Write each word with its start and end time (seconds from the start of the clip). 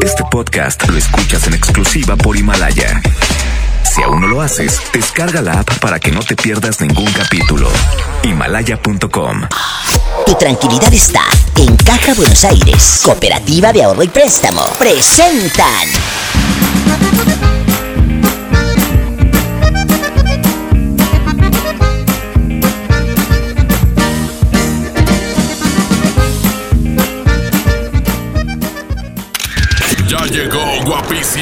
Este 0.00 0.24
podcast 0.30 0.88
lo 0.88 0.96
escuchas 0.96 1.46
en 1.46 1.54
exclusiva 1.54 2.16
por 2.16 2.36
Himalaya. 2.36 3.00
Si 3.82 4.02
aún 4.02 4.20
no 4.20 4.26
lo 4.26 4.40
haces, 4.40 4.80
descarga 4.92 5.42
la 5.42 5.60
app 5.60 5.78
para 5.80 6.00
que 6.00 6.10
no 6.10 6.20
te 6.20 6.34
pierdas 6.34 6.80
ningún 6.80 7.10
capítulo. 7.12 7.68
Himalaya.com 8.22 9.42
Tu 10.26 10.34
tranquilidad 10.34 10.92
está 10.92 11.22
en 11.56 11.76
Caja 11.76 12.14
Buenos 12.14 12.44
Aires. 12.44 13.02
Cooperativa 13.04 13.72
de 13.72 13.82
Ahorro 13.82 14.02
y 14.02 14.08
Préstamo. 14.08 14.64
Presentan. 14.78 15.88
Y 31.34 31.40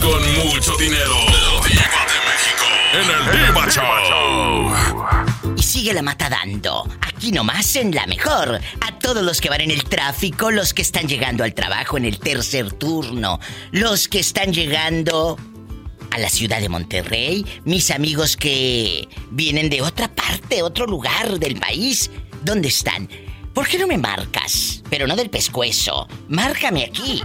con 0.00 0.22
mucho 0.38 0.74
dinero. 0.78 1.14
Diva 1.68 2.06
de 2.08 2.16
México. 2.24 2.64
En 2.94 3.04
el. 3.10 3.20
Y 5.58 5.62
sigue 5.62 5.92
la 5.92 6.00
mata 6.00 6.30
dando. 6.30 6.88
Aquí 7.02 7.30
nomás 7.30 7.76
en 7.76 7.94
la 7.94 8.06
mejor. 8.06 8.58
A 8.80 8.98
todos 8.98 9.22
los 9.22 9.42
que 9.42 9.50
van 9.50 9.60
en 9.60 9.70
el 9.70 9.84
tráfico, 9.84 10.50
los 10.50 10.72
que 10.72 10.80
están 10.80 11.08
llegando 11.08 11.44
al 11.44 11.52
trabajo 11.52 11.98
en 11.98 12.06
el 12.06 12.18
tercer 12.18 12.72
turno, 12.72 13.38
los 13.70 14.08
que 14.08 14.20
están 14.20 14.54
llegando 14.54 15.36
a 16.10 16.18
la 16.18 16.30
ciudad 16.30 16.60
de 16.60 16.70
Monterrey, 16.70 17.44
mis 17.66 17.90
amigos 17.90 18.38
que 18.38 19.10
vienen 19.30 19.68
de 19.68 19.82
otra 19.82 20.08
parte, 20.08 20.62
otro 20.62 20.86
lugar 20.86 21.38
del 21.38 21.60
país. 21.60 22.10
¿Dónde 22.42 22.68
están? 22.68 23.10
¿Por 23.52 23.68
qué 23.68 23.78
no 23.78 23.86
me 23.86 23.98
marcas? 23.98 24.82
Pero 24.88 25.06
no 25.06 25.16
del 25.16 25.28
pescuezo. 25.28 26.08
Márcame 26.28 26.84
aquí. 26.84 27.22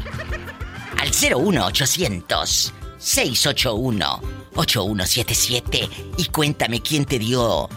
Al 0.99 1.09
01800 1.09 2.73
681 2.97 4.21
8177 4.55 5.89
y 6.17 6.25
cuéntame 6.25 6.81
quién 6.81 7.05
te 7.05 7.19
dio 7.19 7.69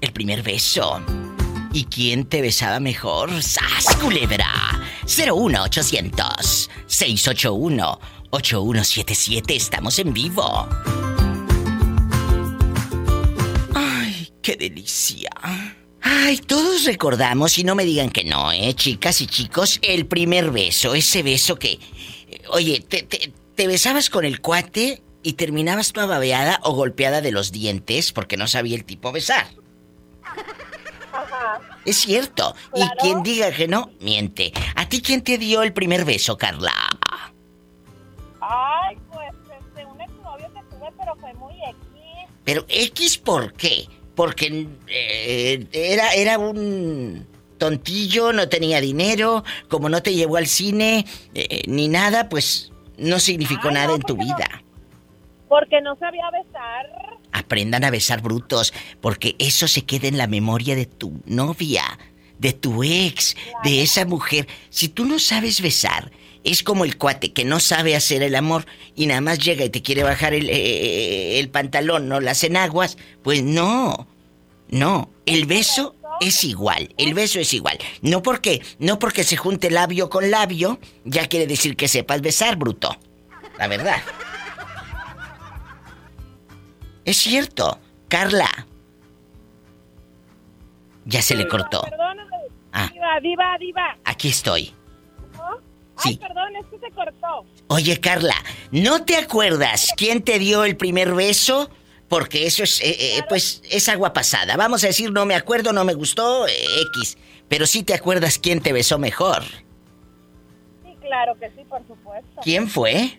el 0.00 0.12
primer 0.12 0.42
beso. 0.42 1.00
¿Y 1.72 1.84
quién 1.84 2.24
te 2.26 2.40
besaba 2.40 2.80
mejor? 2.80 3.42
¡Sas, 3.42 3.96
culebra! 4.00 4.80
01800 5.04 6.70
681 6.86 8.00
8177 8.30 9.56
Estamos 9.56 9.98
en 9.98 10.12
vivo. 10.12 10.68
¡Ay, 13.74 14.32
qué 14.42 14.56
delicia! 14.56 15.30
Ay, 16.08 16.38
todos 16.38 16.84
recordamos, 16.84 17.58
y 17.58 17.64
no 17.64 17.74
me 17.74 17.84
digan 17.84 18.10
que 18.10 18.24
no, 18.24 18.52
¿eh? 18.52 18.74
Chicas 18.74 19.20
y 19.20 19.26
chicos, 19.26 19.80
el 19.82 20.06
primer 20.06 20.50
beso, 20.50 20.94
ese 20.94 21.22
beso 21.22 21.56
que... 21.56 21.80
Oye, 22.50 22.80
te, 22.80 23.02
te- 23.02 23.32
te 23.54 23.66
besabas 23.66 24.10
con 24.10 24.24
el 24.24 24.40
cuate 24.40 25.02
y 25.22 25.32
terminabas 25.34 25.92
toda 25.92 26.06
babeada 26.06 26.60
o 26.62 26.72
golpeada 26.72 27.20
de 27.20 27.32
los 27.32 27.52
dientes 27.52 28.12
porque 28.12 28.36
no 28.36 28.46
sabía 28.46 28.76
el 28.76 28.84
tipo 28.84 29.12
besar. 29.12 29.46
Es 31.84 31.98
cierto. 31.98 32.54
Y 32.74 32.86
quien 33.00 33.22
diga 33.22 33.50
que 33.52 33.68
no, 33.68 33.90
miente. 34.00 34.52
¿A 34.74 34.88
ti 34.88 35.00
quién 35.00 35.22
te 35.22 35.38
dio 35.38 35.62
el 35.62 35.72
primer 35.72 36.04
beso, 36.04 36.36
Carla? 36.36 36.72
Ay, 38.40 38.96
pues 39.12 39.30
este, 39.58 39.84
un 39.86 40.00
exnovio 40.00 40.46
que 40.52 40.60
tuve, 40.76 40.92
pero 40.98 41.16
fue 41.16 41.32
muy 41.34 41.54
X. 41.54 41.76
Pero 42.44 42.64
X, 42.68 43.18
¿por 43.18 43.52
qué? 43.54 43.88
Porque 44.14 44.68
eh, 44.88 45.66
era, 45.72 46.12
era 46.14 46.38
un 46.38 47.26
tontillo, 47.58 48.32
no 48.32 48.48
tenía 48.48 48.80
dinero, 48.80 49.44
como 49.68 49.88
no 49.88 50.02
te 50.02 50.14
llevó 50.14 50.36
al 50.36 50.46
cine 50.46 51.06
eh, 51.34 51.62
ni 51.66 51.88
nada, 51.88 52.28
pues 52.28 52.72
no 52.98 53.18
significó 53.18 53.68
Ay, 53.68 53.74
nada 53.74 53.86
no, 53.88 53.94
en 53.96 54.02
tu 54.02 54.16
no- 54.16 54.24
vida. 54.24 54.62
Porque 55.48 55.80
no 55.80 55.96
sabía 55.96 56.28
besar. 56.30 56.86
Aprendan 57.32 57.84
a 57.84 57.90
besar 57.90 58.20
brutos, 58.22 58.72
porque 59.00 59.36
eso 59.38 59.68
se 59.68 59.84
queda 59.84 60.08
en 60.08 60.18
la 60.18 60.26
memoria 60.26 60.74
de 60.74 60.86
tu 60.86 61.20
novia, 61.26 61.82
de 62.38 62.52
tu 62.52 62.82
ex, 62.82 63.36
de 63.62 63.82
esa 63.82 64.04
mujer. 64.06 64.48
Si 64.70 64.88
tú 64.88 65.04
no 65.04 65.18
sabes 65.18 65.60
besar, 65.60 66.10
es 66.44 66.62
como 66.62 66.84
el 66.84 66.96
cuate 66.96 67.32
que 67.32 67.44
no 67.44 67.60
sabe 67.60 67.94
hacer 67.96 68.22
el 68.22 68.34
amor 68.36 68.66
y 68.94 69.06
nada 69.06 69.20
más 69.20 69.38
llega 69.40 69.64
y 69.64 69.70
te 69.70 69.82
quiere 69.82 70.02
bajar 70.04 70.32
el, 70.32 70.48
eh, 70.48 71.38
el 71.40 71.48
pantalón, 71.48 72.08
no 72.08 72.20
las 72.20 72.42
enaguas. 72.44 72.96
Pues 73.22 73.42
no, 73.42 74.06
no. 74.68 75.10
El 75.26 75.46
beso 75.46 75.94
es 76.20 76.44
igual, 76.44 76.94
el 76.96 77.14
beso 77.14 77.38
es 77.38 77.52
igual. 77.54 77.78
No 78.02 78.22
porque, 78.22 78.62
no 78.78 78.98
porque 78.98 79.24
se 79.24 79.36
junte 79.36 79.70
labio 79.70 80.08
con 80.08 80.30
labio, 80.30 80.78
ya 81.04 81.26
quiere 81.28 81.46
decir 81.46 81.76
que 81.76 81.88
sepas 81.88 82.20
besar, 82.20 82.56
bruto. 82.56 82.96
La 83.58 83.68
verdad. 83.68 84.02
Es 87.04 87.16
cierto, 87.18 87.78
Carla. 88.08 88.66
Ya 91.04 91.22
se 91.22 91.36
le 91.36 91.46
cortó. 91.46 91.82
Perdóname. 91.82 92.36
Ah. 92.72 92.90
Diva, 92.92 93.20
diva, 93.22 93.58
diva. 93.58 93.96
Aquí 94.04 94.28
estoy. 94.28 94.74
¿No? 95.34 95.58
Sí. 95.98 96.08
Ay, 96.10 96.16
perdón, 96.18 96.56
es 96.56 96.66
que 96.66 96.78
se 96.78 96.92
cortó. 96.92 97.46
Oye, 97.68 98.00
Carla, 98.00 98.34
¿no 98.72 99.04
te 99.04 99.16
acuerdas 99.16 99.92
quién 99.96 100.22
te 100.22 100.38
dio 100.38 100.64
el 100.64 100.76
primer 100.76 101.14
beso? 101.14 101.70
Porque 102.08 102.46
eso 102.46 102.62
es, 102.62 102.80
eh, 102.80 103.18
eh, 103.18 103.22
pues, 103.28 103.62
es 103.70 103.88
agua 103.88 104.12
pasada. 104.12 104.56
Vamos 104.56 104.84
a 104.84 104.88
decir, 104.88 105.10
no 105.10 105.26
me 105.26 105.34
acuerdo, 105.34 105.72
no 105.72 105.84
me 105.84 105.94
gustó, 105.94 106.46
eh, 106.46 106.52
X. 106.94 107.18
Pero 107.48 107.66
sí 107.66 107.82
te 107.82 107.94
acuerdas 107.94 108.38
quién 108.38 108.60
te 108.60 108.72
besó 108.72 108.98
mejor. 108.98 109.42
Sí, 110.84 110.96
claro 111.00 111.36
que 111.38 111.50
sí, 111.50 111.64
por 111.68 111.84
supuesto. 111.86 112.40
¿Quién 112.42 112.68
fue? 112.68 113.18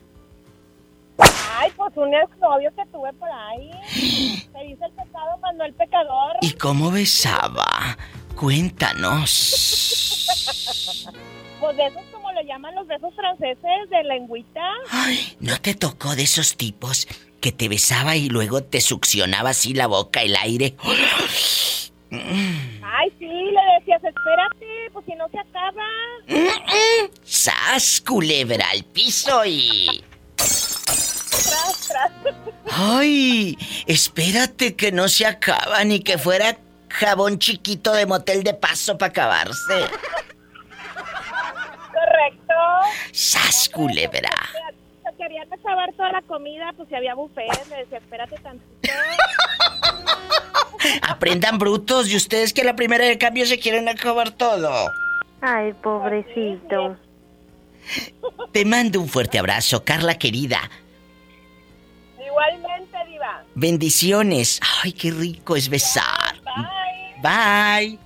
Ay, 1.18 1.72
pues 1.76 1.92
un 1.98 2.14
exnovio 2.14 2.72
que 2.76 2.86
tuve 2.92 3.12
por 3.14 3.30
ahí. 3.30 3.72
Se 3.92 4.60
dice 4.64 4.86
el 4.86 4.92
pecado, 4.92 5.38
mandó 5.42 5.64
el 5.66 5.74
pecador. 5.74 6.38
¿Y 6.42 6.52
cómo 6.54 6.92
besaba? 6.92 7.98
Cuéntanos. 8.36 10.28
Pues 11.60 11.76
de 11.76 11.88
esos 11.88 12.04
como 12.14 12.32
lo 12.32 12.42
llaman 12.44 12.76
los 12.76 12.86
besos 12.86 13.14
franceses 13.16 13.90
de 13.90 14.04
lengüita. 14.04 14.62
Ay, 14.92 15.36
¿no 15.40 15.60
te 15.60 15.74
tocó 15.74 16.16
de 16.16 16.22
esos 16.24 16.56
tipos 16.56 17.08
que 17.40 17.52
te 17.52 17.70
besaba 17.70 18.16
y 18.16 18.30
luego 18.30 18.64
te 18.64 18.82
succionaba 18.82 19.52
así 19.52 19.74
la 19.74 19.88
boca, 19.88 20.22
el 20.22 20.36
aire? 20.36 20.76
Ay, 22.12 23.14
sí, 23.20 23.26
le 23.26 23.62
decías, 23.80 24.02
espérate, 24.04 24.66
pues 24.94 25.06
si 25.06 25.16
no 25.16 25.28
se 25.30 25.40
acaba. 25.40 25.86
¡Sas, 27.24 28.02
culebra 28.06 28.70
al 28.72 28.84
piso 28.86 29.46
y... 29.46 30.04
Tras, 30.36 31.88
tras. 31.88 32.12
¡Ay! 32.72 33.58
Espérate 33.86 34.76
que 34.76 34.92
no 34.92 35.08
se 35.08 35.26
acaba 35.26 35.84
ni 35.84 36.00
que 36.00 36.18
fuera 36.18 36.58
jabón 36.90 37.40
chiquito 37.40 37.94
de 37.94 38.06
motel 38.06 38.44
de 38.44 38.54
paso 38.54 38.98
para 38.98 39.10
acabarse. 39.10 39.86
Correcto. 41.94 42.54
¡Sas, 43.12 43.70
culebra! 43.70 44.32
Querían 45.28 45.52
acabar 45.52 45.92
toda 45.92 46.14
la 46.14 46.22
comida, 46.22 46.72
pues 46.78 46.88
si 46.88 46.96
había 46.96 47.14
buffet, 47.14 47.50
le 47.70 47.80
decía, 47.80 47.98
espérate 47.98 48.38
tantito. 48.38 48.66
Aprendan 51.02 51.58
brutos 51.58 52.10
y 52.10 52.16
ustedes 52.16 52.54
que 52.54 52.62
a 52.62 52.64
la 52.64 52.78
primera 52.78 53.04
de 53.04 53.18
cambio 53.18 53.46
se 53.46 53.60
quieren 53.60 53.90
acabar 53.90 54.32
todo. 54.32 54.90
Ay, 55.42 55.74
pobrecito. 55.84 56.96
Te 58.54 58.64
mando 58.64 59.02
un 59.02 59.10
fuerte 59.10 59.38
abrazo, 59.38 59.84
Carla 59.84 60.18
querida. 60.18 60.62
Igualmente, 62.26 62.98
Diva. 63.10 63.44
Bendiciones. 63.54 64.62
Ay, 64.82 64.94
qué 64.94 65.12
rico 65.12 65.58
es 65.58 65.68
besar. 65.68 66.36
Bye. 67.22 67.90
Bye. 67.90 68.00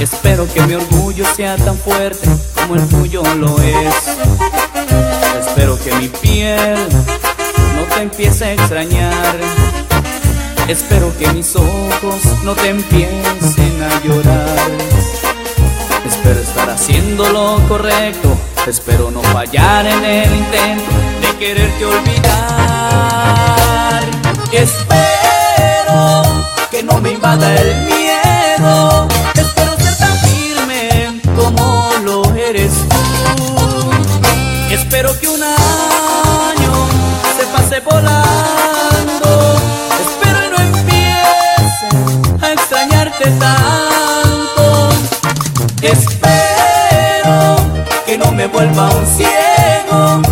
Espero 0.00 0.46
que 0.52 0.60
mi 0.62 0.74
orgullo 0.74 1.24
sea 1.34 1.56
tan 1.56 1.76
fuerte 1.76 2.28
como 2.54 2.76
el 2.76 2.88
tuyo 2.88 3.22
lo 3.36 3.58
es. 3.60 3.94
Espero 5.40 5.78
que 5.82 5.92
mi 5.94 6.08
piel 6.08 6.78
empiece 8.00 8.44
a 8.44 8.52
extrañar. 8.52 9.36
Espero 10.68 11.12
que 11.18 11.26
mis 11.32 11.56
ojos 11.56 12.22
no 12.44 12.54
te 12.54 12.68
empiecen 12.68 13.82
a 13.82 14.00
llorar. 14.04 14.70
Espero 16.06 16.38
estar 16.40 16.70
haciendo 16.70 17.28
lo 17.32 17.60
correcto. 17.66 18.36
Espero 18.66 19.10
no 19.10 19.22
fallar 19.22 19.86
en 19.86 20.04
el 20.04 20.32
intento 20.32 20.92
de 21.22 21.36
quererte 21.38 21.84
olvidar. 21.84 22.28
Espero 24.52 25.17
que 26.70 26.82
no 26.82 27.00
me 27.00 27.12
invada 27.12 27.54
el 27.54 27.76
miedo. 27.84 29.08
Espero 29.34 29.76
ser 29.78 29.96
tan 29.96 30.16
firme 30.18 31.20
como 31.36 31.90
lo 32.04 32.34
eres 32.34 32.72
tú. 32.88 33.90
Espero 34.70 35.18
que 35.18 35.28
un 35.28 35.42
año 35.42 36.72
se 37.36 37.46
pase 37.46 37.80
volando. 37.80 39.56
Espero 40.04 40.38
y 40.46 40.50
no 40.50 40.58
empiece 40.78 41.88
a 42.42 42.52
extrañarte 42.52 43.30
tanto. 43.38 44.88
Espero 45.82 47.56
que 48.06 48.18
no 48.18 48.30
me 48.32 48.46
vuelva 48.46 48.90
un 48.90 49.06
ciego 49.06 50.27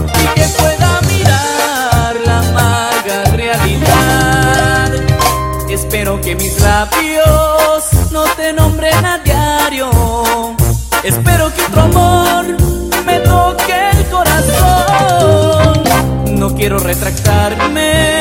quiero 16.67 16.79
retractarme 16.81 18.16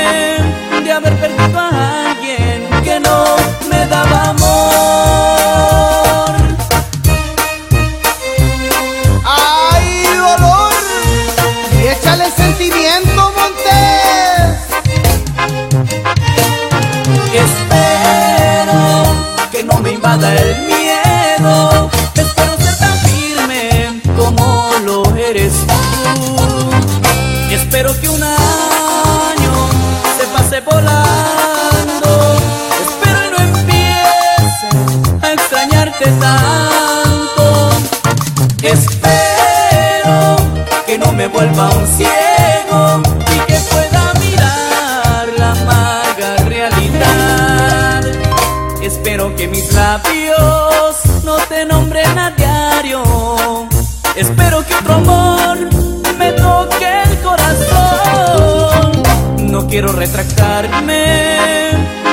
quiero 59.75 59.91
retractarme 59.91 61.03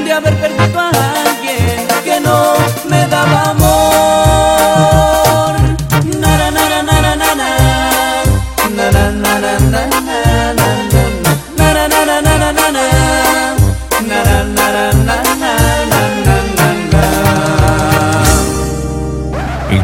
de 0.04 0.12
haber 0.12 0.34
perdido 0.34 0.80
a 0.80 0.90
alguien 0.90 1.86
que 2.02 2.18
no 2.18 2.54
me 2.90 3.06
daba 3.06 3.50
amor. 3.50 4.80
Nara, 6.18 6.50
nara, 6.50 6.82
nara, 6.82 7.14
nara. 7.14 7.50
Nara, 8.74 9.12
nara, 9.12 9.60
nara, 9.60 10.54
nara. 10.58 11.04
Nara, 11.56 11.86
nara, 11.86 12.20
nara, 12.20 12.52
nara. 12.52 12.86
Nara, 14.08 14.44
nara, 14.56 14.90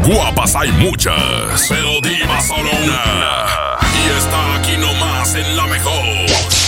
Guapas 0.04 0.56
hay 0.56 0.72
muchas, 0.72 1.14
pero 1.68 2.00
diva 2.00 2.40
solo 2.40 2.70
una. 2.82 3.04
Y 3.94 4.08
está 4.18 4.56
aquí 4.56 4.76
nomás 4.78 5.32
en 5.36 5.56
la 5.56 5.66
mejor. 5.68 6.67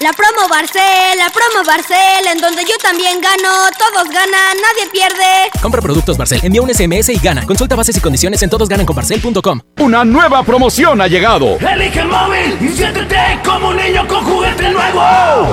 La 0.00 0.12
promo 0.12 0.48
Barcel, 0.48 1.18
la 1.18 1.28
promo 1.28 1.66
Barcel, 1.66 2.24
en 2.32 2.40
donde 2.40 2.62
yo 2.62 2.78
también 2.80 3.20
gano, 3.20 3.48
todos 3.76 4.08
ganan, 4.08 4.56
nadie 4.62 4.88
pierde. 4.92 5.50
Compra 5.60 5.82
productos 5.82 6.16
Barcel, 6.16 6.38
envía 6.44 6.62
un 6.62 6.72
SMS 6.72 7.08
y 7.08 7.18
gana. 7.18 7.44
Consulta 7.44 7.74
bases 7.74 7.96
y 7.96 8.00
condiciones 8.00 8.40
en 8.44 8.48
todosgananconbarcel.com. 8.48 9.60
Una 9.80 10.04
nueva 10.04 10.44
promoción 10.44 11.00
ha 11.00 11.08
llegado. 11.08 11.58
Elige 11.58 11.98
el 11.98 12.06
móvil 12.06 12.56
y 12.60 12.68
siéntete 12.68 13.40
como 13.44 13.70
un 13.70 13.76
niño 13.76 14.06
con 14.06 14.22
juguete 14.24 14.70
nuevo. 14.70 15.02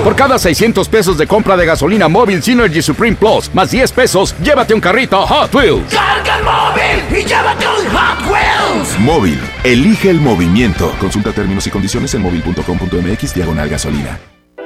Por 0.04 0.14
cada 0.14 0.38
600 0.38 0.88
pesos 0.88 1.18
de 1.18 1.26
compra 1.26 1.56
de 1.56 1.66
gasolina 1.66 2.06
móvil 2.06 2.40
Synergy 2.40 2.82
Supreme 2.82 3.16
Plus, 3.16 3.52
más 3.52 3.72
10 3.72 3.90
pesos, 3.90 4.32
llévate 4.44 4.74
un 4.74 4.80
carrito 4.80 5.26
Hot 5.26 5.52
Wheels. 5.52 5.92
Carga 5.92 6.38
el 6.38 6.44
móvil 6.44 7.20
y 7.20 7.24
llévate 7.24 7.66
un 7.66 7.96
Hot 7.96 8.30
Wheels. 8.30 8.98
Móvil, 9.00 9.40
elige 9.64 10.08
el 10.08 10.20
movimiento. 10.20 10.94
Consulta 11.00 11.32
términos 11.32 11.66
y 11.66 11.70
condiciones 11.70 12.14
en 12.14 12.22
móvil.com.mx 12.22 13.34
diagonal 13.34 13.68
gasolina. 13.68 14.16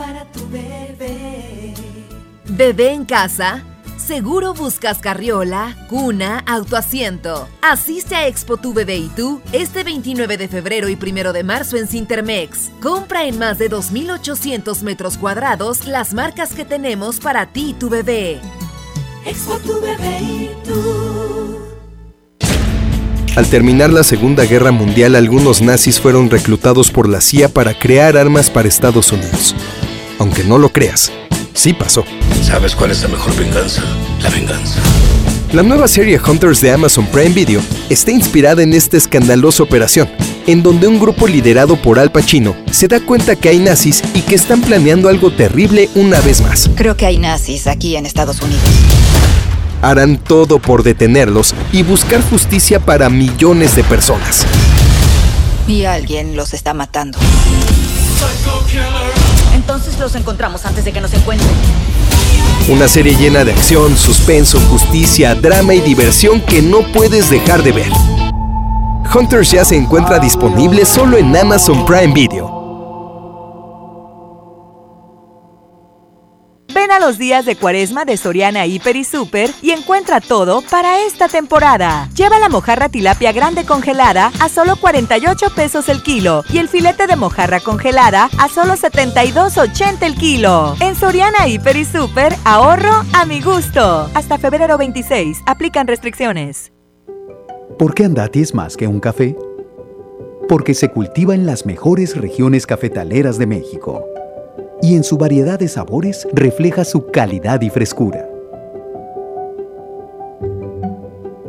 Para 0.00 0.24
tu 0.32 0.48
bebé. 0.48 1.74
Bebé 2.48 2.92
en 2.92 3.04
casa. 3.04 3.62
Seguro 3.98 4.54
buscas 4.54 4.98
carriola, 4.98 5.76
cuna, 5.88 6.42
autoasiento. 6.46 7.46
Asiste 7.60 8.16
a 8.16 8.26
Expo 8.26 8.56
Tu 8.56 8.72
Bebé 8.72 8.96
y 8.96 9.08
tú 9.08 9.42
este 9.52 9.84
29 9.84 10.38
de 10.38 10.48
febrero 10.48 10.88
y 10.88 10.94
1 10.94 11.32
de 11.34 11.44
marzo 11.44 11.76
en 11.76 11.86
Cintermex. 11.86 12.70
Compra 12.80 13.24
en 13.26 13.38
más 13.38 13.58
de 13.58 13.70
2.800 13.70 14.82
metros 14.82 15.18
cuadrados 15.18 15.86
las 15.86 16.14
marcas 16.14 16.54
que 16.54 16.64
tenemos 16.64 17.20
para 17.20 17.52
ti 17.52 17.70
y 17.70 17.74
tu 17.74 17.90
bebé. 17.90 18.40
Expo 19.26 19.58
tu 19.58 19.80
bebé 19.82 20.18
y 20.22 20.50
tú. 20.66 21.58
Al 23.36 23.46
terminar 23.48 23.90
la 23.90 24.02
Segunda 24.02 24.44
Guerra 24.44 24.72
Mundial, 24.72 25.14
algunos 25.14 25.60
nazis 25.60 26.00
fueron 26.00 26.30
reclutados 26.30 26.90
por 26.90 27.06
la 27.06 27.20
CIA 27.20 27.50
para 27.50 27.78
crear 27.78 28.16
armas 28.16 28.50
para 28.50 28.66
Estados 28.66 29.12
Unidos. 29.12 29.54
Aunque 30.20 30.44
no 30.44 30.58
lo 30.58 30.68
creas, 30.68 31.10
sí 31.54 31.72
pasó. 31.72 32.04
¿Sabes 32.42 32.76
cuál 32.76 32.90
es 32.90 33.00
la 33.00 33.08
mejor 33.08 33.34
venganza? 33.36 33.82
La 34.22 34.28
venganza. 34.28 34.78
La 35.50 35.62
nueva 35.62 35.88
serie 35.88 36.20
Hunters 36.20 36.60
de 36.60 36.70
Amazon 36.70 37.06
Prime 37.06 37.30
Video 37.30 37.62
está 37.88 38.10
inspirada 38.10 38.62
en 38.62 38.74
esta 38.74 38.98
escandalosa 38.98 39.62
operación, 39.62 40.10
en 40.46 40.62
donde 40.62 40.88
un 40.88 41.00
grupo 41.00 41.26
liderado 41.26 41.76
por 41.76 41.98
Al 41.98 42.12
Pacino 42.12 42.54
se 42.70 42.86
da 42.86 43.00
cuenta 43.00 43.34
que 43.34 43.48
hay 43.48 43.60
nazis 43.60 44.02
y 44.12 44.20
que 44.20 44.34
están 44.34 44.60
planeando 44.60 45.08
algo 45.08 45.32
terrible 45.32 45.88
una 45.94 46.20
vez 46.20 46.42
más. 46.42 46.68
Creo 46.76 46.98
que 46.98 47.06
hay 47.06 47.16
nazis 47.16 47.66
aquí 47.66 47.96
en 47.96 48.04
Estados 48.04 48.42
Unidos. 48.42 48.60
Harán 49.80 50.18
todo 50.18 50.58
por 50.58 50.82
detenerlos 50.82 51.54
y 51.72 51.82
buscar 51.82 52.20
justicia 52.28 52.78
para 52.78 53.08
millones 53.08 53.74
de 53.74 53.84
personas. 53.84 54.44
Y 55.66 55.86
alguien 55.86 56.36
los 56.36 56.52
está 56.52 56.74
matando. 56.74 57.18
Entonces 59.72 60.00
los 60.00 60.16
encontramos 60.16 60.66
antes 60.66 60.84
de 60.84 60.92
que 60.92 61.00
nos 61.00 61.14
encuentren. 61.14 61.48
Una 62.68 62.88
serie 62.88 63.14
llena 63.14 63.44
de 63.44 63.52
acción, 63.52 63.96
suspenso, 63.96 64.58
justicia, 64.68 65.36
drama 65.36 65.74
y 65.74 65.80
diversión 65.80 66.40
que 66.40 66.60
no 66.60 66.80
puedes 66.92 67.30
dejar 67.30 67.62
de 67.62 67.70
ver. 67.70 67.92
Hunters 69.14 69.52
ya 69.52 69.64
se 69.64 69.76
encuentra 69.76 70.18
disponible 70.18 70.84
solo 70.84 71.18
en 71.18 71.36
Amazon 71.36 71.86
Prime 71.86 72.12
Video. 72.12 72.59
Ven 76.72 76.92
a 76.92 77.00
los 77.00 77.18
días 77.18 77.46
de 77.46 77.56
cuaresma 77.56 78.04
de 78.04 78.16
Soriana 78.16 78.64
Hiper 78.64 78.94
y 78.94 79.02
Super 79.02 79.50
y 79.60 79.70
encuentra 79.70 80.20
todo 80.20 80.62
para 80.70 81.04
esta 81.04 81.26
temporada. 81.26 82.08
Lleva 82.14 82.38
la 82.38 82.48
mojarra 82.48 82.88
tilapia 82.88 83.32
grande 83.32 83.64
congelada 83.64 84.30
a 84.38 84.48
solo 84.48 84.76
48 84.76 85.46
pesos 85.56 85.88
el 85.88 86.02
kilo 86.02 86.44
y 86.52 86.58
el 86.58 86.68
filete 86.68 87.08
de 87.08 87.16
mojarra 87.16 87.58
congelada 87.58 88.30
a 88.38 88.48
solo 88.48 88.74
72.80 88.74 90.02
el 90.02 90.14
kilo. 90.14 90.76
En 90.80 90.94
Soriana 90.94 91.48
Hiper 91.48 91.76
y 91.76 91.84
Super, 91.84 92.34
ahorro 92.44 93.04
a 93.14 93.24
mi 93.26 93.40
gusto. 93.40 94.08
Hasta 94.14 94.38
febrero 94.38 94.78
26, 94.78 95.40
aplican 95.46 95.88
restricciones. 95.88 96.72
¿Por 97.78 97.94
qué 97.94 98.04
Andati 98.04 98.42
es 98.42 98.54
más 98.54 98.76
que 98.76 98.86
un 98.86 99.00
café? 99.00 99.36
Porque 100.48 100.74
se 100.74 100.90
cultiva 100.90 101.34
en 101.34 101.46
las 101.46 101.66
mejores 101.66 102.16
regiones 102.16 102.66
cafetaleras 102.66 103.38
de 103.38 103.46
México 103.46 104.04
y 104.82 104.96
en 104.96 105.04
su 105.04 105.18
variedad 105.18 105.58
de 105.58 105.68
sabores 105.68 106.26
refleja 106.32 106.84
su 106.84 107.06
calidad 107.06 107.60
y 107.60 107.70
frescura. 107.70 108.26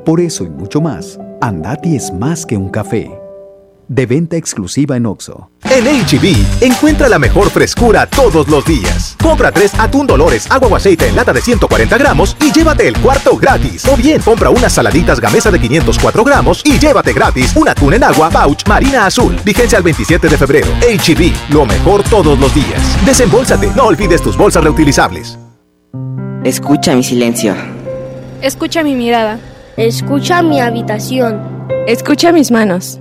Por 0.05 0.19
eso 0.19 0.43
y 0.43 0.49
mucho 0.49 0.81
más, 0.81 1.19
Andati 1.41 1.95
es 1.95 2.11
más 2.11 2.45
que 2.45 2.57
un 2.57 2.69
café. 2.69 3.20
De 3.91 4.05
venta 4.05 4.37
exclusiva 4.37 4.95
en 4.95 5.05
Oxo. 5.05 5.51
En 5.69 5.83
HB, 5.83 6.63
encuentra 6.63 7.09
la 7.09 7.19
mejor 7.19 7.49
frescura 7.49 8.05
todos 8.05 8.47
los 8.47 8.63
días. 8.63 9.17
Compra 9.21 9.51
tres 9.51 9.77
atún 9.77 10.07
Dolores, 10.07 10.49
agua 10.49 10.69
o 10.69 10.75
aceite 10.77 11.09
en 11.09 11.15
lata 11.17 11.33
de 11.33 11.41
140 11.41 11.97
gramos 11.97 12.37
y 12.39 12.53
llévate 12.53 12.87
el 12.87 12.97
cuarto 13.01 13.35
gratis. 13.35 13.85
O 13.91 13.97
bien, 13.97 14.21
compra 14.21 14.49
unas 14.49 14.71
saladitas 14.71 15.19
gamesa 15.19 15.51
de 15.51 15.59
504 15.59 16.23
gramos 16.23 16.61
y 16.63 16.79
llévate 16.79 17.11
gratis 17.11 17.53
un 17.57 17.67
atún 17.67 17.93
en 17.93 18.05
agua 18.05 18.29
Pouch 18.29 18.65
Marina 18.65 19.07
Azul. 19.07 19.35
Vigencia 19.43 19.77
al 19.77 19.83
27 19.83 20.29
de 20.29 20.37
febrero. 20.37 20.67
HB, 20.79 21.51
lo 21.51 21.65
mejor 21.65 22.01
todos 22.03 22.39
los 22.39 22.55
días. 22.55 23.05
Desembolsate, 23.05 23.71
no 23.75 23.87
olvides 23.87 24.21
tus 24.21 24.37
bolsas 24.37 24.63
reutilizables. 24.63 25.37
Escucha 26.45 26.95
mi 26.95 27.03
silencio. 27.03 27.55
Escucha 28.41 28.83
mi 28.83 28.95
mirada. 28.95 29.37
Escucha 29.75 30.41
mi 30.43 30.61
habitación. 30.61 31.67
Escucha 31.87 32.31
mis 32.31 32.51
manos. 32.51 33.00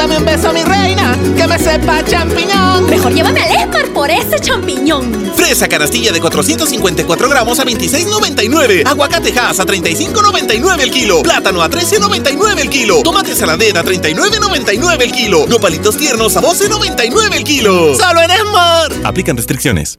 Dame 0.00 0.16
un 0.16 0.24
beso, 0.24 0.50
mi 0.50 0.64
reina, 0.64 1.14
que 1.36 1.46
me 1.46 1.58
sepa 1.58 2.02
champiñón. 2.02 2.88
Mejor 2.88 3.12
llévame 3.12 3.42
al 3.42 3.50
Esmar 3.50 3.86
por 3.88 4.10
ese 4.10 4.40
champiñón. 4.40 5.30
Fresa 5.36 5.68
canastilla 5.68 6.10
de 6.10 6.22
454 6.22 7.28
gramos 7.28 7.60
a 7.60 7.66
26,99. 7.66 8.86
Aguacate 8.86 9.38
Hass 9.38 9.60
a 9.60 9.66
35,99 9.66 10.80
el 10.80 10.90
kilo. 10.90 11.22
Plátano 11.22 11.60
a 11.60 11.68
13,99 11.68 12.60
el 12.60 12.70
kilo. 12.70 13.02
Tomate 13.02 13.36
saladera 13.36 13.80
a 13.80 13.84
39,99 13.84 15.02
el 15.02 15.12
kilo. 15.12 15.46
Nopalitos 15.46 15.98
tiernos 15.98 16.34
a 16.34 16.40
12,99 16.40 17.34
el 17.34 17.44
kilo. 17.44 17.94
¡Solo 17.94 18.22
en 18.22 18.30
Esmar! 18.30 18.92
Aplican 19.04 19.36
restricciones. 19.36 19.98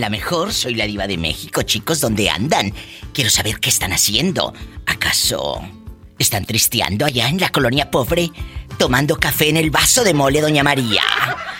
La 0.00 0.10
mejor, 0.10 0.52
soy 0.52 0.74
la 0.74 0.86
diva 0.86 1.06
de 1.06 1.18
México, 1.18 1.62
chicos, 1.62 2.00
¿dónde 2.00 2.30
andan? 2.30 2.72
Quiero 3.12 3.28
saber 3.28 3.60
qué 3.60 3.68
están 3.68 3.92
haciendo. 3.92 4.54
¿Acaso 4.86 5.60
están 6.18 6.44
tristeando 6.44 7.04
allá 7.04 7.28
en 7.28 7.38
la 7.38 7.50
colonia 7.50 7.90
pobre? 7.90 8.30
Tomando 8.78 9.16
café 9.16 9.50
en 9.50 9.58
el 9.58 9.70
vaso 9.70 10.02
de 10.02 10.14
mole, 10.14 10.40
doña 10.40 10.62
María. 10.62 11.02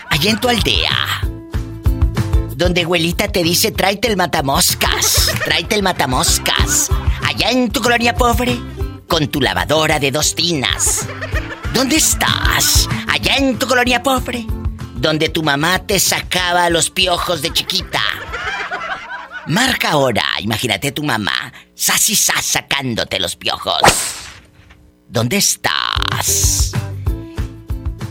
Allá 0.09 0.31
en 0.31 0.39
tu 0.39 0.49
aldea. 0.49 1.21
Donde 2.55 2.81
abuelita 2.81 3.27
te 3.27 3.43
dice, 3.43 3.71
tráete 3.71 4.07
el 4.07 4.17
matamoscas, 4.17 5.31
tráete 5.45 5.75
el 5.75 5.83
matamoscas. 5.83 6.89
Allá 7.23 7.51
en 7.51 7.71
tu 7.71 7.81
colonia 7.81 8.15
pobre, 8.15 8.59
con 9.07 9.27
tu 9.27 9.39
lavadora 9.39 9.99
de 9.99 10.11
dos 10.11 10.35
tinas. 10.35 11.07
¿Dónde 11.73 11.95
estás? 11.95 12.87
Allá 13.07 13.35
en 13.37 13.57
tu 13.57 13.67
colonia 13.67 14.03
pobre, 14.03 14.45
donde 14.95 15.29
tu 15.29 15.43
mamá 15.43 15.79
te 15.79 15.99
sacaba 15.99 16.69
los 16.69 16.89
piojos 16.89 17.41
de 17.41 17.53
chiquita. 17.53 18.00
Marca 19.51 19.91
ahora, 19.91 20.23
imagínate 20.39 20.93
tu 20.93 21.03
mamá, 21.03 21.51
sas 21.75 22.09
y 22.09 22.15
sas 22.15 22.45
sacándote 22.45 23.19
los 23.19 23.35
piojos. 23.35 23.81
¿Dónde 25.09 25.35
estás? 25.35 26.71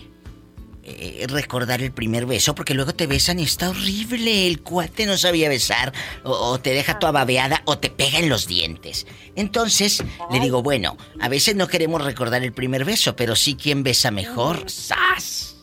eh, 0.85 1.25
recordar 1.27 1.81
el 1.81 1.91
primer 1.91 2.25
beso 2.25 2.53
porque 2.55 2.73
luego 2.73 2.93
te 2.93 3.07
besan 3.07 3.39
y 3.39 3.43
está 3.43 3.69
horrible. 3.69 4.47
El 4.47 4.61
cuate 4.61 5.05
no 5.05 5.17
sabía 5.17 5.49
besar, 5.49 5.91
o, 6.23 6.31
o 6.31 6.59
te 6.59 6.71
deja 6.71 6.99
toda 6.99 7.11
babeada, 7.11 7.61
o 7.65 7.77
te 7.77 7.89
pega 7.89 8.19
en 8.19 8.29
los 8.29 8.47
dientes. 8.47 9.07
Entonces, 9.35 10.03
le 10.31 10.39
digo, 10.39 10.61
bueno, 10.63 10.97
a 11.19 11.27
veces 11.29 11.55
no 11.55 11.67
queremos 11.67 12.03
recordar 12.03 12.43
el 12.43 12.53
primer 12.53 12.85
beso, 12.85 13.15
pero 13.15 13.35
sí 13.35 13.55
quién 13.55 13.83
besa 13.83 14.11
mejor. 14.11 14.69
¡Sas! 14.69 15.57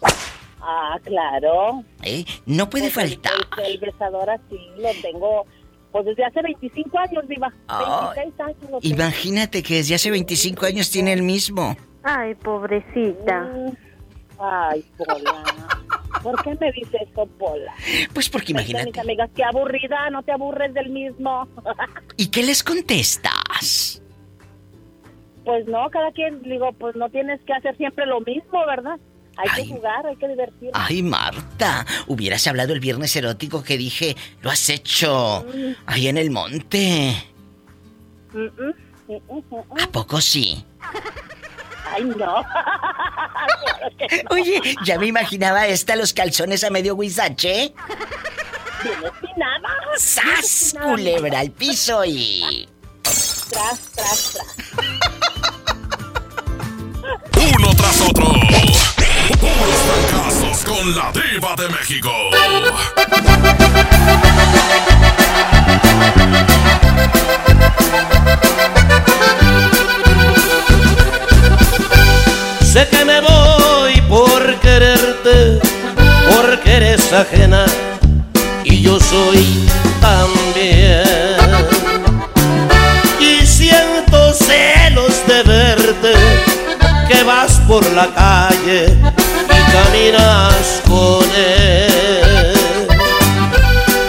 Ah, 0.60 0.96
claro. 1.04 1.82
¿Eh? 2.02 2.24
No 2.46 2.70
puede 2.70 2.90
Pues 2.90 3.10
faltar. 3.14 3.32
El, 3.58 3.72
el 3.72 3.78
besador 3.78 4.30
así 4.30 4.58
lo 4.78 4.90
tengo, 5.02 5.44
pues 5.90 6.04
desde 6.06 6.24
hace 6.24 6.40
25 6.40 6.98
años, 6.98 7.28
Diva. 7.28 7.52
Ay, 7.66 8.14
26 8.14 8.40
años 8.40 8.70
lo 8.70 8.80
tengo. 8.80 8.94
Imagínate 8.94 9.62
que 9.62 9.74
desde 9.76 9.94
hace 9.96 10.10
25 10.10 10.66
años 10.66 10.90
tiene 10.90 11.12
el 11.12 11.22
mismo. 11.22 11.76
Ay, 12.04 12.34
pobrecita. 12.36 13.48
Ay, 14.42 14.84
Pola. 14.98 15.44
¿Por 16.22 16.42
qué 16.42 16.56
me 16.60 16.72
dices 16.72 17.02
eso, 17.08 17.26
Pola? 17.38 17.72
Pues 18.12 18.28
porque 18.28 18.52
imagínate. 18.52 18.86
Mis 18.86 18.98
amigas, 18.98 19.30
qué 19.34 19.44
aburrida, 19.44 20.10
no 20.10 20.22
te 20.22 20.32
aburres 20.32 20.74
del 20.74 20.90
mismo. 20.90 21.48
¿Y 22.16 22.28
qué 22.28 22.42
les 22.42 22.62
contestas? 22.62 24.02
pues 25.44 25.66
no, 25.66 25.88
cada 25.90 26.12
quien, 26.12 26.42
digo, 26.42 26.72
pues 26.72 26.94
no 26.96 27.08
tienes 27.10 27.40
que 27.42 27.52
hacer 27.52 27.76
siempre 27.76 28.06
lo 28.06 28.20
mismo, 28.20 28.64
¿verdad? 28.66 28.98
Hay 29.36 29.64
que 29.64 29.74
jugar, 29.74 30.06
hay 30.06 30.16
que 30.16 30.28
divertirse. 30.28 30.70
Ay, 30.74 31.02
Marta, 31.02 31.86
hubieras 32.06 32.46
hablado 32.46 32.74
el 32.74 32.80
viernes 32.80 33.16
erótico 33.16 33.62
que 33.62 33.78
dije, 33.78 34.14
lo 34.42 34.50
has 34.50 34.68
hecho 34.68 35.46
ahí 35.86 36.08
en 36.08 36.18
el 36.18 36.30
monte. 36.30 37.14
Mm, 38.32 38.38
mm, 38.38 38.74
mm, 39.08 39.14
mm, 39.14 39.56
mm. 39.56 39.80
¿A 39.82 39.86
poco 39.90 40.20
sí? 40.20 40.64
Ay, 41.94 42.04
no. 42.04 42.14
Claro 42.16 42.44
que 43.98 44.22
no. 44.22 44.30
Oye, 44.30 44.60
ya 44.84 44.98
me 44.98 45.06
imaginaba 45.06 45.66
esta 45.66 45.96
los 45.96 46.12
calzones 46.12 46.64
a 46.64 46.70
medio 46.70 46.96
guisache. 46.96 47.74
Bien 48.82 49.04
espinada. 49.04 49.68
¡Sas! 49.96 50.74
Culebra 50.82 51.40
al 51.40 51.50
piso 51.50 52.04
y. 52.04 52.68
Tras, 53.02 53.90
tras, 53.94 54.32
tras. 54.32 54.56
Uno 57.36 57.74
tras 57.76 58.00
otro. 58.00 58.26
Puros 59.40 59.82
fracasos 59.86 60.64
con 60.64 60.96
la 60.96 61.12
diva 61.12 61.54
de 61.56 61.68
México. 61.68 62.10
Sé 72.72 72.88
que 72.88 73.04
me 73.04 73.20
voy 73.20 74.00
por 74.08 74.58
quererte, 74.60 75.60
porque 76.30 76.76
eres 76.76 77.12
ajena 77.12 77.66
y 78.64 78.80
yo 78.80 78.98
soy 78.98 79.68
también. 80.00 81.04
Y 83.20 83.44
siento 83.44 84.32
celos 84.32 85.12
de 85.26 85.42
verte, 85.42 86.14
que 87.08 87.22
vas 87.24 87.60
por 87.68 87.84
la 87.92 88.06
calle 88.06 88.86
y 88.88 89.72
caminas 89.72 90.80
con 90.88 91.26
él. 91.36 92.54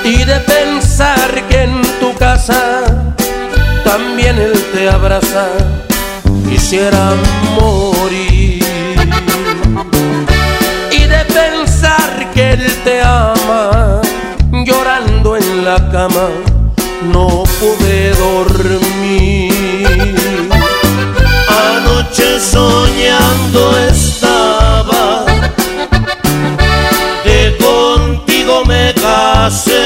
Y 0.05 0.23
de 0.23 0.39
pensar 0.39 1.49
que 1.49 1.63
en 1.63 1.81
tu 1.99 2.13
casa 2.13 2.83
también 3.83 4.37
él 4.37 4.53
te 4.73 4.89
abraza 4.89 5.49
quisiera 6.49 7.13
morir 7.55 8.52
pensar 11.25 12.31
que 12.33 12.51
él 12.51 12.65
te 12.83 13.01
ama 13.01 14.01
llorando 14.65 15.35
en 15.35 15.65
la 15.65 15.77
cama 15.91 16.29
no 17.11 17.43
pude 17.59 18.13
dormir. 18.15 19.51
Anoche 21.49 22.39
soñando 22.39 23.77
estaba 23.79 25.25
que 27.23 27.57
contigo 27.57 28.63
me 28.65 28.93
casé 28.93 29.82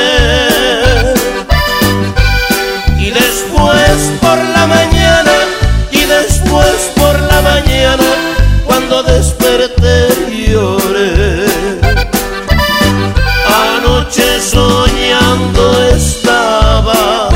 anoche 14.08 14.40
soñando 14.42 15.84
estaba. 15.90 17.30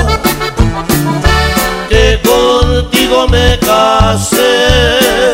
Que 1.89 2.19
contigo 2.23 3.27
me 3.27 3.59
casé. 3.59 5.33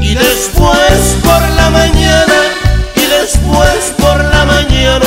Y 0.00 0.14
después 0.14 1.16
por 1.22 1.42
la 1.56 1.70
mañana 1.70 2.38
y 2.96 3.06
después 3.06 3.94
por 3.98 4.22
la 4.24 4.44
mañana 4.44 5.06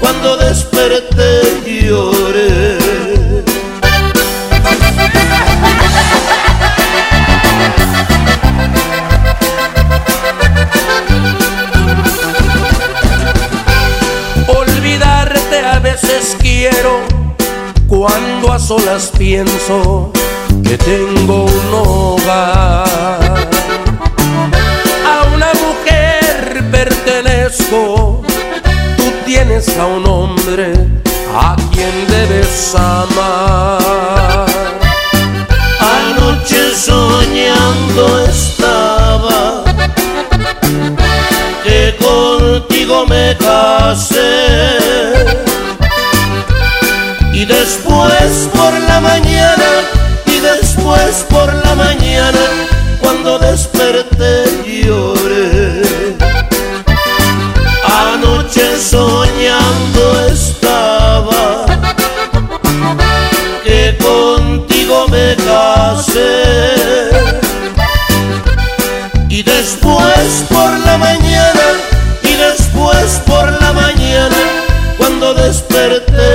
cuando 0.00 0.36
desperté 0.36 1.62
lloré 1.64 2.73
solas 18.66 19.10
pienso 19.18 20.10
que 20.62 20.78
tengo 20.78 21.44
un 21.44 21.74
hogar. 21.74 23.48
A 25.06 25.34
una 25.34 25.52
mujer 25.64 26.64
pertenezco, 26.70 28.22
tú 28.96 29.04
tienes 29.26 29.76
a 29.76 29.86
un 29.86 30.06
hombre 30.06 30.72
a 31.34 31.56
quien 31.72 32.06
debes 32.08 32.74
amar. 32.74 34.46
Anoche 35.80 36.74
soñando 36.74 38.24
estaba 38.24 39.64
que 41.64 41.94
contigo 41.98 43.04
me 43.06 43.36
casé 43.36 45.13
y 47.34 47.44
después 47.44 48.48
por 48.54 48.72
la 48.88 49.00
mañana 49.00 49.70
y 50.26 50.38
después 50.38 51.26
por 51.28 51.52
la 51.66 51.74
mañana 51.74 52.38
cuando 53.00 53.38
desperté 53.40 54.44
lloré. 54.64 55.82
Anoche 57.84 58.78
soñando 58.78 60.26
estaba 60.32 61.66
que 63.64 63.96
contigo 63.98 65.08
me 65.08 65.36
casé. 65.36 67.10
Y 69.28 69.42
después 69.42 70.44
por 70.48 70.70
la 70.86 70.96
mañana 70.98 71.66
y 72.22 72.34
después 72.34 73.20
por 73.26 73.50
la 73.60 73.72
mañana 73.72 74.36
cuando 74.96 75.34
desperté 75.34 76.33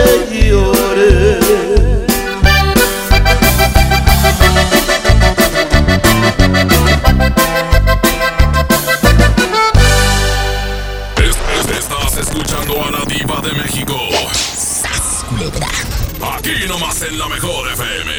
mejor 17.62 17.74
FM. 17.74 18.19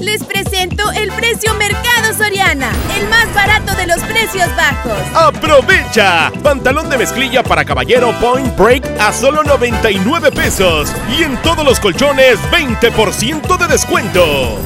Les 0.00 0.24
presento 0.24 0.90
el 0.92 1.10
precio 1.12 1.54
Mercado 1.54 2.12
Soriana, 2.16 2.70
el 2.98 3.08
más 3.08 3.32
barato 3.32 3.74
de 3.76 3.86
los 3.86 3.98
precios 4.00 4.48
bajos. 4.56 4.92
¡Aprovecha! 5.14 6.32
Pantalón 6.42 6.90
de 6.90 6.98
mezclilla 6.98 7.42
para 7.42 7.64
caballero 7.64 8.12
Point 8.20 8.56
Break 8.56 8.84
a 9.00 9.12
solo 9.12 9.44
99 9.44 10.32
pesos. 10.32 10.92
Y 11.16 11.22
en 11.22 11.36
todos 11.42 11.64
los 11.64 11.78
colchones, 11.78 12.38
20% 12.50 13.56
de 13.56 13.66
descuento. 13.68 14.58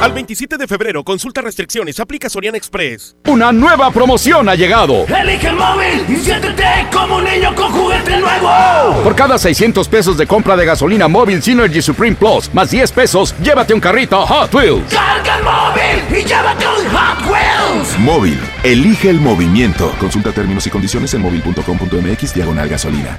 Al 0.00 0.12
27 0.12 0.56
de 0.56 0.66
febrero, 0.66 1.02
consulta 1.04 1.42
restricciones, 1.42 1.98
aplica 2.00 2.28
Soriana 2.28 2.56
Express. 2.56 3.16
Una 3.26 3.52
nueva 3.52 3.90
promoción 3.90 4.48
ha 4.48 4.54
llegado. 4.54 5.06
Elige 5.06 5.48
el 5.48 5.56
móvil 5.56 6.04
y 6.08 6.16
siéntete 6.16 6.64
como 6.92 7.16
un 7.16 7.24
niño 7.24 7.54
con 7.54 7.70
juguete 7.72 8.16
nuevo. 8.18 9.02
Por 9.02 9.16
cada 9.16 9.38
600 9.38 9.88
pesos 9.88 10.16
de 10.16 10.26
compra 10.26 10.56
de 10.56 10.64
gasolina 10.66 11.08
móvil 11.08 11.42
Synergy 11.42 11.82
Supreme 11.82 12.16
Plus, 12.16 12.52
más 12.54 12.70
10 12.70 12.92
pesos, 12.92 13.34
llévate 13.42 13.74
un 13.74 13.80
carrito 13.80 14.24
Hot 14.24 14.54
Wheels. 14.54 14.92
Carga 14.92 15.36
el 15.36 15.44
móvil 15.44 16.18
y 16.20 16.24
llévate 16.24 16.64
un 16.66 16.96
Hot 16.96 17.30
Wheels. 17.30 17.98
Móvil, 17.98 18.38
elige 18.62 19.10
el 19.10 19.20
movimiento. 19.20 19.92
Consulta 19.98 20.32
términos 20.32 20.66
y 20.66 20.70
condiciones 20.70 21.12
en 21.14 21.22
móvil.com.mx 21.22 22.34
diagonal 22.34 22.68
gasolina. 22.68 23.18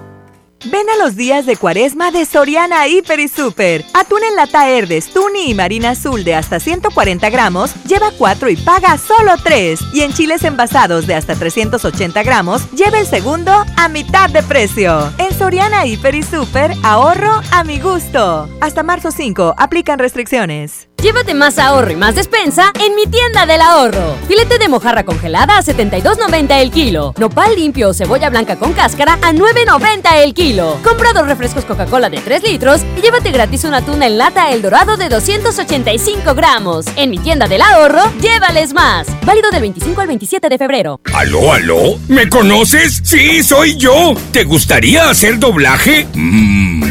Ven 0.65 0.87
a 0.89 1.03
los 1.03 1.15
días 1.15 1.47
de 1.47 1.55
cuaresma 1.55 2.11
de 2.11 2.23
Soriana 2.25 2.87
Hiper 2.87 3.19
y 3.19 3.27
Super. 3.27 3.83
Atún 3.93 4.19
en 4.23 4.35
lata 4.35 4.69
Herdes, 4.69 5.11
Tuni 5.11 5.49
y 5.49 5.55
Marina 5.55 5.91
Azul 5.91 6.23
de 6.23 6.35
hasta 6.35 6.59
140 6.59 7.29
gramos, 7.31 7.73
lleva 7.85 8.11
4 8.15 8.49
y 8.49 8.57
paga 8.57 8.97
solo 8.99 9.33
3. 9.43 9.79
Y 9.93 10.01
en 10.01 10.13
chiles 10.13 10.43
envasados 10.43 11.07
de 11.07 11.15
hasta 11.15 11.35
380 11.35 12.21
gramos, 12.21 12.69
lleva 12.73 12.99
el 12.99 13.07
segundo 13.07 13.51
a 13.75 13.89
mitad 13.89 14.29
de 14.29 14.43
precio. 14.43 15.11
En 15.17 15.33
Soriana 15.33 15.87
Hiper 15.87 16.13
y 16.13 16.21
Super, 16.21 16.71
ahorro 16.83 17.41
a 17.51 17.63
mi 17.63 17.79
gusto. 17.79 18.47
Hasta 18.61 18.83
marzo 18.83 19.09
5, 19.09 19.55
aplican 19.57 19.97
restricciones. 19.97 20.90
Llévate 21.01 21.33
más 21.33 21.57
ahorro 21.57 21.91
y 21.91 21.95
más 21.95 22.13
despensa 22.13 22.71
en 22.79 22.93
mi 22.93 23.07
tienda 23.07 23.47
del 23.47 23.61
ahorro. 23.61 24.15
Filete 24.27 24.59
de 24.59 24.69
mojarra 24.69 25.03
congelada 25.03 25.57
a 25.57 25.63
72.90 25.63 26.61
el 26.61 26.69
kilo. 26.69 27.15
Nopal 27.17 27.55
limpio 27.55 27.89
o 27.89 27.93
cebolla 27.95 28.29
blanca 28.29 28.57
con 28.57 28.73
cáscara 28.73 29.17
a 29.23 29.33
9.90 29.33 30.23
el 30.23 30.35
kilo. 30.35 30.77
Compra 30.83 31.11
dos 31.13 31.25
refrescos 31.25 31.65
Coca-Cola 31.65 32.07
de 32.11 32.19
3 32.19 32.43
litros 32.43 32.81
y 32.95 33.01
llévate 33.01 33.31
gratis 33.31 33.63
una 33.63 33.81
tuna 33.83 34.05
en 34.05 34.19
lata 34.19 34.51
El 34.51 34.61
Dorado 34.61 34.95
de 34.95 35.09
285 35.09 36.35
gramos. 36.35 36.85
En 36.95 37.09
mi 37.09 37.17
tienda 37.17 37.47
del 37.47 37.63
ahorro, 37.63 38.03
llévales 38.21 38.71
más. 38.73 39.07
Válido 39.25 39.49
del 39.49 39.61
25 39.61 40.01
al 40.01 40.07
27 40.07 40.49
de 40.49 40.57
febrero. 40.59 41.01
¿Aló, 41.15 41.51
aló? 41.51 41.97
¿Me 42.09 42.29
conoces? 42.29 43.01
Sí, 43.03 43.41
soy 43.41 43.75
yo. 43.75 44.13
¿Te 44.31 44.43
gustaría 44.43 45.09
hacer 45.09 45.39
doblaje? 45.39 46.05
Mmm, 46.13 46.90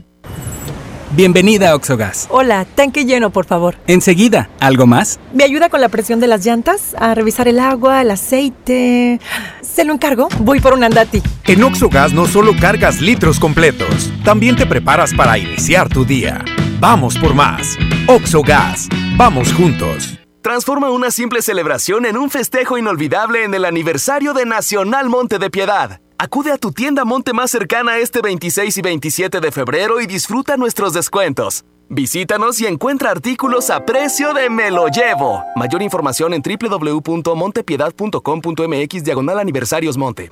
Bienvenida 1.13 1.71
a 1.71 1.75
Oxogas. 1.75 2.27
Hola, 2.29 2.63
tanque 2.63 3.03
lleno, 3.03 3.31
por 3.31 3.45
favor. 3.45 3.75
Enseguida, 3.85 4.49
¿algo 4.61 4.87
más? 4.87 5.19
¿Me 5.33 5.43
ayuda 5.43 5.67
con 5.67 5.81
la 5.81 5.89
presión 5.89 6.21
de 6.21 6.27
las 6.27 6.45
llantas? 6.45 6.95
A 6.97 7.13
revisar 7.13 7.49
el 7.49 7.59
agua, 7.59 8.01
el 8.01 8.11
aceite. 8.11 9.19
Se 9.61 9.83
lo 9.83 9.91
encargo. 9.91 10.29
Voy 10.39 10.61
por 10.61 10.73
un 10.73 10.85
andati. 10.85 11.21
En 11.47 11.63
Oxogas 11.63 12.13
no 12.13 12.27
solo 12.27 12.53
cargas 12.57 13.01
litros 13.01 13.41
completos, 13.41 14.09
también 14.23 14.55
te 14.55 14.65
preparas 14.65 15.13
para 15.13 15.37
iniciar 15.37 15.89
tu 15.89 16.05
día. 16.05 16.45
Vamos 16.79 17.17
por 17.17 17.33
más. 17.33 17.77
Oxogas. 18.07 18.87
Vamos 19.17 19.51
juntos. 19.51 20.17
Transforma 20.41 20.89
una 20.91 21.11
simple 21.11 21.41
celebración 21.41 22.05
en 22.05 22.17
un 22.17 22.29
festejo 22.29 22.77
inolvidable 22.77 23.43
en 23.43 23.53
el 23.53 23.65
aniversario 23.65 24.33
de 24.33 24.45
Nacional 24.45 25.09
Monte 25.09 25.39
de 25.39 25.49
Piedad. 25.49 25.99
Acude 26.23 26.51
a 26.51 26.57
tu 26.59 26.71
tienda 26.71 27.03
Monte 27.03 27.33
más 27.33 27.49
cercana 27.49 27.97
este 27.97 28.21
26 28.21 28.77
y 28.77 28.81
27 28.83 29.39
de 29.39 29.51
febrero 29.51 30.01
y 30.01 30.05
disfruta 30.05 30.55
nuestros 30.55 30.93
descuentos. 30.93 31.65
Visítanos 31.89 32.61
y 32.61 32.67
encuentra 32.67 33.09
artículos 33.09 33.71
a 33.71 33.87
precio 33.87 34.31
de 34.35 34.51
Me 34.51 34.69
lo 34.69 34.87
llevo. 34.89 35.43
Mayor 35.55 35.81
información 35.81 36.35
en 36.35 36.43
www.montepiedad.com.mx 36.43 39.03
diagonal 39.03 39.39
aniversarios 39.39 39.97
Monte. 39.97 40.31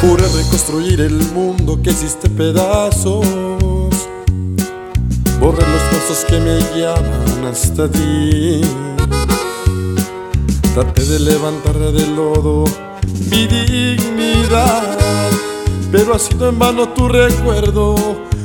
Juré 0.00 0.24
reconstruir 0.26 1.00
el 1.00 1.14
mundo 1.32 1.80
que 1.80 1.90
hiciste 1.90 2.28
pedazos 2.28 3.24
borrar 5.38 5.68
los 5.68 5.82
pasos 5.82 6.24
que 6.26 6.40
me 6.40 6.58
llaman 6.76 7.44
hasta 7.48 7.88
ti. 7.88 8.60
Traté 10.74 11.04
de 11.04 11.20
levantar 11.20 11.74
del 11.78 12.16
lodo 12.16 12.64
mi 13.30 13.46
dignidad, 13.46 14.98
pero 15.92 16.16
ha 16.16 16.18
sido 16.18 16.48
en 16.48 16.58
vano 16.58 16.88
tu 16.88 17.08
recuerdo, 17.08 17.94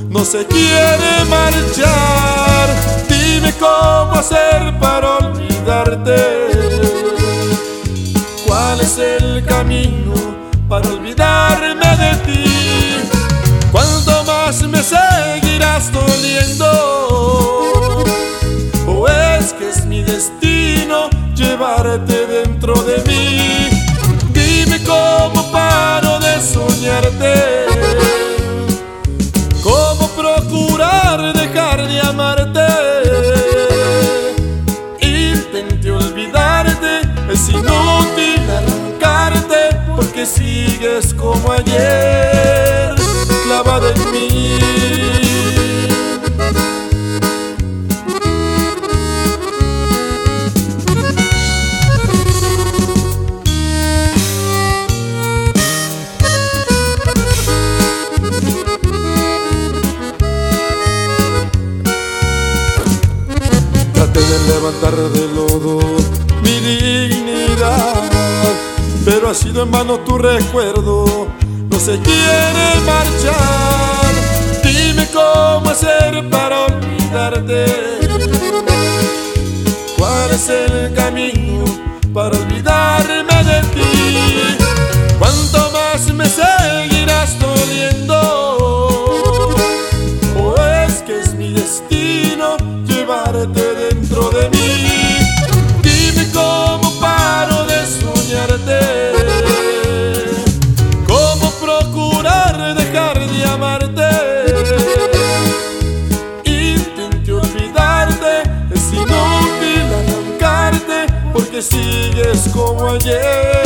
no 0.07 0.23
se 0.23 0.45
quiere 0.45 1.25
marchar. 1.31 2.69
Dime 3.09 3.53
cómo 3.59 4.13
hacer 4.13 4.77
para 4.79 5.17
olvidarte. 5.17 6.15
¿Cuál 8.45 8.81
es 8.81 8.97
el 8.97 9.18
para 10.69 10.87
olvidarme 10.87 11.85
de 11.97 12.15
ti? 12.25 12.45
¿Cuánto 13.73 14.23
más 14.23 14.61
me 14.61 14.81
seguirás 14.81 15.91
doliendo? 15.91 16.65
¿O 18.87 19.05
es 19.07 19.51
que 19.51 19.69
es 19.69 19.85
mi 19.85 20.01
destino 20.01 21.09
llevarte 21.35 22.25
dentro 22.25 22.73
de 22.83 23.03
mí? 23.03 23.69
Dime 24.31 24.81
cómo 24.85 25.51
paro 25.51 26.19
de 26.19 26.39
soñarte. 26.41 27.78
Sigues 40.29 41.13
como 41.13 41.51
ayer, 41.51 42.95
clavada 43.45 43.91
en 43.93 44.11
mí. 44.11 44.59
Traté 63.93 64.19
de 64.19 64.39
levantar 64.47 64.95
del 64.95 65.35
lodo 65.35 65.79
mi 66.43 66.59
dignidad, 66.59 68.03
pero 69.05 69.29
ha 69.29 69.33
sido 69.33 69.63
en 69.63 69.71
vano 69.71 69.98
tu 70.09 70.17
recuerdo, 70.17 71.27
no 71.69 71.79
se 71.79 71.99
quiere 71.99 72.65
marchar. 72.85 74.13
Dime 74.63 75.07
cómo 75.13 75.69
hacer 75.69 76.27
para 76.29 76.65
olvidarte. 76.65 77.65
¿Cuál 79.97 80.31
es 80.31 80.49
el 80.49 80.93
camino 80.93 81.65
para 82.13 82.37
olvidarme 82.37 83.18
como 112.99 113.58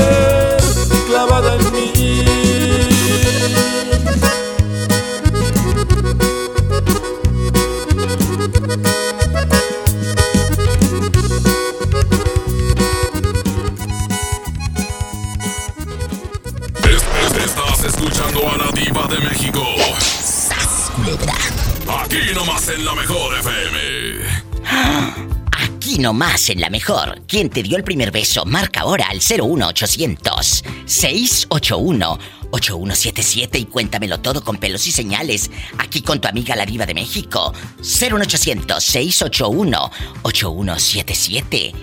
nomás 26.04 26.50
en 26.50 26.60
la 26.60 26.70
mejor. 26.70 27.22
¿Quién 27.28 27.50
te 27.50 27.64
dio 27.64 27.78
el 27.78 27.84
primer 27.86 28.12
beso? 28.12 28.44
Marca 28.46 28.82
ahora 28.82 29.08
al 29.10 29.20
01800 29.20 30.64
681 30.86 32.20
8177 32.52 33.58
y 33.58 33.66
cuéntamelo 33.66 34.20
todo 34.20 34.44
con 34.44 34.58
pelos 34.58 34.86
y 34.86 34.92
señales. 34.92 35.50
Aquí 35.80 36.02
con 36.02 36.20
tu 36.20 36.28
amiga 36.28 36.58
la 36.58 36.66
diva 36.66 36.86
de 36.86 36.94
México. 36.94 37.54
01800 37.80 38.84
681 38.84 39.92
8177. 40.24 41.74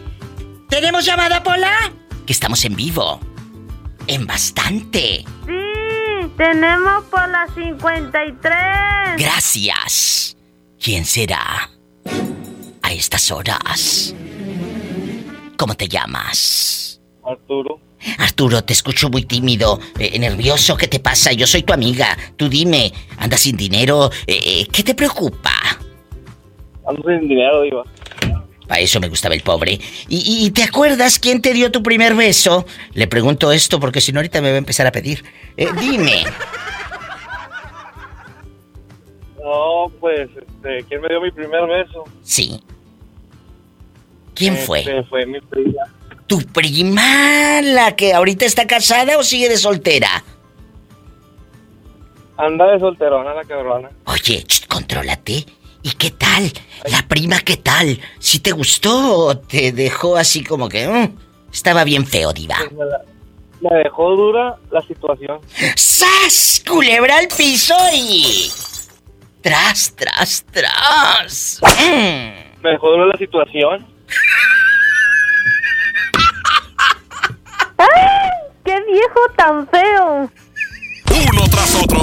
¿Tenemos 0.68 1.04
llamada, 1.06 1.42
Pola? 1.42 1.90
que 2.26 2.32
estamos 2.34 2.64
en 2.66 2.76
vivo. 2.76 3.18
En 4.06 4.26
bastante. 4.26 5.24
Sí, 5.46 6.28
tenemos 6.36 7.04
por 7.06 7.26
las 7.28 7.52
53. 7.54 9.16
Gracias. 9.16 10.36
¿Quién 10.78 11.06
será? 11.06 11.70
A 12.90 12.92
estas 12.92 13.30
horas. 13.30 14.16
¿Cómo 15.56 15.76
te 15.76 15.86
llamas? 15.86 17.00
Arturo. 17.24 17.78
Arturo, 18.18 18.64
te 18.64 18.72
escucho 18.72 19.08
muy 19.08 19.26
tímido, 19.26 19.78
eh, 19.96 20.18
nervioso. 20.18 20.76
¿Qué 20.76 20.88
te 20.88 20.98
pasa? 20.98 21.32
Yo 21.32 21.46
soy 21.46 21.62
tu 21.62 21.72
amiga. 21.72 22.18
Tú 22.34 22.48
dime, 22.48 22.92
¿andas 23.18 23.42
sin 23.42 23.56
dinero? 23.56 24.10
Eh, 24.26 24.40
eh, 24.44 24.66
¿Qué 24.72 24.82
te 24.82 24.96
preocupa? 24.96 25.52
Ando 26.84 27.08
sin 27.08 27.28
dinero, 27.28 27.62
Diva. 27.62 27.84
Para 28.66 28.80
eso 28.80 28.98
me 28.98 29.08
gustaba 29.08 29.36
el 29.36 29.42
pobre. 29.42 29.78
¿Y, 30.08 30.44
y 30.44 30.50
te 30.50 30.64
acuerdas 30.64 31.20
quién 31.20 31.40
te 31.40 31.52
dio 31.52 31.70
tu 31.70 31.84
primer 31.84 32.16
beso? 32.16 32.66
Le 32.94 33.06
pregunto 33.06 33.52
esto 33.52 33.78
porque 33.78 34.00
si 34.00 34.10
no 34.10 34.18
ahorita 34.18 34.40
me 34.40 34.48
va 34.48 34.56
a 34.56 34.58
empezar 34.58 34.88
a 34.88 34.90
pedir. 34.90 35.22
Eh, 35.56 35.68
dime. 35.78 36.24
No, 39.40 39.92
pues, 40.00 40.28
este, 40.36 40.84
¿quién 40.88 41.00
me 41.00 41.08
dio 41.08 41.20
mi 41.20 41.30
primer 41.30 41.68
beso? 41.68 42.02
Sí. 42.22 42.60
¿Quién 44.40 44.56
fue? 44.56 44.78
Este, 44.78 45.02
fue 45.04 45.26
mi 45.26 45.38
prima. 45.38 45.82
¿Tu 46.26 46.40
prima, 46.40 47.60
la 47.60 47.94
que 47.94 48.14
ahorita 48.14 48.46
está 48.46 48.66
casada 48.66 49.18
o 49.18 49.22
sigue 49.22 49.50
de 49.50 49.58
soltera? 49.58 50.24
Anda 52.38 52.72
de 52.72 52.80
solterona 52.80 53.34
la 53.34 53.44
cabrona. 53.44 53.90
Oye, 54.06 54.42
ch, 54.44 54.66
contrólate. 54.66 55.44
¿Y 55.82 55.90
qué 55.90 56.12
tal? 56.12 56.50
La 56.90 57.06
prima, 57.06 57.40
¿qué 57.40 57.58
tal? 57.58 58.00
¿Si 58.18 58.38
te 58.38 58.52
gustó 58.52 59.26
o 59.26 59.36
te 59.36 59.72
dejó 59.72 60.16
así 60.16 60.42
como 60.42 60.70
que... 60.70 60.88
mm, 60.88 61.18
estaba 61.52 61.84
bien 61.84 62.06
feo, 62.06 62.32
diva? 62.32 62.56
Pues 62.74 62.88
me, 63.60 63.78
dejó 63.84 64.16
dura 64.16 64.56
la 64.70 64.80
situación. 64.80 65.38
¡Sas! 65.76 66.62
Culebra 66.66 67.18
al 67.18 67.28
piso 67.28 67.74
y... 67.94 68.50
Tras, 69.42 69.94
tras, 69.94 70.46
tras. 70.50 71.60
Mm. 71.62 72.62
Me 72.62 72.70
dejó 72.70 72.90
dura 72.90 73.04
la 73.04 73.18
situación. 73.18 73.99
¡Qué 78.64 78.78
viejo 78.92 79.20
tan 79.36 79.66
feo! 79.68 80.30
Uno 81.10 81.48
tras 81.50 81.74
otro. 81.76 82.00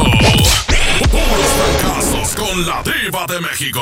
Puros 1.11 1.51
fracasos 1.57 2.35
con 2.35 2.65
la 2.65 2.83
diva 2.83 3.25
de 3.27 3.39
México. 3.41 3.81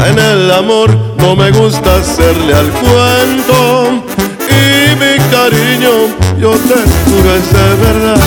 En 0.00 0.18
el 0.18 0.50
amor 0.50 0.90
no 1.18 1.36
me 1.36 1.50
gusta 1.52 1.96
hacerle 1.96 2.54
al 2.54 2.70
cuento 2.70 4.04
y 4.48 4.94
mi 4.96 5.16
cariño 5.30 5.90
yo 6.38 6.50
te 6.50 6.74
juro 7.04 7.34
es 7.36 7.52
de 7.52 7.74
verdad. 7.84 8.20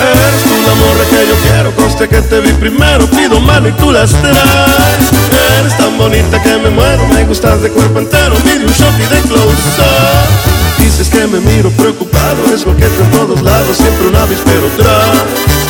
Eres 0.00 0.42
tú 0.44 0.54
la 0.66 1.04
que 1.10 1.28
yo 1.28 1.34
quiero, 1.42 1.70
conste 1.76 2.08
que 2.08 2.22
te 2.22 2.40
vi 2.40 2.52
primero, 2.54 3.06
pido 3.06 3.38
mano 3.40 3.68
y 3.68 3.72
tú 3.72 3.92
las 3.92 4.10
traes. 4.10 5.10
Eres 5.60 5.76
tan 5.76 5.96
bonita 5.98 6.42
que 6.42 6.56
me 6.56 6.70
muero, 6.70 7.06
me 7.08 7.24
gustas 7.24 7.60
de 7.62 7.70
cuerpo 7.70 7.98
entero, 7.98 8.34
mide 8.44 8.64
un 8.64 8.72
shot 8.72 8.94
y 8.98 9.14
de 9.14 9.20
close 9.28 9.80
up. 9.80 10.82
Dices 10.82 11.08
que 11.08 11.26
me 11.26 11.38
miro 11.40 11.70
preocupado, 11.70 12.54
es 12.54 12.64
lo 12.64 12.72
en 12.72 13.10
todos 13.12 13.42
lados, 13.42 13.76
siempre 13.76 14.08
un 14.08 14.16
avispero 14.16 14.68
tras. 14.76 15.69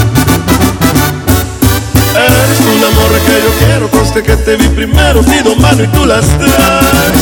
Tú 2.71 2.77
la 2.77 2.89
morra 2.91 3.19
que 3.27 3.35
yo 3.43 3.67
quiero, 3.67 3.91
conste 3.91 4.23
que 4.23 4.37
te 4.37 4.55
vi 4.55 4.65
primero, 4.69 5.21
pido 5.23 5.53
mano 5.57 5.83
y 5.83 5.87
tú 5.87 6.05
las 6.05 6.25
traes. 6.37 7.19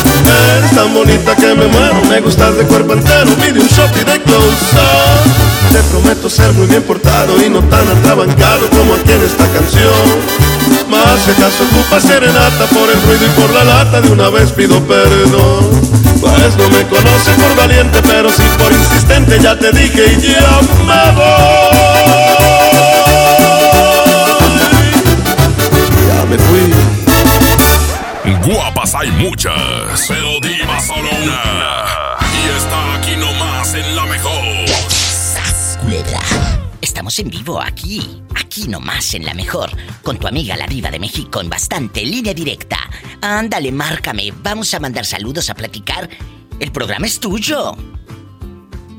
Eres 0.58 0.76
tan 0.76 0.94
bonita 0.94 1.36
que 1.36 1.56
me 1.56 1.66
muero, 1.66 2.06
me 2.08 2.22
gustas 2.22 2.56
de 2.56 2.66
cuerpo 2.66 2.94
entero, 2.94 3.32
pide 3.42 3.60
un 3.60 3.68
shot 3.68 3.90
y 3.96 4.04
de 4.06 4.22
close 4.22 4.76
up. 4.78 5.72
Te 5.72 5.82
prometo 5.90 6.30
ser 6.30 6.54
muy 6.54 6.68
bien 6.68 6.84
portado 6.84 7.44
y 7.44 7.50
no 7.50 7.64
tan 7.64 7.88
atrabancado 7.88 8.70
como 8.70 8.94
aquí 8.94 9.12
en 9.12 9.24
esta 9.24 9.48
canción. 9.48 10.06
Más 10.88 11.20
si 11.26 11.32
acaso 11.32 11.64
ocupa 11.64 12.00
serenata 12.00 12.66
por 12.68 12.88
el 12.88 13.02
ruido 13.02 13.26
y 13.26 13.30
por 13.30 13.50
la 13.50 13.64
lata, 13.64 14.02
de 14.02 14.12
una 14.12 14.30
vez 14.30 14.52
pido 14.52 14.80
perdón. 14.84 15.68
Pues 16.22 16.58
no 16.58 16.70
me 16.70 16.86
conoce 16.86 17.32
por 17.32 17.56
valiente, 17.56 18.00
pero 18.04 18.30
sí 18.30 18.44
por 18.60 18.72
insistente, 18.72 19.40
ya 19.40 19.58
te 19.58 19.72
dije 19.72 20.14
y 20.14 20.22
ya 20.22 20.60
me 20.86 21.12
voy. 21.16 22.19
Me 26.30 26.38
fui. 26.38 26.60
Guapas 28.46 28.96
hay 28.96 29.12
muchas, 29.12 30.06
pero 30.08 30.40
diva 30.42 30.80
solo 30.82 31.10
una. 31.24 31.84
Y 32.32 32.58
está 32.58 32.96
aquí 32.96 33.16
nomás 33.16 33.74
en 33.74 33.96
la 33.96 34.06
mejor. 34.06 34.60
Estamos 36.82 37.18
en 37.20 37.30
vivo 37.30 37.60
aquí, 37.62 38.22
aquí 38.36 38.68
nomás 38.68 39.14
en 39.14 39.26
la 39.26 39.34
mejor, 39.34 39.72
con 40.04 40.18
tu 40.18 40.28
amiga 40.28 40.56
la 40.56 40.68
diva 40.68 40.92
de 40.92 41.00
México 41.00 41.42
en 41.42 41.50
bastante 41.50 42.04
línea 42.04 42.34
directa. 42.34 42.78
Ándale, 43.22 43.72
márcame, 43.72 44.32
vamos 44.44 44.74
a 44.74 44.80
mandar 44.80 45.06
saludos 45.06 45.50
a 45.50 45.56
platicar. 45.56 46.10
El 46.60 46.72
programa 46.72 47.08
es 47.08 47.20
tuyo. 47.20 47.76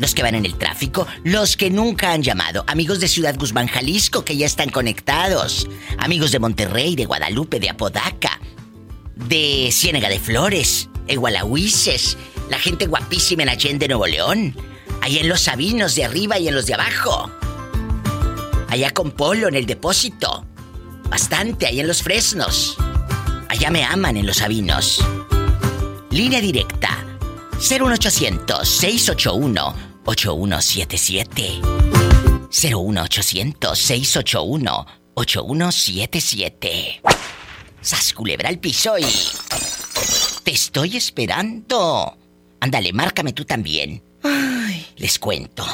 Los 0.00 0.14
que 0.14 0.22
van 0.22 0.34
en 0.34 0.46
el 0.46 0.56
tráfico, 0.56 1.06
los 1.22 1.56
que 1.58 1.70
nunca 1.70 2.12
han 2.12 2.22
llamado, 2.22 2.64
amigos 2.66 3.00
de 3.00 3.06
Ciudad 3.06 3.36
Guzmán, 3.38 3.68
Jalisco, 3.68 4.24
que 4.24 4.36
ya 4.36 4.46
están 4.46 4.70
conectados, 4.70 5.68
amigos 5.98 6.32
de 6.32 6.38
Monterrey, 6.38 6.96
de 6.96 7.04
Guadalupe, 7.04 7.60
de 7.60 7.68
Apodaca, 7.68 8.40
de 9.14 9.68
Ciénega 9.70 10.08
de 10.08 10.18
Flores, 10.18 10.88
Egualahuises, 11.06 12.16
la 12.48 12.58
gente 12.58 12.86
guapísima 12.86 13.42
en 13.42 13.50
Allende, 13.50 13.88
Nuevo 13.88 14.06
León, 14.06 14.56
allá 15.02 15.20
en 15.20 15.28
los 15.28 15.42
Sabinos 15.42 15.94
de 15.94 16.06
arriba 16.06 16.38
y 16.38 16.48
en 16.48 16.54
los 16.54 16.64
de 16.64 16.74
abajo, 16.74 17.30
allá 18.68 18.92
con 18.92 19.10
Polo 19.10 19.48
en 19.48 19.54
el 19.54 19.66
depósito, 19.66 20.46
bastante, 21.10 21.66
allá 21.66 21.82
en 21.82 21.88
los 21.88 22.02
Fresnos, 22.02 22.78
Allá 23.50 23.68
me 23.72 23.82
aman 23.82 24.16
en 24.16 24.26
los 24.26 24.36
Sabinos. 24.36 25.04
Línea 26.10 26.40
directa 26.40 27.04
01800 27.58 28.66
681 28.66 29.89
8177. 30.04 31.60
01800 32.50 33.76
681 33.76 34.86
8177. 35.14 37.02
Sas 37.80 38.12
culebra 38.12 38.48
al 38.48 38.58
piso 38.58 38.98
y. 38.98 39.04
Te 40.42 40.50
estoy 40.52 40.96
esperando. 40.96 42.16
Ándale, 42.60 42.92
márcame 42.92 43.32
tú 43.32 43.44
también. 43.44 44.02
Ay, 44.22 44.86
les 44.96 45.18
cuento. 45.18 45.64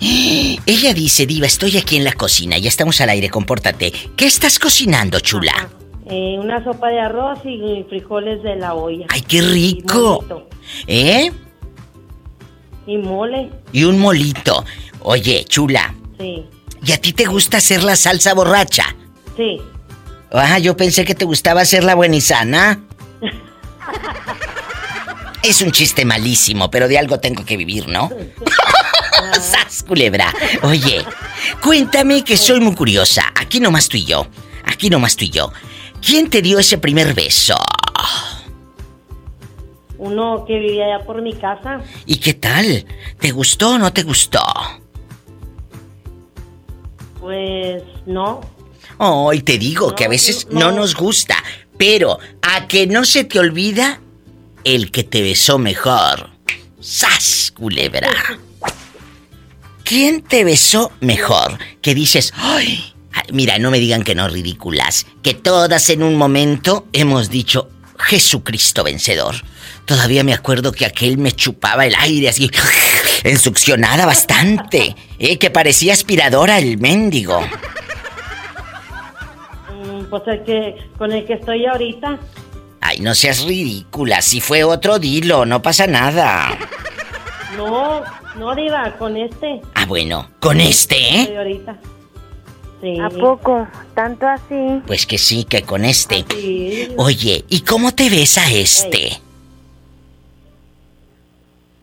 Ella 0.00 0.94
dice, 0.94 1.26
Diva, 1.26 1.46
estoy 1.46 1.76
aquí 1.76 1.96
en 1.96 2.04
la 2.04 2.12
cocina, 2.12 2.56
ya 2.56 2.68
estamos 2.68 3.00
al 3.02 3.10
aire, 3.10 3.28
compórtate. 3.28 3.92
¿Qué 4.16 4.24
estás 4.24 4.58
cocinando, 4.58 5.20
chula? 5.20 5.68
Eh, 6.06 6.38
una 6.38 6.64
sopa 6.64 6.88
de 6.88 7.00
arroz 7.00 7.38
y 7.44 7.84
frijoles 7.88 8.42
de 8.42 8.56
la 8.56 8.74
olla. 8.74 9.06
¡Ay, 9.10 9.20
qué 9.20 9.42
rico! 9.42 10.24
¿Eh? 10.86 11.30
Y 12.86 12.96
mole. 12.98 13.50
Y 13.72 13.84
un 13.84 13.98
molito. 13.98 14.64
Oye, 15.00 15.44
chula. 15.48 15.94
Sí. 16.18 16.44
¿Y 16.84 16.92
a 16.92 17.00
ti 17.00 17.12
te 17.12 17.26
gusta 17.26 17.58
hacer 17.58 17.82
la 17.82 17.96
salsa 17.96 18.34
borracha? 18.34 18.96
Sí. 19.36 19.60
Ah, 20.32 20.58
yo 20.58 20.76
pensé 20.76 21.04
que 21.04 21.14
te 21.14 21.24
gustaba 21.24 21.60
hacer 21.60 21.84
la 21.84 21.94
buena 21.94 22.16
y 22.16 22.20
sana. 22.20 22.80
es 25.42 25.60
un 25.60 25.72
chiste 25.72 26.04
malísimo, 26.04 26.70
pero 26.70 26.88
de 26.88 26.98
algo 26.98 27.20
tengo 27.20 27.44
que 27.44 27.56
vivir, 27.56 27.88
¿no? 27.88 28.10
¡Sas, 29.40 29.82
culebra! 29.82 30.32
Oye, 30.62 31.04
cuéntame 31.62 32.24
que 32.24 32.36
soy 32.36 32.60
muy 32.60 32.74
curiosa. 32.74 33.32
Aquí 33.34 33.60
nomás 33.60 33.88
tú 33.88 33.96
y 33.96 34.04
yo. 34.04 34.26
Aquí 34.64 34.90
nomás 34.90 35.16
tú 35.16 35.24
y 35.24 35.30
yo. 35.30 35.52
¿Quién 36.04 36.30
te 36.30 36.42
dio 36.42 36.58
ese 36.58 36.78
primer 36.78 37.14
beso? 37.14 37.56
Uno 40.00 40.46
que 40.46 40.58
vivía 40.58 40.86
allá 40.86 41.04
por 41.04 41.20
mi 41.20 41.34
casa. 41.34 41.82
¿Y 42.06 42.16
qué 42.16 42.32
tal? 42.32 42.86
¿Te 43.18 43.32
gustó 43.32 43.72
o 43.72 43.78
no 43.78 43.92
te 43.92 44.02
gustó? 44.02 44.40
Pues 47.20 47.82
no. 48.06 48.40
Oh, 48.96 49.30
y 49.34 49.42
te 49.42 49.58
digo 49.58 49.94
que 49.94 50.06
a 50.06 50.08
veces 50.08 50.48
no. 50.50 50.72
nos 50.72 50.94
gusta, 50.94 51.36
pero 51.76 52.18
a 52.40 52.66
que 52.66 52.86
no 52.86 53.04
se 53.04 53.24
te 53.24 53.38
olvida 53.38 54.00
el 54.64 54.90
que 54.90 55.04
te 55.04 55.20
besó 55.20 55.58
mejor. 55.58 56.30
¡Sas, 56.80 57.52
culebra! 57.54 58.10
¿Quién 59.84 60.22
te 60.22 60.44
besó 60.44 60.92
mejor? 61.00 61.58
Que 61.82 61.94
dices, 61.94 62.32
¡ay! 62.36 62.94
Mira, 63.32 63.58
no 63.58 63.70
me 63.70 63.78
digan 63.78 64.02
que 64.02 64.14
no 64.14 64.28
ridículas, 64.28 65.06
que 65.22 65.34
todas 65.34 65.90
en 65.90 66.02
un 66.02 66.16
momento 66.16 66.86
hemos 66.94 67.28
dicho, 67.28 67.68
Jesucristo 67.98 68.82
vencedor. 68.82 69.34
Todavía 69.90 70.22
me 70.22 70.32
acuerdo 70.32 70.70
que 70.70 70.86
aquel 70.86 71.18
me 71.18 71.32
chupaba 71.32 71.84
el 71.84 71.96
aire 71.96 72.28
así, 72.28 72.48
ensuccionada 73.24 74.06
bastante, 74.06 74.94
¿eh? 75.18 75.36
que 75.36 75.50
parecía 75.50 75.94
aspiradora 75.94 76.58
el 76.60 76.78
mendigo. 76.78 77.40
Mm, 79.68 80.04
Pues 80.08 80.22
el 80.28 80.44
que, 80.44 80.76
con 80.96 81.10
el 81.10 81.26
que 81.26 81.32
estoy 81.32 81.66
ahorita. 81.66 82.20
Ay, 82.80 83.00
no 83.00 83.16
seas 83.16 83.42
ridícula, 83.42 84.22
si 84.22 84.40
fue 84.40 84.62
otro, 84.62 85.00
dilo, 85.00 85.44
no 85.44 85.60
pasa 85.60 85.88
nada. 85.88 86.56
No, 87.56 88.04
no, 88.36 88.54
Diva, 88.54 88.96
con 88.96 89.16
este. 89.16 89.60
Ah, 89.74 89.86
bueno, 89.86 90.30
con 90.38 90.60
este, 90.60 91.22
Estoy 91.22 91.34
¿eh? 91.34 91.38
ahorita. 91.38 91.76
Sí. 92.80 92.96
¿A 93.00 93.08
poco? 93.10 93.66
¿Tanto 93.96 94.24
así? 94.28 94.82
Pues 94.86 95.04
que 95.04 95.18
sí, 95.18 95.42
que 95.42 95.62
con 95.62 95.84
este. 95.84 96.24
Sí. 96.30 96.90
Oye, 96.96 97.44
¿y 97.48 97.62
cómo 97.62 97.92
te 97.92 98.08
ves 98.08 98.38
a 98.38 98.48
este? 98.52 99.20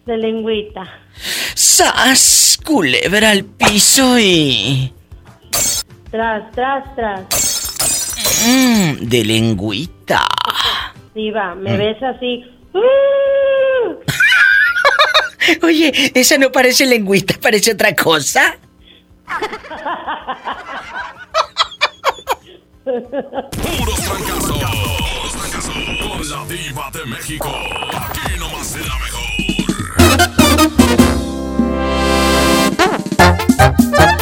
De 0.08 0.18
lengüita. 0.18 0.84
¡Sas! 1.53 2.58
Culebra 2.66 3.30
al 3.32 3.43
piso 3.45 4.18
y. 4.20 4.91
Tras, 6.10 6.49
tras, 6.51 6.95
tras. 6.95 7.26
Mmm, 8.47 9.08
de 9.08 9.24
lengüita. 9.26 10.26
Diva, 11.14 11.53
me 11.55 11.74
Mm. 11.74 11.78
ves 11.78 12.03
así. 12.03 12.43
¡Uh! 12.74 13.95
Oye, 15.66 16.12
esa 16.16 16.38
no 16.38 16.51
parece 16.51 16.86
lengüita, 16.86 17.36
parece 17.41 17.72
otra 17.74 17.93
cosa. 17.95 18.58
Puros 22.84 23.99
fracasos. 24.05 24.58
Con 26.01 26.30
la 26.30 26.45
diva 26.45 26.89
de 26.91 27.05
México. 27.05 27.49
Aquí 27.93 28.39
nomás 28.39 28.76
en 28.76 28.88
la 28.88 28.95
mejor. 30.58 30.97
Trabajamos 32.78 34.16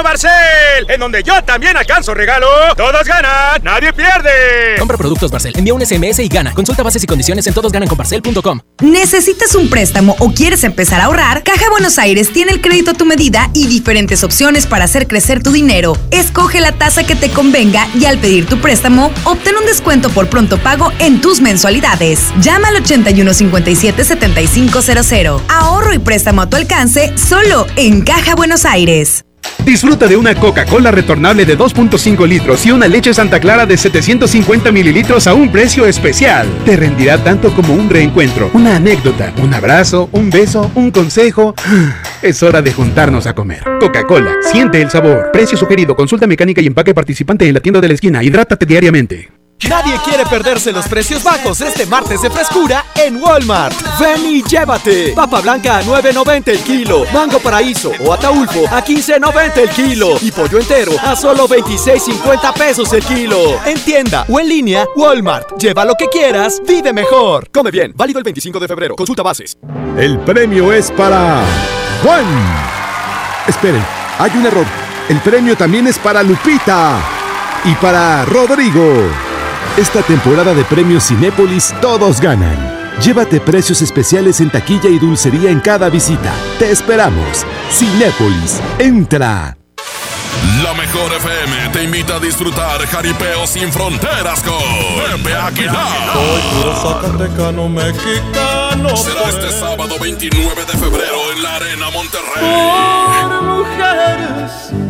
¡Promo 0.00 0.08
Barcel! 0.08 0.88
En 0.88 1.00
donde 1.00 1.22
yo 1.22 1.42
también 1.44 1.76
alcanzo 1.76 2.14
regalo. 2.14 2.46
Todos 2.74 3.04
ganan, 3.04 3.62
nadie 3.62 3.92
pierde. 3.92 4.30
Compra 4.78 4.96
productos 4.96 5.30
Barcel, 5.30 5.52
envía 5.56 5.74
un 5.74 5.84
SMS 5.84 6.20
y 6.20 6.28
gana. 6.28 6.54
Consulta 6.54 6.82
bases 6.82 7.04
y 7.04 7.06
condiciones 7.06 7.46
en 7.46 7.54
todosgananconbarcel.com. 7.54 8.60
¿Necesitas 8.80 9.54
un 9.54 9.68
préstamo 9.68 10.16
o 10.18 10.32
quieres 10.32 10.64
empezar 10.64 11.00
a 11.00 11.04
ahorrar? 11.04 11.42
Caja 11.42 11.68
Buenos 11.70 11.98
Aires 11.98 12.32
tiene 12.32 12.52
el 12.52 12.60
crédito 12.60 12.92
a 12.92 12.94
tu 12.94 13.04
medida 13.04 13.50
y 13.52 13.66
diferentes 13.66 14.24
opciones 14.24 14.66
para 14.66 14.84
hacer 14.84 15.06
crecer 15.06 15.42
tu 15.42 15.52
dinero. 15.52 15.96
Escoge 16.10 16.60
la 16.60 16.72
tasa 16.72 17.04
que 17.04 17.14
te 17.14 17.30
convenga 17.30 17.86
y 17.94 18.06
al 18.06 18.18
pedir 18.18 18.46
tu 18.46 18.58
préstamo, 18.58 19.12
obtén 19.24 19.56
un 19.56 19.66
descuento 19.66 20.08
por 20.10 20.28
pronto 20.30 20.56
pago 20.58 20.92
en 20.98 21.20
tus 21.20 21.40
mensualidades. 21.40 22.32
Llama 22.40 22.68
al 22.68 22.76
8157 22.76 24.04
7500. 24.04 25.42
Ahorro 25.48 25.92
y 25.92 25.98
préstamo 25.98 26.42
a 26.42 26.48
tu 26.48 26.56
alcance 26.56 27.12
solo 27.18 27.66
en 27.76 28.02
Caja 28.02 28.34
Buenos 28.34 28.64
Aires. 28.64 29.24
Disfruta 29.64 30.06
de 30.06 30.16
una 30.16 30.34
Coca-Cola 30.34 30.90
retornable 30.90 31.44
de 31.44 31.56
2.5 31.56 32.26
litros 32.26 32.66
y 32.66 32.72
una 32.72 32.88
leche 32.88 33.14
Santa 33.14 33.38
Clara 33.38 33.66
de 33.66 33.76
750 33.76 34.72
mililitros 34.72 35.26
a 35.26 35.34
un 35.34 35.52
precio 35.52 35.86
especial. 35.86 36.48
Te 36.64 36.76
rendirá 36.76 37.22
tanto 37.22 37.54
como 37.54 37.74
un 37.74 37.88
reencuentro, 37.88 38.50
una 38.52 38.76
anécdota, 38.76 39.32
un 39.42 39.54
abrazo, 39.54 40.08
un 40.12 40.30
beso, 40.30 40.70
un 40.74 40.90
consejo. 40.90 41.54
Es 42.22 42.42
hora 42.42 42.60
de 42.60 42.72
juntarnos 42.72 43.26
a 43.26 43.34
comer. 43.34 43.62
Coca-Cola, 43.80 44.34
siente 44.52 44.82
el 44.82 44.90
sabor. 44.90 45.30
Precio 45.32 45.56
sugerido, 45.56 45.96
consulta 45.96 46.26
mecánica 46.26 46.60
y 46.60 46.66
empaque 46.66 46.92
participante 46.92 47.48
en 47.48 47.54
la 47.54 47.60
tienda 47.60 47.80
de 47.80 47.88
la 47.88 47.94
esquina. 47.94 48.22
Hidrátate 48.22 48.66
diariamente. 48.66 49.39
Nadie 49.68 49.98
quiere 50.04 50.24
perderse 50.24 50.72
los 50.72 50.88
precios 50.88 51.22
bajos 51.22 51.60
este 51.60 51.86
martes 51.86 52.22
de 52.22 52.30
frescura 52.30 52.84
en 52.96 53.22
Walmart. 53.22 53.74
Ven 54.00 54.24
y 54.24 54.42
llévate. 54.42 55.12
Papa 55.12 55.40
blanca 55.40 55.78
a 55.78 55.82
9.90 55.82 56.48
el 56.48 56.58
kilo. 56.60 57.04
Mango 57.12 57.38
paraíso 57.38 57.92
o 58.04 58.12
ataulfo 58.12 58.66
a 58.68 58.84
15.90 58.84 59.56
el 59.58 59.70
kilo. 59.70 60.16
Y 60.22 60.32
pollo 60.32 60.58
entero 60.58 60.92
a 61.02 61.14
solo 61.14 61.46
26.50 61.46 62.52
pesos 62.54 62.92
el 62.92 63.04
kilo. 63.04 63.60
En 63.66 63.78
tienda 63.80 64.24
o 64.28 64.40
en 64.40 64.48
línea, 64.48 64.86
Walmart. 64.96 65.58
Lleva 65.58 65.84
lo 65.84 65.94
que 65.94 66.08
quieras, 66.08 66.60
vive 66.66 66.92
mejor. 66.92 67.50
Come 67.50 67.70
bien, 67.70 67.92
válido 67.94 68.18
el 68.18 68.24
25 68.24 68.58
de 68.58 68.68
febrero. 68.68 68.96
Consulta 68.96 69.22
bases. 69.22 69.58
El 69.98 70.18
premio 70.20 70.72
es 70.72 70.90
para 70.90 71.44
Juan. 72.02 72.24
Esperen, 73.46 73.84
hay 74.18 74.30
un 74.34 74.46
error. 74.46 74.66
El 75.08 75.20
premio 75.20 75.56
también 75.56 75.86
es 75.86 75.98
para 75.98 76.22
Lupita 76.22 76.98
y 77.64 77.74
para 77.74 78.24
Rodrigo. 78.24 79.29
Esta 79.76 80.02
temporada 80.02 80.52
de 80.52 80.64
premios 80.64 81.06
Cinépolis 81.06 81.72
todos 81.80 82.20
ganan. 82.20 82.56
Llévate 83.00 83.40
precios 83.40 83.80
especiales 83.82 84.40
en 84.40 84.50
taquilla 84.50 84.90
y 84.90 84.98
dulcería 84.98 85.50
en 85.50 85.60
cada 85.60 85.88
visita. 85.88 86.34
Te 86.58 86.70
esperamos. 86.70 87.46
Cinépolis, 87.70 88.60
entra. 88.78 89.56
La 90.62 90.74
mejor 90.74 91.12
FM 91.12 91.68
te 91.72 91.84
invita 91.84 92.16
a 92.16 92.18
disfrutar 92.18 92.84
jaripeo 92.86 93.46
sin 93.46 93.72
fronteras 93.72 94.42
con 94.42 95.22
Pepe 95.22 95.34
Aguilar. 95.34 96.12
Soy 96.12 96.42
puro 96.50 96.76
zacatecano 96.76 97.68
mexicano. 97.68 98.96
Será 98.96 99.28
este 99.28 99.52
sábado 99.52 99.96
29 100.00 100.64
de 100.64 100.78
febrero 100.78 101.32
en 101.34 101.42
la 101.42 101.56
Arena 101.56 101.90
Monterrey. 101.90 102.42
Por 103.22 103.42
mujeres 103.42 104.89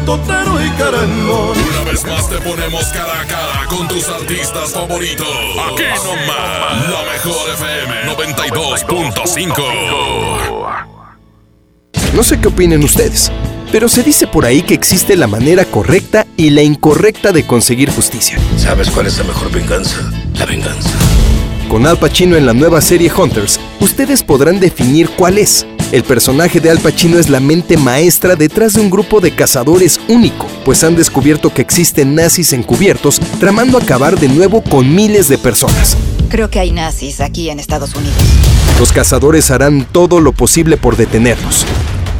totero 0.00 0.60
y 0.64 0.70
querendón. 0.70 1.56
Una 1.58 1.84
vez 1.90 2.04
más 2.04 2.28
te 2.28 2.38
ponemos 2.38 2.84
cara 2.86 3.20
a 3.20 3.24
cara 3.26 3.66
con 3.68 3.86
tus 3.88 4.08
artistas 4.08 4.72
favoritos. 4.72 5.26
Aquí 5.72 5.84
nomás, 6.04 6.90
la 6.90 7.02
mejor 7.12 7.50
FM 7.54 8.16
92.5. 8.16 10.86
No 12.14 12.22
sé 12.24 12.40
qué 12.40 12.48
opinen 12.48 12.82
ustedes, 12.82 13.30
pero 13.70 13.88
se 13.88 14.02
dice 14.02 14.26
por 14.26 14.44
ahí 14.44 14.62
que 14.62 14.74
existe 14.74 15.16
la 15.16 15.28
manera 15.28 15.64
correcta 15.64 16.26
y 16.36 16.50
la 16.50 16.62
incorrecta 16.62 17.30
de 17.32 17.46
conseguir 17.46 17.88
justicia. 17.90 18.36
¿Sabes 18.56 18.90
cuál 18.90 19.06
es 19.06 19.16
la 19.18 19.24
mejor 19.24 19.52
venganza? 19.52 20.10
La 20.34 20.44
venganza. 20.44 20.90
Con 21.68 21.86
Al 21.86 21.98
Pacino 21.98 22.36
en 22.36 22.46
la 22.46 22.52
nueva 22.52 22.80
serie 22.80 23.12
Hunters, 23.16 23.60
ustedes 23.78 24.24
podrán 24.24 24.58
definir 24.58 25.08
cuál 25.10 25.38
es. 25.38 25.64
El 25.92 26.04
personaje 26.04 26.60
de 26.60 26.70
Al 26.70 26.78
Pacino 26.78 27.18
es 27.18 27.28
la 27.28 27.40
mente 27.40 27.76
maestra 27.76 28.36
detrás 28.36 28.74
de 28.74 28.80
un 28.80 28.90
grupo 28.90 29.20
de 29.20 29.34
cazadores 29.34 29.98
único, 30.06 30.46
pues 30.64 30.84
han 30.84 30.94
descubierto 30.94 31.52
que 31.52 31.62
existen 31.62 32.14
nazis 32.14 32.52
encubiertos 32.52 33.18
tramando 33.40 33.76
acabar 33.76 34.16
de 34.16 34.28
nuevo 34.28 34.62
con 34.62 34.94
miles 34.94 35.28
de 35.28 35.36
personas. 35.36 35.96
Creo 36.28 36.48
que 36.48 36.60
hay 36.60 36.70
nazis 36.70 37.20
aquí 37.20 37.50
en 37.50 37.58
Estados 37.58 37.92
Unidos. 37.96 38.16
Los 38.78 38.92
cazadores 38.92 39.50
harán 39.50 39.84
todo 39.84 40.20
lo 40.20 40.30
posible 40.30 40.76
por 40.76 40.96
detenerlos. 40.96 41.66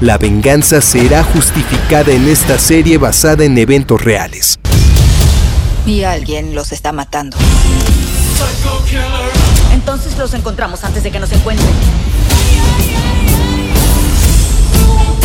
La 0.01 0.19
venganza 0.19 0.81
será 0.81 1.23
justificada 1.23 2.11
en 2.11 2.29
esta 2.29 2.59
serie 2.59 2.99
basada 2.99 3.45
en 3.45 3.57
eventos 3.57 4.03
reales. 4.03 4.59
Y 5.87 6.03
alguien 6.03 6.57
los 6.57 6.73
está 6.73 6.91
matando. 6.91 7.37
Entonces 9.73 10.19
los 10.19 10.35
encontramos 10.35 10.83
antes 10.83 11.05
de 11.05 11.13
que 11.13 11.21
nos 11.21 11.31
encuentren. 11.31 11.71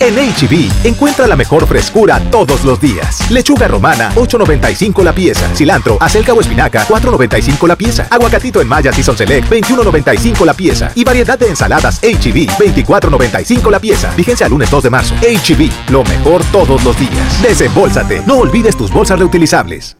En 0.00 0.14
HB, 0.14 0.86
encuentra 0.86 1.26
la 1.26 1.36
mejor 1.36 1.66
frescura 1.66 2.18
todos 2.30 2.64
los 2.64 2.80
días. 2.80 3.30
Lechuga 3.30 3.68
romana, 3.68 4.10
8.95 4.14 5.04
la 5.04 5.14
pieza. 5.14 5.46
Cilantro, 5.54 5.98
acelga 6.00 6.32
o 6.32 6.40
espinaca, 6.40 6.86
4.95 6.86 7.68
la 7.68 7.76
pieza. 7.76 8.08
Aguacatito 8.10 8.62
en 8.62 8.68
Maya 8.68 8.94
Season 8.94 9.14
Select, 9.14 9.50
21.95 9.50 10.46
la 10.46 10.54
pieza. 10.54 10.90
Y 10.94 11.04
variedad 11.04 11.38
de 11.38 11.48
ensaladas 11.48 12.00
HB, 12.00 12.48
24.95 12.58 13.70
la 13.70 13.78
pieza. 13.78 14.10
Fíjense 14.12 14.42
al 14.42 14.50
lunes 14.52 14.70
2 14.70 14.84
de 14.84 14.90
marzo. 14.90 15.14
HB, 15.16 15.90
lo 15.90 16.02
mejor 16.04 16.42
todos 16.44 16.82
los 16.82 16.98
días. 16.98 17.42
Desembolsate. 17.42 18.22
No 18.26 18.38
olvides 18.38 18.78
tus 18.78 18.90
bolsas 18.90 19.18
reutilizables. 19.18 19.99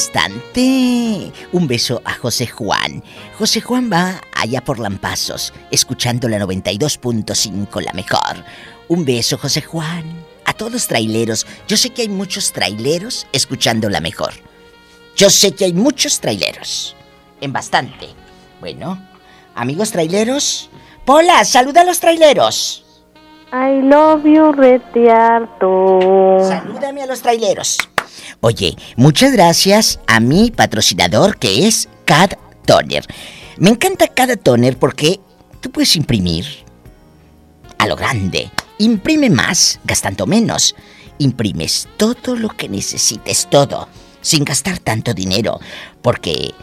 Bastante. 0.00 1.30
Un 1.52 1.66
beso 1.68 2.00
a 2.06 2.14
José 2.14 2.46
Juan. 2.46 3.04
José 3.38 3.60
Juan 3.60 3.90
va 3.92 4.22
allá 4.34 4.62
por 4.62 4.78
Lampazos, 4.78 5.52
escuchando 5.70 6.26
la 6.26 6.38
92.5, 6.38 7.82
la 7.82 7.92
mejor. 7.92 8.42
Un 8.88 9.04
beso, 9.04 9.36
José 9.36 9.60
Juan. 9.60 10.24
A 10.46 10.54
todos 10.54 10.72
los 10.72 10.86
traileros. 10.86 11.46
Yo 11.68 11.76
sé 11.76 11.90
que 11.90 12.02
hay 12.02 12.08
muchos 12.08 12.52
traileros 12.52 13.26
escuchando 13.32 13.90
la 13.90 14.00
mejor. 14.00 14.32
Yo 15.16 15.28
sé 15.28 15.52
que 15.52 15.66
hay 15.66 15.74
muchos 15.74 16.18
traileros. 16.20 16.96
En 17.42 17.52
bastante. 17.52 18.08
Bueno, 18.58 18.98
amigos 19.54 19.90
traileros. 19.90 20.70
Pola, 21.04 21.44
saluda 21.44 21.82
a 21.82 21.84
los 21.84 22.00
traileros. 22.00 22.86
I 23.52 23.82
love 23.82 24.24
you, 24.24 24.52
retiarto. 24.52 26.38
Salúdame 26.40 27.02
a 27.02 27.06
los 27.06 27.20
traileros. 27.20 27.89
Oye, 28.40 28.76
muchas 28.96 29.32
gracias 29.32 30.00
a 30.06 30.20
mi 30.20 30.50
patrocinador 30.50 31.38
que 31.38 31.66
es 31.66 31.88
Cad 32.04 32.30
Toner. 32.66 33.04
Me 33.58 33.70
encanta 33.70 34.08
Cad 34.08 34.38
Toner 34.38 34.78
porque 34.78 35.20
tú 35.60 35.70
puedes 35.70 35.94
imprimir 35.96 36.46
a 37.78 37.86
lo 37.86 37.96
grande. 37.96 38.50
Imprime 38.78 39.30
más, 39.30 39.80
gastando 39.84 40.26
menos. 40.26 40.74
Imprimes 41.18 41.88
todo 41.96 42.34
lo 42.36 42.48
que 42.48 42.68
necesites, 42.68 43.48
todo, 43.50 43.88
sin 44.22 44.44
gastar 44.44 44.78
tanto 44.78 45.12
dinero. 45.12 45.60
Porque 46.00 46.54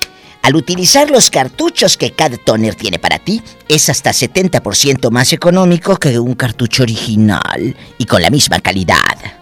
al 0.41 0.55
utilizar 0.55 1.11
los 1.11 1.29
cartuchos 1.29 1.97
que 1.97 2.11
Cad 2.11 2.37
Toner 2.45 2.73
tiene 2.75 2.99
para 2.99 3.19
ti, 3.19 3.41
es 3.67 3.89
hasta 3.89 4.11
70% 4.11 5.11
más 5.11 5.33
económico 5.33 5.97
que 5.97 6.17
un 6.17 6.35
cartucho 6.35 6.83
original 6.83 7.75
y 7.97 8.05
con 8.05 8.21
la 8.21 8.29
misma 8.29 8.59
calidad. 8.59 9.36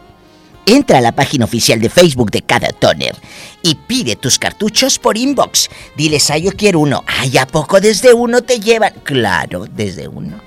Entra 0.67 0.97
a 0.97 1.01
la 1.01 1.11
página 1.11 1.45
oficial 1.45 1.79
de 1.79 1.89
Facebook 1.89 2.31
de 2.31 2.41
cada 2.41 2.69
toner 2.69 3.15
y 3.61 3.75
pide 3.75 4.15
tus 4.15 4.39
cartuchos 4.39 4.97
por 4.97 5.15
inbox. 5.15 5.69
Diles, 5.95 6.31
ah, 6.31 6.39
yo 6.39 6.51
quiero 6.51 6.79
uno. 6.79 7.03
Ay, 7.05 7.37
¿a 7.37 7.45
poco 7.45 7.79
desde 7.79 8.13
uno 8.13 8.41
te 8.41 8.59
llevan? 8.59 8.93
Claro, 9.03 9.67
desde 9.67 10.07
uno. 10.07 10.41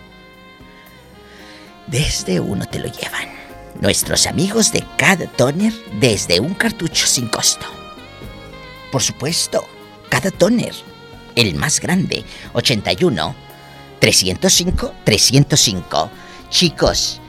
Desde 1.87 2.41
uno 2.41 2.67
te 2.67 2.81
lo 2.81 2.87
llevan. 2.87 3.29
Nuestros 3.81 4.27
amigos 4.27 4.73
de 4.73 4.85
cada 4.97 5.27
toner 5.27 5.73
desde 6.01 6.41
un 6.41 6.55
cartucho 6.55 7.07
sin 7.07 7.29
costo. 7.29 7.67
Por 8.91 9.03
supuesto, 9.03 9.65
cada 10.09 10.33
toner, 10.33 10.75
el 11.37 11.55
más 11.55 11.79
grande, 11.79 12.25
81 12.55 13.35
305 14.01 14.95
305. 15.05 16.11
Chicos, 16.51 17.21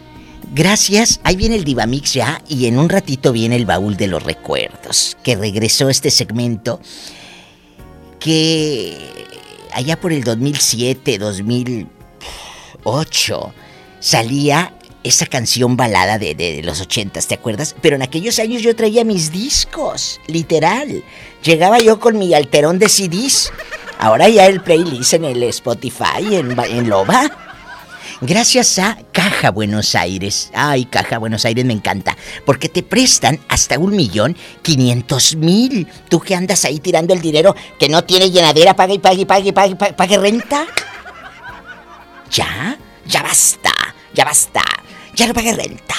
Gracias, 0.52 1.20
ahí 1.24 1.36
viene 1.36 1.56
el 1.56 1.64
Divamix 1.64 2.14
ya 2.14 2.41
y 2.47 2.66
en 2.66 2.80
un 2.80 2.89
ratito 2.89 3.32
viene 3.32 3.56
el 3.56 3.68
baúl 3.68 3.97
de 3.97 4.08
los 4.08 4.24
recuerdos, 4.24 5.16
que 5.24 5.36
regresó 5.36 5.89
este 5.89 6.10
segmento 6.10 6.82
que 8.20 8.97
allá 9.74 10.00
por 10.00 10.12
el 10.12 10.24
2007, 10.24 11.20
2008 11.20 13.54
salía 14.00 14.74
esa 15.04 15.28
canción 15.28 15.78
balada 15.78 16.18
de, 16.18 16.62
los 16.64 16.82
ochentas, 16.82 17.28
¿te 17.28 17.36
acuerdas? 17.36 17.76
Pero 17.82 17.95
en 17.95 18.02
aquellos 18.02 18.39
años 18.39 18.64
yo 18.64 18.76
traía 18.76 19.06
mis 19.06 19.32
discos, 19.32 20.20
literal. 20.28 21.04
Llegaba 21.43 21.78
yo 21.80 22.00
con 22.00 22.18
mi 22.18 22.34
alterón 22.34 22.80
de 22.80 22.89
CDs. 22.89 23.54
Ahora 23.97 24.28
ya 24.30 24.47
el 24.47 24.62
playlist 24.62 25.14
en 25.14 25.26
el 25.26 25.43
Spotify, 25.43 26.24
en, 26.32 26.60
en 26.60 26.89
Loba. 26.89 27.49
Gracias 28.22 28.80
a 28.80 28.97
Caja 29.13 29.49
Buenos 29.49 29.95
Aires. 29.95 30.51
Ay, 30.53 30.86
Caja 30.86 31.17
Buenos 31.20 31.45
Aires 31.45 31.63
me 31.63 31.72
encanta. 31.72 32.17
Porque 32.45 32.67
te 32.67 32.84
prestan 32.84 33.39
hasta 33.47 33.80
un 33.80 33.95
millón 33.95 34.36
quinientos 34.61 35.36
mil. 35.38 35.88
Tú 36.09 36.20
que 36.20 36.36
andas 36.36 36.65
ahí 36.65 36.80
tirando 36.80 37.13
el 37.13 37.22
dinero 37.22 37.55
que 37.80 37.88
no 37.88 38.03
tiene 38.03 38.30
llenadera, 38.30 38.76
pague 38.76 38.95
y 38.95 38.99
pague 38.99 39.22
y 39.22 39.26
pague, 39.26 39.53
pague, 39.53 39.76
pague, 39.78 39.93
pague 39.93 40.17
renta. 40.17 40.65
¿Ya? 42.30 42.78
Ya 43.05 43.24
basta, 43.24 43.72
ya 44.13 44.26
basta. 44.26 44.63
Ya 45.15 45.26
no 45.26 45.34
pague 45.34 45.53
renta. 45.53 45.95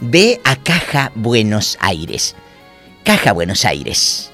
Ve 0.00 0.40
a 0.44 0.54
Caja 0.56 1.10
Buenos 1.16 1.76
Aires. 1.80 2.36
Caja 3.04 3.32
Buenos 3.32 3.64
Aires. 3.64 4.30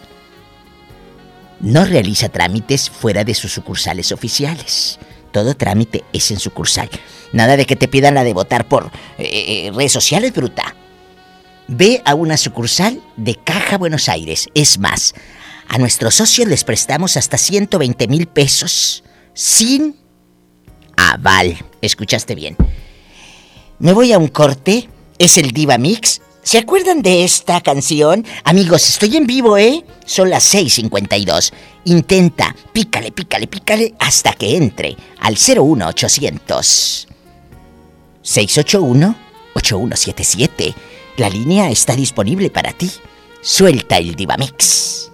No 1.61 1.87
realiza 1.87 2.29
trámites 2.29 2.91
fuera 2.91 3.25
de 3.25 3.35
sus 3.35 3.53
sucursales 3.53 4.13
oficiales. 4.13 4.99
Todo 5.33 5.55
trámite 5.55 6.05
es 6.13 6.31
en 6.31 6.39
sucursal. 6.39 6.89
Nada 7.33 7.57
de 7.57 7.67
que 7.67 7.77
te 7.77 7.89
pidan 7.89 8.15
la 8.15 8.25
de 8.25 8.33
votar 8.33 8.67
por 8.67 8.91
eh, 9.19 9.71
redes 9.75 9.93
sociales, 9.93 10.33
bruta. 10.33 10.75
Ve 11.67 12.03
a 12.05 12.15
una 12.15 12.37
sucursal 12.37 13.03
de 13.17 13.35
Caja 13.35 13.77
Buenos 13.77 14.09
Aires. 14.09 14.49
Es 14.55 14.79
más, 14.79 15.15
a 15.69 15.79
nuestros 15.79 16.15
socios 16.15 16.49
les 16.49 16.65
prestamos 16.65 17.17
hasta 17.17 17.37
120 17.37 18.09
mil 18.09 18.27
pesos 18.27 19.05
sin 19.35 19.97
aval. 20.97 21.59
Escuchaste 21.83 22.35
bien. 22.35 22.57
Me 23.79 23.93
voy 23.93 24.13
a 24.13 24.19
un 24.19 24.29
corte. 24.29 24.89
Es 25.19 25.37
el 25.37 25.51
Diva 25.51 25.79
Mix. 25.79 26.23
¿Se 26.43 26.59
acuerdan 26.59 27.03
de 27.03 27.25
esta 27.25 27.61
canción? 27.61 28.25
Amigos, 28.45 28.89
estoy 28.89 29.17
en 29.17 29.27
vivo, 29.27 29.59
¿eh? 29.59 29.85
Son 30.07 30.31
las 30.31 30.55
6:52. 30.55 31.53
Intenta, 31.85 32.55
pícale, 32.73 33.13
pícale, 33.13 33.47
pícale 33.47 33.95
hasta 33.99 34.33
que 34.33 34.57
entre 34.57 34.97
al 35.21 35.35
01800 35.35 37.09
681 38.23 39.17
8177. 39.55 40.75
La 41.17 41.29
línea 41.29 41.71
está 41.71 41.97
disponible 41.97 42.49
para 42.51 42.73
ti. 42.73 42.91
Suelta 43.41 43.99
el 43.99 44.15
Divamix. 44.15 45.11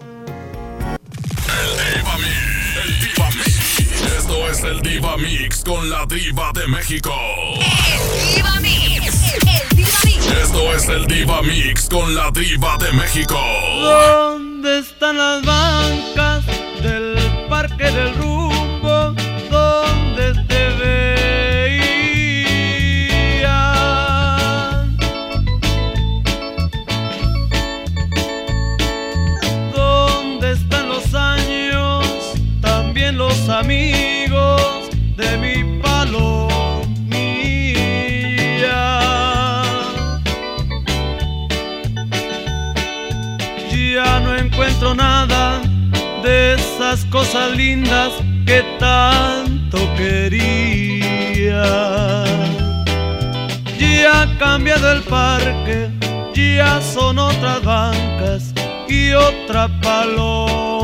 El 1.48 1.94
Diva 1.94 2.18
Mix, 2.18 2.76
el 2.76 2.98
Diva 3.00 3.30
Mix. 3.30 4.02
Esto 4.18 4.48
es 4.50 4.62
el 4.62 4.80
Diva 4.82 5.16
Mix 5.16 5.64
con 5.64 5.90
la 5.90 6.06
Diva 6.06 6.52
de 6.54 6.66
México. 6.68 7.12
El 7.56 8.34
Diva 8.34 8.53
Esto 10.32 10.74
es 10.74 10.88
el 10.88 11.06
Diva 11.06 11.42
Mix 11.42 11.88
con 11.88 12.14
la 12.14 12.30
Diva 12.30 12.76
de 12.78 12.92
México. 12.92 13.38
¿Dónde 13.80 14.78
están 14.78 15.18
las 15.18 15.44
bancas 15.44 16.44
del 16.82 17.16
Parque 17.48 17.84
del 17.90 18.14
Rumbo? 18.14 18.33
Encuentro 44.54 44.94
nada 44.94 45.60
esas 46.24 47.04
cosas 47.06 47.50
lindas 47.56 48.12
que 48.46 48.62
tanto 48.78 49.78
quería. 49.96 51.64
Ya 53.76 54.22
ha 54.22 54.38
cambiado 54.38 54.92
el 54.92 55.02
parque, 55.02 55.90
ya 56.34 56.80
son 56.80 57.18
otras 57.18 57.64
bancas 57.64 58.54
y 58.88 59.12
otra 59.12 59.68
palomilla. 59.82 60.74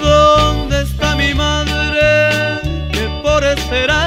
¿Dónde 0.00 0.82
está 0.82 1.14
mi 1.14 1.34
madre 1.34 2.58
que 2.90 3.06
por 3.22 3.44
esperarme 3.44 4.05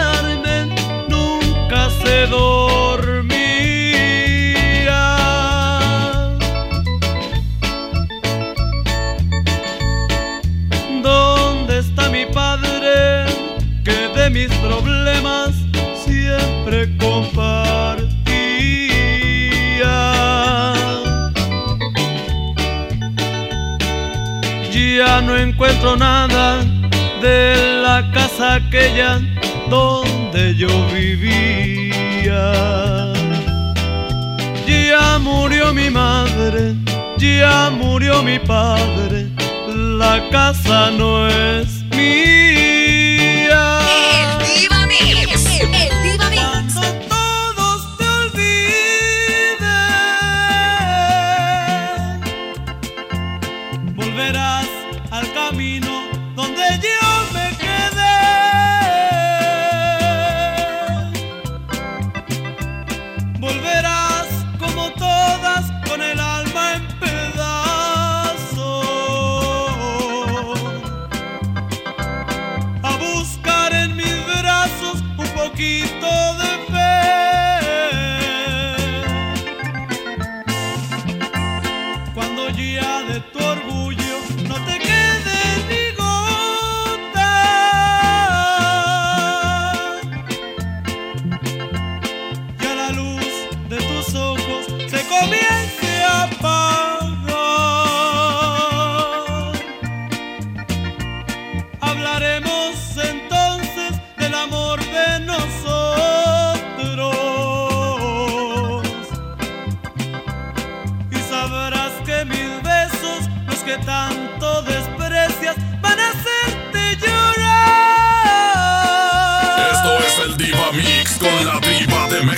encuentro 25.42 25.96
nada 25.96 26.64
de 27.22 27.82
la 27.82 28.10
casa 28.12 28.56
aquella 28.56 29.20
donde 29.70 30.56
yo 30.56 30.70
vivía. 30.94 32.54
Ya 34.68 35.20
murió 35.20 35.74
mi 35.74 35.90
madre, 35.90 36.76
ya 37.18 37.70
murió 37.70 38.22
mi 38.24 38.40
padre, 38.40 39.28
la 39.68 40.30
casa 40.30 40.92
no 40.92 41.28
es 41.28 41.84
mía. 41.96 42.29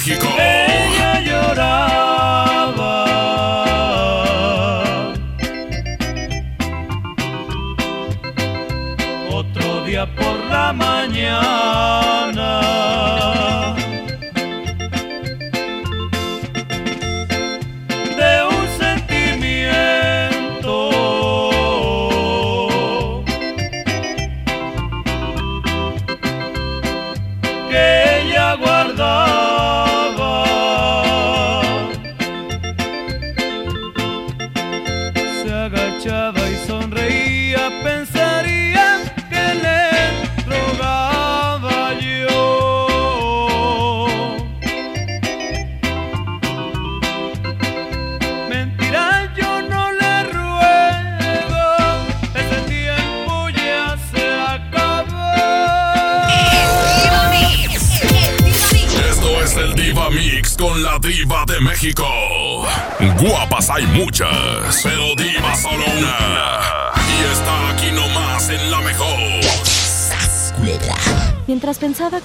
México. 0.03 0.40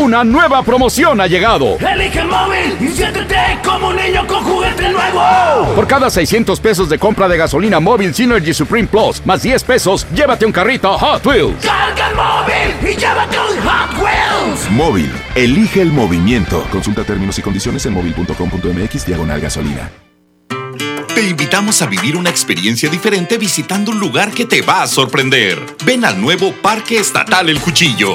Una 0.00 0.24
nueva 0.24 0.62
promoción 0.62 1.20
ha 1.20 1.26
llegado. 1.26 1.76
Elige 1.76 2.20
el 2.20 2.28
móvil 2.28 2.74
y 2.80 2.88
siéntete 2.88 3.36
como 3.62 3.88
un 3.88 3.96
niño 3.96 4.26
con 4.26 4.42
juguete 4.42 4.88
nuevo. 4.88 5.74
Por 5.74 5.86
cada 5.86 6.08
600 6.08 6.58
pesos 6.58 6.88
de 6.88 6.98
compra 6.98 7.28
de 7.28 7.36
gasolina 7.36 7.80
móvil 7.80 8.14
Synergy 8.14 8.54
Supreme 8.54 8.88
Plus, 8.88 9.20
más 9.26 9.42
10 9.42 9.62
pesos, 9.62 10.06
llévate 10.14 10.46
un 10.46 10.52
carrito 10.52 10.96
Hot 10.96 11.26
Wheels. 11.26 11.62
Carga 11.62 12.08
el 12.08 12.16
móvil 12.16 12.90
y 12.90 12.96
llévate 12.98 13.36
un 13.38 13.68
Hot 13.68 14.02
Wheels. 14.02 14.70
Móvil, 14.70 15.12
elige 15.34 15.82
el 15.82 15.92
movimiento. 15.92 16.66
Consulta 16.72 17.04
términos 17.04 17.38
y 17.38 17.42
condiciones 17.42 17.84
en 17.84 17.92
móvil.com.mx 17.92 19.06
diagonal 19.06 19.38
gasolina. 19.38 19.90
Te 21.14 21.28
invitamos 21.28 21.82
a 21.82 21.86
vivir 21.86 22.16
una 22.16 22.30
experiencia 22.30 22.88
diferente 22.88 23.36
visitando 23.36 23.90
un 23.90 24.00
lugar 24.00 24.30
que 24.30 24.46
te 24.46 24.62
va 24.62 24.80
a 24.80 24.86
sorprender. 24.86 25.58
Ven 25.84 26.06
al 26.06 26.18
nuevo 26.18 26.54
Parque 26.62 26.98
Estatal 26.98 27.50
El 27.50 27.60
Cuchillo. 27.60 28.14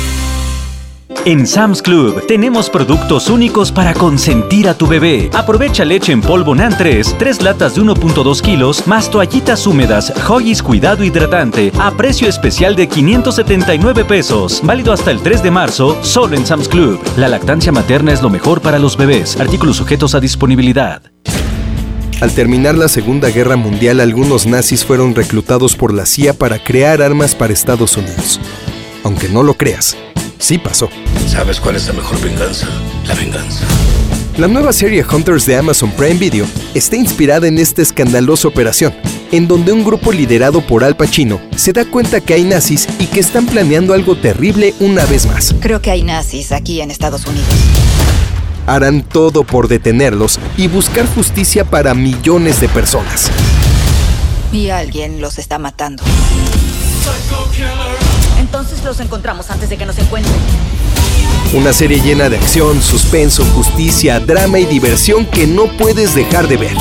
En 1.23 1.45
Sam's 1.45 1.83
Club 1.83 2.25
tenemos 2.25 2.67
productos 2.67 3.29
únicos 3.29 3.71
para 3.71 3.93
consentir 3.93 4.67
a 4.67 4.73
tu 4.73 4.87
bebé. 4.87 5.29
Aprovecha 5.33 5.85
leche 5.85 6.11
en 6.11 6.19
polvo 6.19 6.55
NAN 6.55 6.75
3, 6.75 7.15
3 7.19 7.43
latas 7.43 7.75
de 7.75 7.81
1.2 7.81 8.41
kilos, 8.41 8.87
más 8.87 9.11
toallitas 9.11 9.67
húmedas 9.67 10.11
Hoggies 10.27 10.63
Cuidado 10.63 11.03
Hidratante 11.03 11.71
a 11.77 11.91
precio 11.91 12.27
especial 12.27 12.75
de 12.75 12.87
579 12.87 14.03
pesos. 14.03 14.61
Válido 14.63 14.93
hasta 14.93 15.11
el 15.11 15.21
3 15.21 15.43
de 15.43 15.51
marzo, 15.51 15.95
solo 16.01 16.35
en 16.35 16.43
Sam's 16.43 16.67
Club. 16.67 16.99
La 17.17 17.27
lactancia 17.27 17.71
materna 17.71 18.11
es 18.11 18.23
lo 18.23 18.31
mejor 18.31 18.59
para 18.61 18.79
los 18.79 18.97
bebés. 18.97 19.39
Artículos 19.39 19.77
sujetos 19.77 20.15
a 20.15 20.19
disponibilidad. 20.19 21.03
Al 22.19 22.31
terminar 22.33 22.73
la 22.73 22.87
Segunda 22.87 23.29
Guerra 23.29 23.57
Mundial, 23.57 23.99
algunos 23.99 24.47
nazis 24.47 24.83
fueron 24.83 25.13
reclutados 25.13 25.75
por 25.75 25.93
la 25.93 26.07
CIA 26.07 26.33
para 26.33 26.63
crear 26.63 26.99
armas 26.99 27.35
para 27.35 27.53
Estados 27.53 27.95
Unidos. 27.95 28.39
Aunque 29.03 29.29
no 29.29 29.41
lo 29.43 29.55
creas, 29.55 29.97
sí 30.41 30.57
pasó. 30.57 30.89
¿Sabes 31.27 31.59
cuál 31.59 31.75
es 31.75 31.87
la 31.87 31.93
mejor 31.93 32.19
venganza? 32.21 32.67
La 33.07 33.15
venganza. 33.15 33.63
La 34.37 34.47
nueva 34.47 34.73
serie 34.73 35.05
Hunters 35.05 35.45
de 35.45 35.55
Amazon 35.55 35.91
Prime 35.91 36.15
Video 36.15 36.45
está 36.73 36.95
inspirada 36.95 37.47
en 37.47 37.59
esta 37.59 37.81
escandalosa 37.81 38.47
operación, 38.47 38.93
en 39.31 39.47
donde 39.47 39.71
un 39.71 39.83
grupo 39.83 40.11
liderado 40.11 40.61
por 40.61 40.83
Al 40.83 40.95
Pacino 40.95 41.39
se 41.55 41.73
da 41.73 41.85
cuenta 41.85 42.21
que 42.21 42.33
hay 42.33 42.43
nazis 42.43 42.87
y 42.99 43.05
que 43.05 43.19
están 43.19 43.45
planeando 43.45 43.93
algo 43.93 44.15
terrible 44.17 44.73
una 44.79 45.05
vez 45.05 45.25
más. 45.27 45.53
Creo 45.59 45.81
que 45.81 45.91
hay 45.91 46.03
nazis 46.03 46.51
aquí 46.51 46.81
en 46.81 46.91
Estados 46.91 47.25
Unidos. 47.25 47.47
Harán 48.65 49.03
todo 49.03 49.43
por 49.43 49.67
detenerlos 49.67 50.39
y 50.57 50.67
buscar 50.67 51.05
justicia 51.13 51.65
para 51.65 51.93
millones 51.93 52.61
de 52.61 52.69
personas. 52.69 53.29
Y 54.51 54.69
alguien 54.69 55.21
los 55.21 55.37
está 55.37 55.59
matando. 55.59 56.03
Entonces 56.99 58.00
los 58.83 58.99
encontramos 58.99 59.49
antes 59.49 59.69
de 59.69 59.77
que 59.77 59.85
nos 59.85 59.97
encuentren. 59.97 60.35
Una 61.53 61.73
serie 61.73 61.99
llena 61.99 62.29
de 62.29 62.37
acción, 62.37 62.81
suspenso, 62.81 63.43
justicia, 63.53 64.19
drama 64.19 64.59
y 64.59 64.65
diversión 64.65 65.25
que 65.25 65.45
no 65.47 65.65
puedes 65.77 66.15
dejar 66.15 66.47
de 66.47 66.57
ver. 66.57 66.77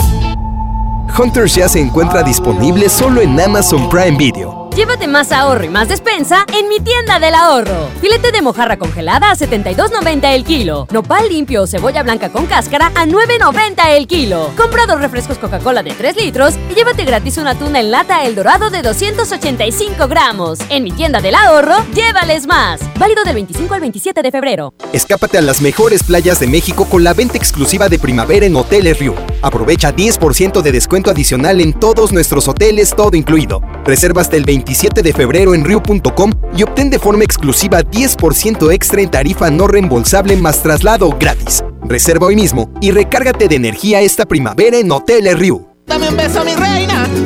Hunters 1.19 1.55
ya 1.55 1.69
se 1.69 1.81
encuentra 1.81 2.23
disponible 2.23 2.89
solo 2.89 3.21
en 3.21 3.39
Amazon 3.39 3.89
Prime 3.89 4.17
Video. 4.17 4.60
Llévate 4.77 5.09
más 5.09 5.33
ahorro 5.33 5.65
y 5.65 5.69
más 5.69 5.89
despensa 5.89 6.47
en 6.57 6.69
mi 6.69 6.79
tienda 6.79 7.19
del 7.19 7.35
ahorro. 7.35 7.89
Filete 8.01 8.31
de 8.31 8.41
mojarra 8.41 8.79
congelada 8.79 9.33
a 9.33 9.35
72.90 9.35 10.33
el 10.33 10.45
kilo. 10.45 10.87
Nopal 10.93 11.29
limpio 11.29 11.63
o 11.63 11.67
cebolla 11.67 12.05
blanca 12.05 12.31
con 12.31 12.47
cáscara 12.47 12.93
a 12.95 13.05
9.90 13.05 13.97
el 13.97 14.07
kilo. 14.07 14.53
Compra 14.57 14.87
dos 14.87 15.01
refrescos 15.01 15.39
Coca-Cola 15.39 15.83
de 15.83 15.93
3 15.93 16.17
litros 16.17 16.55
y 16.71 16.75
llévate 16.75 17.05
gratis 17.05 17.39
una 17.39 17.57
tuna 17.57 17.81
en 17.81 17.91
lata 17.91 18.25
El 18.25 18.37
Dorado 18.37 18.71
de 18.71 18.83
285 18.83 20.07
gramos. 20.07 20.61
En 20.69 20.85
mi 20.85 20.93
tienda 20.93 21.21
del 21.21 21.35
ahorro, 21.35 21.75
llévales 21.93 22.47
más. 22.47 22.81
Válido 22.97 23.25
del 23.25 23.35
25 23.35 23.75
al 23.75 23.81
27 23.81 24.23
de 24.23 24.31
febrero. 24.31 24.73
Escápate 24.93 25.39
a 25.39 25.43
las 25.43 25.61
mejores 25.61 26.05
playas 26.05 26.39
de 26.39 26.47
México 26.47 26.85
con 26.85 27.03
la 27.03 27.13
venta 27.13 27.37
exclusiva 27.37 27.89
de 27.89 27.99
primavera 27.99 28.47
en 28.47 28.55
Hoteles 28.55 28.99
Riu. 29.01 29.15
Aprovecha 29.43 29.95
10% 29.95 30.63
de 30.63 30.73
descuento 30.73 31.11
adicional 31.11 31.61
en 31.61 31.73
todos 31.73 32.13
nuestros 32.13 32.47
hoteles, 32.47 32.95
todo 32.95 33.17
incluido. 33.17 33.61
Reserva 33.85 34.21
hasta 34.21 34.37
el 34.37 34.45
27 34.61 35.03
de 35.03 35.13
febrero 35.13 35.55
en 35.55 35.65
riu.com 35.65 36.33
y 36.55 36.63
obtén 36.63 36.91
de 36.91 36.99
forma 36.99 37.25
exclusiva 37.25 37.81
10% 37.83 38.73
extra 38.73 39.01
en 39.01 39.11
tarifa 39.11 39.51
no 39.51 39.67
reembolsable 39.67 40.37
más 40.37 40.63
traslado 40.63 41.17
gratis. 41.19 41.65
Reserva 41.83 42.27
hoy 42.27 42.37
mismo 42.37 42.71
y 42.81 42.91
recárgate 42.91 43.49
de 43.49 43.57
energía 43.57 44.03
esta 44.03 44.27
primavera 44.27 44.77
en 44.77 44.93
Hoteles 44.93 45.39
Riu. 45.39 45.67
Dame 45.87 46.09
un 46.09 46.17
beso, 46.17 46.45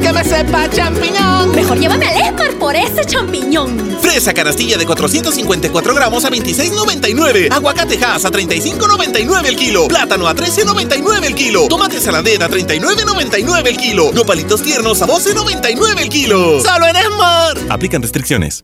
que 0.05 0.13
me 0.13 0.23
sepa 0.23 0.69
champiñón. 0.69 1.51
Mejor 1.53 1.79
llévame 1.79 2.07
al 2.07 2.17
Esmar 2.17 2.53
por 2.59 2.77
ese 2.77 3.07
champiñón. 3.07 3.99
Fresa 4.03 4.35
canastilla 4.35 4.77
de 4.77 4.85
454 4.85 5.95
gramos 5.95 6.25
a 6.27 6.31
26.99. 6.31 7.51
Aguacate 7.51 7.99
Hass 8.05 8.27
a 8.27 8.31
35.99 8.31 9.47
el 9.47 9.57
kilo. 9.57 9.89
Plátano 9.89 10.29
a 10.29 10.35
13.99 10.35 11.25
el 11.25 11.35
kilo. 11.35 11.69
Tomate 11.69 12.01
saladera 12.01 12.47
a 12.47 12.51
39.99 12.51 13.67
el 13.67 13.77
kilo. 13.79 14.13
Nopalitos 14.13 14.63
tiernos 14.63 15.01
a 15.01 15.07
12.99 15.07 15.99
el 15.99 16.09
kilo. 16.11 16.61
Solo 16.61 16.87
en 16.87 16.97
Esmar. 16.97 17.57
Aplican 17.71 18.03
restricciones. 18.03 18.63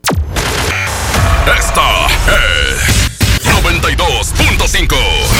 Esta 1.58 2.06
es 2.36 3.42
92.5. 3.64 5.39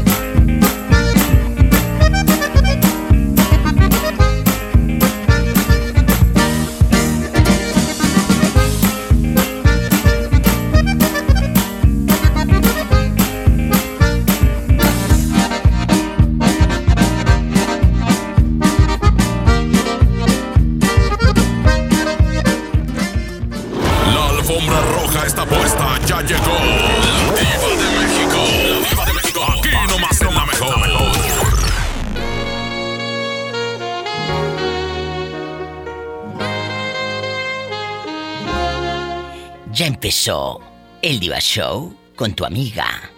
Ya 39.73 39.85
empezó 39.85 40.59
el 41.01 41.19
Diva 41.21 41.39
Show 41.39 41.95
con 42.17 42.33
tu 42.33 42.43
amiga. 42.43 43.09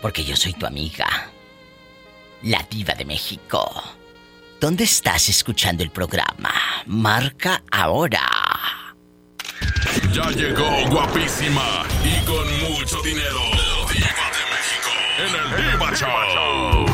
Porque 0.00 0.24
yo 0.24 0.36
soy 0.36 0.52
tu 0.52 0.64
amiga. 0.64 1.06
La 2.42 2.64
Diva 2.70 2.94
de 2.94 3.04
México. 3.04 3.82
¿Dónde 4.60 4.84
estás 4.84 5.28
escuchando 5.28 5.82
el 5.82 5.90
programa? 5.90 6.52
Marca 6.86 7.64
ahora. 7.72 8.20
Ya 10.12 10.30
llegó 10.30 10.70
guapísima 10.90 11.84
y 12.04 12.24
con 12.24 12.46
mucho 12.70 13.02
dinero. 13.02 13.40
La 13.52 13.92
diva 13.92 14.30
de 14.36 14.44
México. 14.52 14.90
En 15.18 15.34
el 15.34 15.48
Diva 15.72 15.90
Show. 15.96 16.86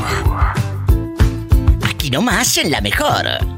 Aquí 1.91 2.09
nomás 2.11 2.57
en 2.57 2.71
la 2.71 2.81
mejor. 2.81 3.56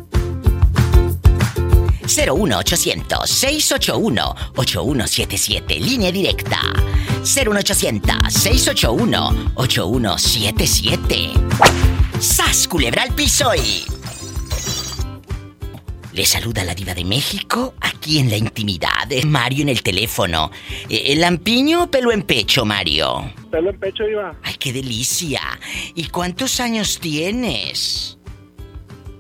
01800 2.09 3.26
681 3.26 4.34
8177 4.56 5.80
línea 5.80 6.11
directa. 6.11 6.61
01800 7.22 8.16
681 8.28 9.52
8177. 9.54 11.30
¡Sas 12.20 12.66
culebra 12.66 13.02
al 13.02 13.14
piso 13.14 13.54
y 13.54 13.84
le 16.18 16.26
saluda 16.26 16.64
la 16.64 16.74
diva 16.74 16.94
de 16.94 17.04
México 17.04 17.74
aquí 17.80 18.18
en 18.18 18.28
la 18.28 18.36
intimidad 18.36 19.09
Mario 19.24 19.62
en 19.62 19.68
el 19.68 19.84
teléfono. 19.84 20.50
Eh, 20.88 21.12
¿El 21.12 21.20
lampiño 21.20 21.84
o 21.84 21.90
pelo 21.92 22.11
en 22.11 22.22
pecho, 22.22 22.64
Mario? 22.64 23.32
Pelo 23.52 23.70
en 23.70 23.78
pecho, 23.78 24.02
Iba. 24.02 24.34
¡Ay, 24.42 24.56
qué 24.59 24.72
delicia! 24.72 25.40
¿Y 25.94 26.09
cuántos 26.09 26.59
años 26.59 26.98
tienes? 26.98 28.17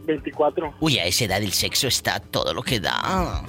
24. 0.08 0.74
Uy, 0.80 0.98
a 0.98 1.04
esa 1.04 1.24
edad 1.24 1.42
el 1.42 1.52
sexo 1.52 1.86
está 1.86 2.18
todo 2.18 2.52
lo 2.52 2.62
que 2.62 2.80
da. 2.80 3.44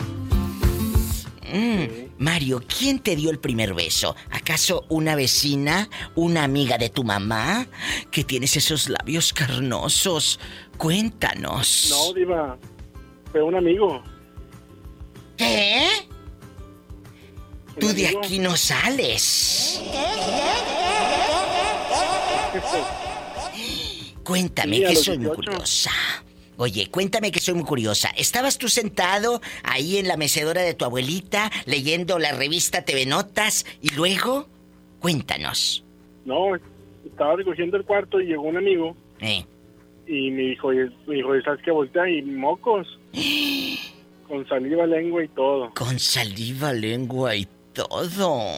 Mm, 1.52 2.10
Mario, 2.20 2.62
¿quién 2.68 3.00
te 3.00 3.16
dio 3.16 3.32
el 3.32 3.40
primer 3.40 3.74
beso? 3.74 4.16
¿Acaso 4.30 4.86
una 4.90 5.16
vecina? 5.16 5.90
¿Una 6.16 6.44
amiga 6.44 6.78
de 6.78 6.90
tu 6.90 7.04
mamá? 7.04 7.66
Que 8.12 8.24
tienes 8.24 8.56
esos 8.56 8.88
labios 8.90 9.34
carnosos. 9.34 10.40
Cuéntanos. 10.78 11.88
No, 11.90 12.14
Diva. 12.14 12.58
Fue 13.32 13.42
un 13.42 13.56
amigo. 13.56 14.04
¿Qué? 15.38 15.88
Tú 17.80 17.88
de 17.94 18.08
aquí 18.10 18.40
no 18.40 18.56
sales. 18.58 19.82
Cuéntame 24.24 24.78
Sí, 24.78 24.84
que 24.84 24.96
soy 24.96 25.18
muy 25.18 25.28
18. 25.28 25.36
curiosa. 25.36 25.92
Oye, 26.62 26.88
cuéntame 26.92 27.32
que 27.32 27.40
soy 27.40 27.54
muy 27.54 27.64
curiosa. 27.64 28.10
¿Estabas 28.18 28.58
tú 28.58 28.68
sentado 28.68 29.40
ahí 29.64 29.96
en 29.96 30.10
la 30.10 30.18
mecedora 30.18 30.62
de 30.62 30.74
tu 30.74 30.84
abuelita 30.84 31.50
leyendo 31.66 32.20
la 32.20 32.34
revista 32.34 32.84
TV 32.84 33.06
Notas 33.06 33.66
y 33.82 33.96
luego? 33.96 34.46
Cuéntanos. 35.00 35.86
No, 36.26 36.54
estaba 37.06 37.38
recogiendo 37.38 37.78
el 37.78 37.86
cuarto 37.86 38.20
y 38.20 38.26
llegó 38.28 38.44
un 38.44 38.58
amigo 38.58 38.94
Eh, 39.22 39.46
Y 40.06 40.32
me 40.32 40.42
dijo, 40.44 40.74
y- 40.74 40.90
me 41.08 41.16
dijo, 41.16 41.34
"¿Y 41.36 41.42
¿sabes 41.44 41.62
qué? 41.64 41.72
Voltea 41.72 42.10
y 42.10 42.22
mocos. 42.24 42.88
Con 44.28 44.46
saliva, 44.50 44.86
lengua 44.86 45.24
y 45.24 45.28
todo. 45.30 45.74
Con 45.76 45.98
saliva, 45.98 46.74
lengua 46.74 47.36
y 47.38 47.48
todo. 47.74 48.52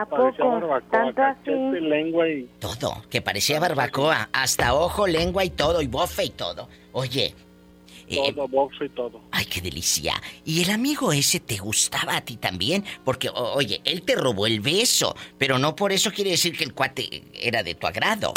¿A 0.00 0.06
poco? 0.06 0.48
barbacoa, 0.50 1.12
¿Tanto 1.12 1.22
así? 1.22 1.80
lengua 1.80 2.28
y... 2.28 2.44
Todo, 2.60 3.02
que 3.10 3.20
parecía 3.20 3.58
barbacoa, 3.58 4.28
hasta 4.32 4.74
ojo, 4.74 5.06
lengua 5.06 5.44
y 5.44 5.50
todo, 5.50 5.82
y 5.82 5.86
bofe 5.88 6.24
y 6.26 6.30
todo. 6.30 6.68
Oye, 6.92 7.34
eh, 8.08 8.32
Todo, 8.34 8.46
boxo 8.48 8.84
y 8.84 8.88
todo. 8.90 9.20
ay, 9.32 9.44
qué 9.46 9.60
delicia. 9.60 10.14
¿Y 10.44 10.62
el 10.62 10.70
amigo 10.70 11.12
ese 11.12 11.40
te 11.40 11.56
gustaba 11.58 12.16
a 12.16 12.20
ti 12.20 12.36
también? 12.36 12.84
Porque, 13.04 13.28
o- 13.28 13.54
oye, 13.54 13.80
él 13.84 14.02
te 14.02 14.14
robó 14.14 14.46
el 14.46 14.60
beso, 14.60 15.14
pero 15.36 15.58
no 15.58 15.74
por 15.74 15.90
eso 15.92 16.10
quiere 16.12 16.30
decir 16.30 16.56
que 16.56 16.64
el 16.64 16.74
cuate 16.74 17.24
era 17.34 17.62
de 17.62 17.74
tu 17.74 17.86
agrado. 17.86 18.32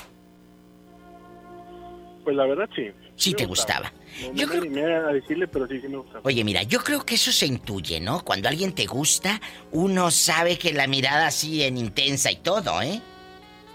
Pues 2.24 2.36
la 2.36 2.46
verdad 2.46 2.70
sí. 2.76 2.90
Sí 3.16 3.34
te 3.34 3.46
gustaba. 3.46 3.92
No, 4.34 4.46
no 4.46 4.48
me 4.48 4.58
animé 4.58 4.84
a 4.84 5.08
decirle, 5.08 5.48
pero 5.48 5.68
sí, 5.68 5.80
sí 5.80 5.88
me 5.88 5.98
gustaba. 5.98 6.22
Oye, 6.24 6.44
mira, 6.44 6.64
yo 6.64 6.80
creo 6.80 7.06
que 7.06 7.16
eso 7.16 7.32
se 7.32 7.46
intuye, 7.46 8.00
¿no? 8.00 8.24
Cuando 8.24 8.50
alguien 8.50 8.74
te 8.74 8.86
gusta, 8.86 9.42
uno 9.72 10.12
sabe 10.12 10.58
que 10.58 10.74
la 10.74 10.88
mirada 10.88 11.28
así 11.28 11.64
en 11.64 11.78
intensa 11.78 12.32
y 12.32 12.38
todo, 12.38 12.82
¿eh? 12.82 13.02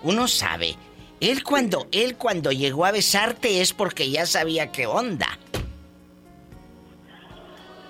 Uno 0.02 0.28
sabe. 0.28 0.74
Él 1.20 1.42
cuando, 1.42 1.88
él 1.92 2.16
cuando 2.16 2.52
llegó 2.52 2.84
a 2.84 2.92
besarte 2.92 3.60
es 3.60 3.72
porque 3.72 4.10
ya 4.10 4.26
sabía 4.26 4.70
qué 4.70 4.86
onda. 4.86 5.38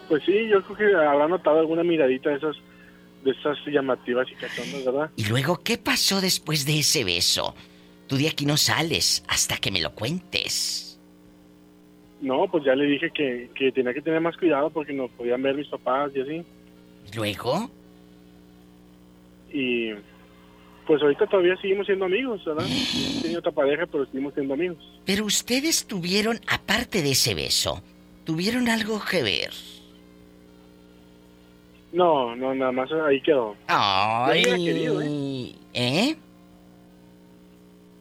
Pues 0.08 0.22
sí, 0.24 0.48
yo 0.48 0.62
creo 0.62 0.76
que 0.76 0.96
habrá 0.96 1.26
notado 1.26 1.58
alguna 1.58 1.82
miradita 1.82 2.30
de 2.30 2.36
esas, 2.36 2.56
de 3.24 3.32
esas 3.32 3.58
llamativas 3.66 4.28
y 4.30 4.34
cachondas, 4.36 4.84
¿verdad? 4.84 5.10
Y 5.16 5.24
luego, 5.24 5.62
¿qué 5.62 5.78
pasó 5.78 6.20
después 6.20 6.64
de 6.64 6.78
ese 6.78 7.02
beso? 7.02 7.54
Tú 8.06 8.16
de 8.16 8.28
aquí 8.28 8.46
no 8.46 8.56
sales 8.56 9.24
hasta 9.26 9.56
que 9.56 9.72
me 9.72 9.80
lo 9.80 9.92
cuentes. 9.94 10.85
No, 12.26 12.48
pues 12.48 12.64
ya 12.64 12.74
le 12.74 12.86
dije 12.86 13.12
que, 13.12 13.50
que 13.54 13.70
tenía 13.70 13.94
que 13.94 14.02
tener 14.02 14.20
más 14.20 14.36
cuidado 14.36 14.68
porque 14.70 14.92
nos 14.92 15.08
podían 15.12 15.40
ver 15.42 15.54
mis 15.54 15.68
papás 15.68 16.10
y 16.12 16.20
así. 16.22 16.42
¿Luego? 17.14 17.70
Y 19.52 19.92
pues 20.88 21.00
ahorita 21.00 21.28
todavía 21.28 21.56
seguimos 21.58 21.86
siendo 21.86 22.06
amigos, 22.06 22.44
¿verdad? 22.44 22.66
He 22.68 23.22
tenido 23.22 23.38
otra 23.38 23.52
pareja, 23.52 23.86
pero 23.86 24.06
seguimos 24.06 24.34
siendo 24.34 24.54
amigos. 24.54 24.78
Pero 25.04 25.24
ustedes 25.24 25.86
tuvieron, 25.86 26.40
aparte 26.48 27.00
de 27.00 27.12
ese 27.12 27.36
beso, 27.36 27.80
tuvieron 28.24 28.68
algo 28.68 29.00
que 29.08 29.22
ver. 29.22 29.50
No, 31.92 32.34
no, 32.34 32.56
nada 32.56 32.72
más 32.72 32.90
ahí 32.90 33.20
quedó. 33.20 33.54
Ay, 33.68 34.42
querido, 34.42 35.00
¿eh? 35.00 35.54
¿Eh? 35.74 36.16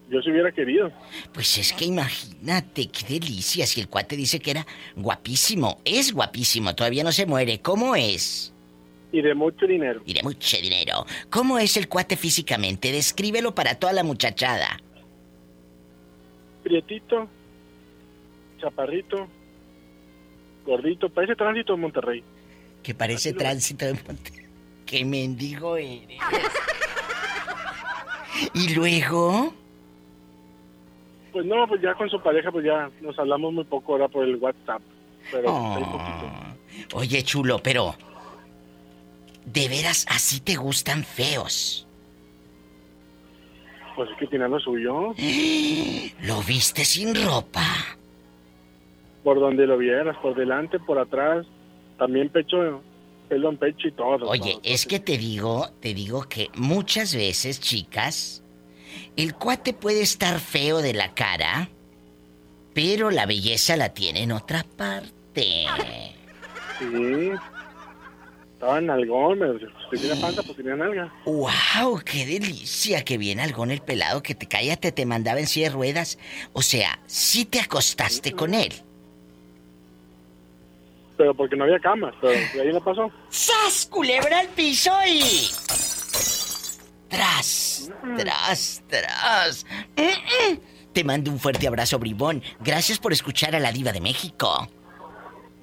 Yo 0.10 0.22
si 0.22 0.30
hubiera 0.30 0.52
querido. 0.52 0.92
Pues 1.34 1.58
es 1.58 1.74
que 1.74 1.86
imagínate, 1.86 2.88
qué 2.88 3.20
delicia. 3.20 3.66
Si 3.66 3.82
el 3.82 3.88
cuate 3.88 4.16
dice 4.16 4.40
que 4.40 4.52
era 4.52 4.66
guapísimo, 4.96 5.80
es 5.84 6.14
guapísimo, 6.14 6.76
todavía 6.76 7.04
no 7.04 7.12
se 7.12 7.26
muere. 7.26 7.60
¿Cómo 7.60 7.96
es? 7.96 8.54
Y 9.12 9.22
de 9.22 9.34
mucho 9.34 9.66
dinero. 9.66 10.02
Y 10.06 10.14
de 10.14 10.24
mucho 10.24 10.58
dinero. 10.58 11.06
¿Cómo 11.30 11.58
es 11.58 11.78
el 11.78 11.88
cuate 11.88 12.18
físicamente? 12.18 12.92
Descríbelo 12.92 13.56
para 13.56 13.76
toda 13.76 13.94
la 13.94 14.04
muchachada. 14.04 14.80
Prietito, 16.64 17.28
chaparrito, 18.60 19.28
gordito, 20.66 21.10
parece 21.10 21.36
tránsito 21.36 21.74
en 21.74 21.80
Monterrey. 21.80 22.24
Que 22.84 22.94
parece 22.94 23.34
tránsito 23.34 23.86
de 23.86 23.94
Monte. 23.94 24.48
¡Qué 24.86 25.04
mendigo 25.04 25.78
eres! 25.78 26.20
¿Y 28.54 28.76
luego? 28.76 29.54
Pues 31.36 31.46
no, 31.48 31.68
pues 31.68 31.82
ya 31.82 31.94
con 31.96 32.10
su 32.10 32.18
pareja, 32.22 32.50
pues 32.50 32.64
ya 32.64 32.90
nos 33.02 33.20
hablamos 33.20 33.52
muy 33.52 33.66
poco 33.66 33.92
ahora 33.92 34.08
por 34.08 34.24
el 34.24 34.38
WhatsApp. 34.38 34.82
Pero 35.30 35.54
Oh. 35.54 35.76
poquito. 35.76 36.98
Oye, 36.98 37.22
chulo, 37.24 37.60
pero... 37.62 37.94
¿De 39.44 39.68
veras 39.68 40.06
así 40.08 40.40
te 40.40 40.56
gustan 40.56 41.04
feos? 41.04 41.86
Pues 43.98 44.10
es 44.12 44.18
que 44.18 44.28
tiene 44.28 44.48
lo 44.48 44.62
suyo. 44.62 45.14
¿Lo 46.22 46.42
viste 46.44 46.86
sin 46.86 47.14
ropa? 47.14 47.66
Por 49.22 49.38
donde 49.42 49.68
lo 49.68 49.78
vieras, 49.78 50.16
por 50.22 50.36
delante, 50.36 50.80
por 50.80 51.00
atrás. 51.00 51.46
También 51.98 52.30
pecho, 52.30 52.82
pelo 53.28 53.50
en 53.50 53.58
pecho 53.58 53.90
y 53.90 53.92
todo. 53.92 54.30
Oye, 54.30 54.54
todo. 54.54 54.62
es 54.64 54.86
que 54.86 55.02
te 55.02 55.18
digo, 55.18 55.68
te 55.82 55.94
digo 55.94 56.22
que 56.30 56.48
muchas 56.56 57.14
veces, 57.14 57.60
chicas, 57.60 58.42
el 59.16 59.36
cuate 59.36 59.74
puede 59.74 60.02
estar 60.02 60.40
feo 60.40 60.82
de 60.82 60.94
la 60.94 61.14
cara, 61.14 61.70
pero 62.74 63.12
la 63.12 63.26
belleza 63.26 63.78
la 63.78 63.94
tiene 63.94 64.24
en 64.24 64.32
otra 64.32 64.66
parte. 64.78 65.66
Sí. 66.80 67.32
Estaba 68.54 68.80
en 68.80 68.90
algón, 68.90 69.40
pero 69.40 69.60
si 69.92 69.98
tenía 69.98 70.22
panza, 70.22 70.42
pues 70.44 70.58
tenía 70.58 70.76
nalga. 70.76 71.14
¡Wow! 71.26 72.02
¡Qué 72.06 72.26
delicia! 72.26 73.04
¡Qué 73.04 73.18
bien 73.18 73.40
algún 73.40 73.72
el 73.72 73.82
pelado 73.82 74.24
que 74.24 74.34
te 74.34 74.48
cállate, 74.48 74.92
te 74.92 75.06
mandaba 75.06 75.40
en 75.40 75.48
silla 75.48 75.68
de 75.68 75.76
ruedas! 75.76 76.18
O 76.54 76.62
sea, 76.62 77.00
sí 77.06 77.46
te 77.46 77.60
acostaste 77.60 78.32
con 78.32 78.54
él. 78.54 78.74
Pero 81.18 81.34
porque 81.34 81.56
no 81.56 81.64
había 81.64 81.80
camas, 81.80 82.14
pero 82.20 82.34
ahí 82.62 82.74
no 82.74 82.84
pasó. 82.84 83.12
¡Sas! 83.30 83.88
Culebra 83.90 84.40
al 84.40 84.48
piso 84.48 84.92
y. 85.08 85.50
¡Tras! 87.10 87.92
¡Tras! 88.18 88.84
¡Tras! 88.88 89.66
Mm, 89.96 90.54
mm. 90.54 90.60
Te 90.94 91.04
mando 91.04 91.32
un 91.32 91.40
fuerte 91.40 91.68
abrazo, 91.68 92.00
bribón. 92.00 92.42
Gracias 92.62 93.00
por 93.00 93.14
escuchar 93.14 93.56
a 93.56 93.60
la 93.60 93.72
Diva 93.72 93.92
de 93.92 94.02
México. 94.02 94.68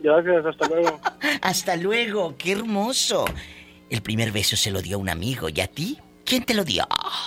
Gracias, 0.02 0.44
hasta 0.46 0.68
luego. 0.68 1.00
Hasta 1.42 1.76
luego, 1.76 2.34
qué 2.36 2.52
hermoso. 2.52 3.24
El 3.88 4.02
primer 4.02 4.32
beso 4.32 4.56
se 4.56 4.70
lo 4.70 4.82
dio 4.82 4.98
un 4.98 5.08
amigo, 5.08 5.48
¿y 5.48 5.60
a 5.60 5.68
ti? 5.68 5.98
¿Quién 6.24 6.44
te 6.44 6.54
lo 6.54 6.64
dio? 6.64 6.86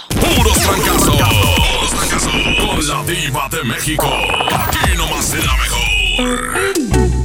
¡Puros 0.09 0.57
fracasos! 0.57 1.16
¡Puros 1.16 1.89
fracasos! 1.89 2.34
Con 2.34 2.88
la 2.88 3.03
diva 3.03 3.49
de 3.49 3.63
México. 3.63 4.07
Aquí 4.51 4.97
nomás 4.97 5.34
la 5.34 5.53
mejor. 5.57 7.25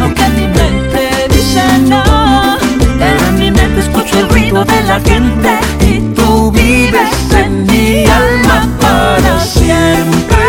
Aunque 0.00 0.28
mi 0.30 0.46
mente 0.48 1.28
dice 1.34 1.62
no, 1.88 2.58
en 3.00 3.38
mi 3.38 3.50
mente 3.50 3.80
escucho 3.80 4.18
el 4.18 4.28
ruido 4.28 4.64
de 4.64 4.82
la 4.82 5.00
gente 5.00 5.58
y 5.80 6.00
tú 6.14 6.50
vives 6.52 7.10
en 7.32 7.66
mi 7.66 8.04
alma 8.06 8.68
para 8.80 9.40
siempre. 9.40 10.44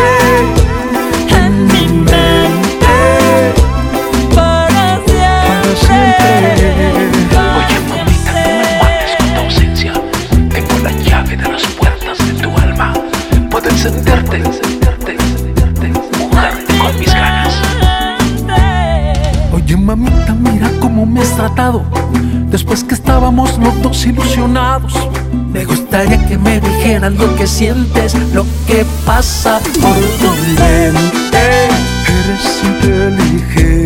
En 1.30 1.68
mi 1.68 1.88
mente, 1.88 3.54
para 4.36 5.00
siempre. 5.06 6.16
Oye, 7.58 7.80
mamita, 7.90 8.32
no 8.34 8.56
me 8.58 8.72
mates 8.80 9.16
con 9.18 9.34
tu 9.34 9.40
ausencia. 9.42 9.94
Tengo 10.50 10.80
la 10.84 10.92
llave 10.92 11.38
de 11.38 11.48
las 11.50 11.64
puertas 11.68 12.18
de 12.18 12.34
tu 12.42 12.58
alma. 12.58 12.94
Puedo 13.50 13.70
encenderte. 13.70 14.61
mamita, 19.96 20.34
mira 20.36 20.70
cómo 20.80 21.06
me 21.06 21.20
has 21.22 21.36
tratado. 21.36 21.84
Después 22.50 22.84
que 22.84 22.94
estábamos 22.94 23.58
los 23.58 23.82
dos 23.82 24.06
ilusionados. 24.06 24.94
Me 25.52 25.66
gustaría 25.66 26.18
que 26.28 26.38
me 26.38 26.62
dijeras 26.62 27.14
lo 27.14 27.36
que 27.36 27.46
sientes, 27.46 28.14
lo 28.34 28.46
que 28.68 28.86
pasa 29.06 29.60
por 29.82 29.96
tu 30.20 30.32
mente. 30.60 31.68
Eres 32.08 32.62
inteligente. 32.64 33.81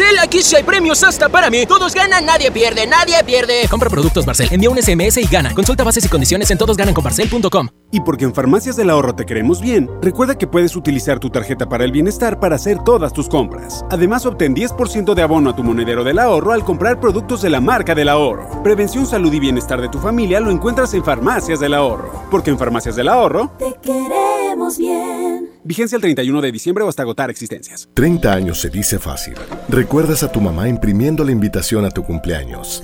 Barcel. 0.00 0.18
Aquí 0.18 0.42
sí 0.42 0.56
hay 0.56 0.62
premios 0.62 1.02
hasta 1.02 1.28
para 1.28 1.50
mí. 1.50 1.66
Todos 1.66 1.94
ganan, 1.94 2.24
nadie 2.24 2.50
pierde, 2.50 2.86
nadie 2.86 3.22
pierde. 3.24 3.66
Compra 3.68 3.90
productos 3.90 4.24
Barcel, 4.24 4.48
envía 4.50 4.70
un 4.70 4.80
SMS 4.80 5.18
y 5.18 5.26
gana. 5.26 5.54
Consulta 5.54 5.84
bases 5.84 6.04
y 6.04 6.08
condiciones 6.08 6.50
en 6.50 6.58
todosgananconbarcel.com. 6.58 7.68
Y 7.92 8.00
porque 8.00 8.24
en 8.24 8.34
Farmacias 8.34 8.76
del 8.76 8.90
Ahorro 8.90 9.14
te 9.14 9.26
queremos 9.26 9.60
bien, 9.60 9.90
recuerda 10.00 10.38
que 10.38 10.46
puedes 10.46 10.76
utilizar 10.76 11.18
tu 11.18 11.30
tarjeta 11.30 11.68
para 11.68 11.84
el 11.84 11.92
bienestar 11.92 12.38
para 12.38 12.54
hacer 12.56 12.78
todas 12.84 13.12
tus 13.12 13.28
compras. 13.28 13.84
Además, 13.90 14.26
obtén 14.26 14.54
10% 14.54 15.14
de 15.14 15.22
abono 15.22 15.50
a 15.50 15.56
tu 15.56 15.64
monedero 15.64 16.04
del 16.04 16.18
ahorro 16.18 16.52
al 16.52 16.64
comprar 16.64 17.00
productos 17.00 17.42
de 17.42 17.50
la 17.50 17.60
marca 17.60 17.94
del 17.94 18.08
ahorro. 18.08 18.62
Prevención, 18.62 19.06
salud 19.06 19.32
y 19.32 19.40
bienestar 19.40 19.80
de 19.80 19.88
tu 19.88 19.98
familia 19.98 20.40
lo 20.40 20.50
encuentras 20.50 20.94
en 20.94 21.04
Farmacias 21.04 21.60
del 21.60 21.74
Ahorro. 21.74 22.24
Porque 22.30 22.50
en 22.50 22.58
Farmacias 22.58 22.96
del 22.96 23.08
Ahorro, 23.08 23.50
Te 23.58 23.74
queremos 23.82 24.29
bien. 24.78 25.50
vigencia 25.64 25.96
el 25.96 26.02
31 26.02 26.40
de 26.40 26.52
diciembre 26.52 26.84
o 26.84 26.88
hasta 26.88 27.02
agotar 27.02 27.30
existencias. 27.30 27.88
30 27.94 28.32
años 28.32 28.60
se 28.60 28.70
dice 28.70 28.98
fácil. 28.98 29.34
Recuerdas 29.68 30.22
a 30.22 30.32
tu 30.32 30.40
mamá 30.40 30.68
imprimiendo 30.68 31.24
la 31.24 31.32
invitación 31.32 31.84
a 31.84 31.90
tu 31.90 32.02
cumpleaños. 32.04 32.82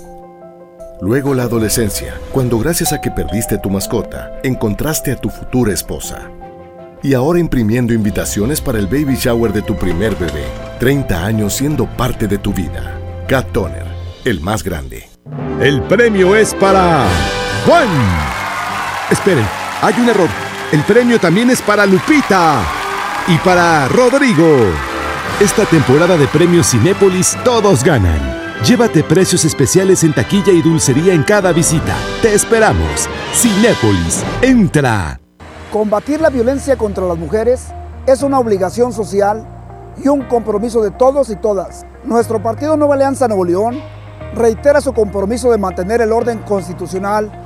Luego 1.00 1.34
la 1.34 1.42
adolescencia, 1.42 2.14
cuando 2.32 2.58
gracias 2.58 2.92
a 2.92 3.00
que 3.00 3.10
perdiste 3.10 3.58
tu 3.58 3.68
mascota, 3.68 4.40
encontraste 4.42 5.12
a 5.12 5.16
tu 5.16 5.28
futura 5.28 5.72
esposa. 5.72 6.30
Y 7.02 7.12
ahora 7.12 7.38
imprimiendo 7.38 7.92
invitaciones 7.92 8.60
para 8.60 8.78
el 8.78 8.86
baby 8.86 9.16
shower 9.16 9.52
de 9.52 9.62
tu 9.62 9.76
primer 9.76 10.16
bebé. 10.16 10.44
30 10.80 11.24
años 11.24 11.54
siendo 11.54 11.86
parte 11.96 12.26
de 12.26 12.38
tu 12.38 12.52
vida. 12.52 12.98
Cat 13.28 13.52
Toner, 13.52 13.86
el 14.24 14.40
más 14.40 14.62
grande. 14.62 15.08
El 15.60 15.82
premio 15.82 16.34
es 16.34 16.54
para 16.54 17.06
Juan. 17.66 17.88
Esperen, 19.10 19.46
hay 19.82 19.94
un 20.00 20.08
error. 20.08 20.55
El 20.72 20.82
premio 20.82 21.20
también 21.20 21.48
es 21.50 21.62
para 21.62 21.86
Lupita 21.86 22.60
y 23.28 23.38
para 23.38 23.86
Rodrigo. 23.86 24.48
Esta 25.38 25.64
temporada 25.64 26.16
de 26.16 26.26
premios 26.26 26.70
Cinépolis 26.70 27.36
todos 27.44 27.84
ganan. 27.84 28.18
Llévate 28.64 29.04
precios 29.04 29.44
especiales 29.44 30.02
en 30.02 30.12
taquilla 30.12 30.52
y 30.52 30.62
dulcería 30.62 31.14
en 31.14 31.22
cada 31.22 31.52
visita. 31.52 31.94
Te 32.20 32.34
esperamos. 32.34 33.08
Cinépolis, 33.32 34.24
entra. 34.42 35.20
Combatir 35.72 36.20
la 36.20 36.30
violencia 36.30 36.76
contra 36.76 37.06
las 37.06 37.16
mujeres 37.16 37.68
es 38.04 38.24
una 38.24 38.40
obligación 38.40 38.92
social 38.92 39.46
y 40.02 40.08
un 40.08 40.22
compromiso 40.22 40.82
de 40.82 40.90
todos 40.90 41.30
y 41.30 41.36
todas. 41.36 41.86
Nuestro 42.02 42.42
partido 42.42 42.76
Nueva 42.76 42.96
Alianza 42.96 43.28
Nuevo 43.28 43.44
León 43.44 43.80
reitera 44.34 44.80
su 44.80 44.92
compromiso 44.92 45.52
de 45.52 45.58
mantener 45.58 46.00
el 46.00 46.10
orden 46.10 46.38
constitucional, 46.40 47.45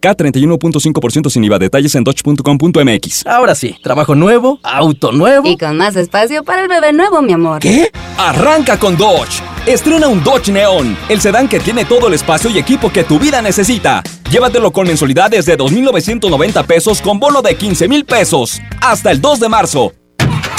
K31.5% 0.00 1.30
sin 1.30 1.44
IVA. 1.44 1.58
Detalles 1.58 1.94
en 1.94 2.04
dodge.com.mx. 2.04 3.26
Ahora 3.26 3.54
sí, 3.54 3.76
trabajo 3.82 4.14
nuevo, 4.14 4.60
auto 4.62 5.12
nuevo. 5.12 5.48
Y 5.48 5.56
con 5.56 5.76
más 5.76 5.96
espacio 5.96 6.44
para 6.44 6.62
el 6.62 6.68
bebé 6.68 6.92
nuevo, 6.92 7.22
mi 7.22 7.32
amor. 7.32 7.60
¿Qué? 7.60 7.90
Arranca 8.18 8.78
con 8.78 8.96
Dodge. 8.96 9.42
Estrena 9.66 10.08
un 10.08 10.22
Dodge 10.24 10.50
Neon, 10.50 10.96
el 11.08 11.20
sedán 11.20 11.48
que 11.48 11.60
tiene 11.60 11.84
todo 11.84 12.08
el 12.08 12.14
espacio 12.14 12.50
y 12.50 12.58
equipo 12.58 12.90
que 12.90 13.04
tu 13.04 13.18
vida 13.18 13.42
necesita. 13.42 14.02
Llévatelo 14.30 14.70
con 14.72 14.86
mensualidades 14.86 15.44
de 15.46 15.58
2.990 15.58 16.64
pesos 16.64 17.00
con 17.02 17.20
bono 17.20 17.42
de 17.42 17.58
15.000 17.58 18.04
pesos. 18.04 18.60
Hasta 18.80 19.10
el 19.10 19.20
2 19.20 19.40
de 19.40 19.48
marzo. 19.48 19.92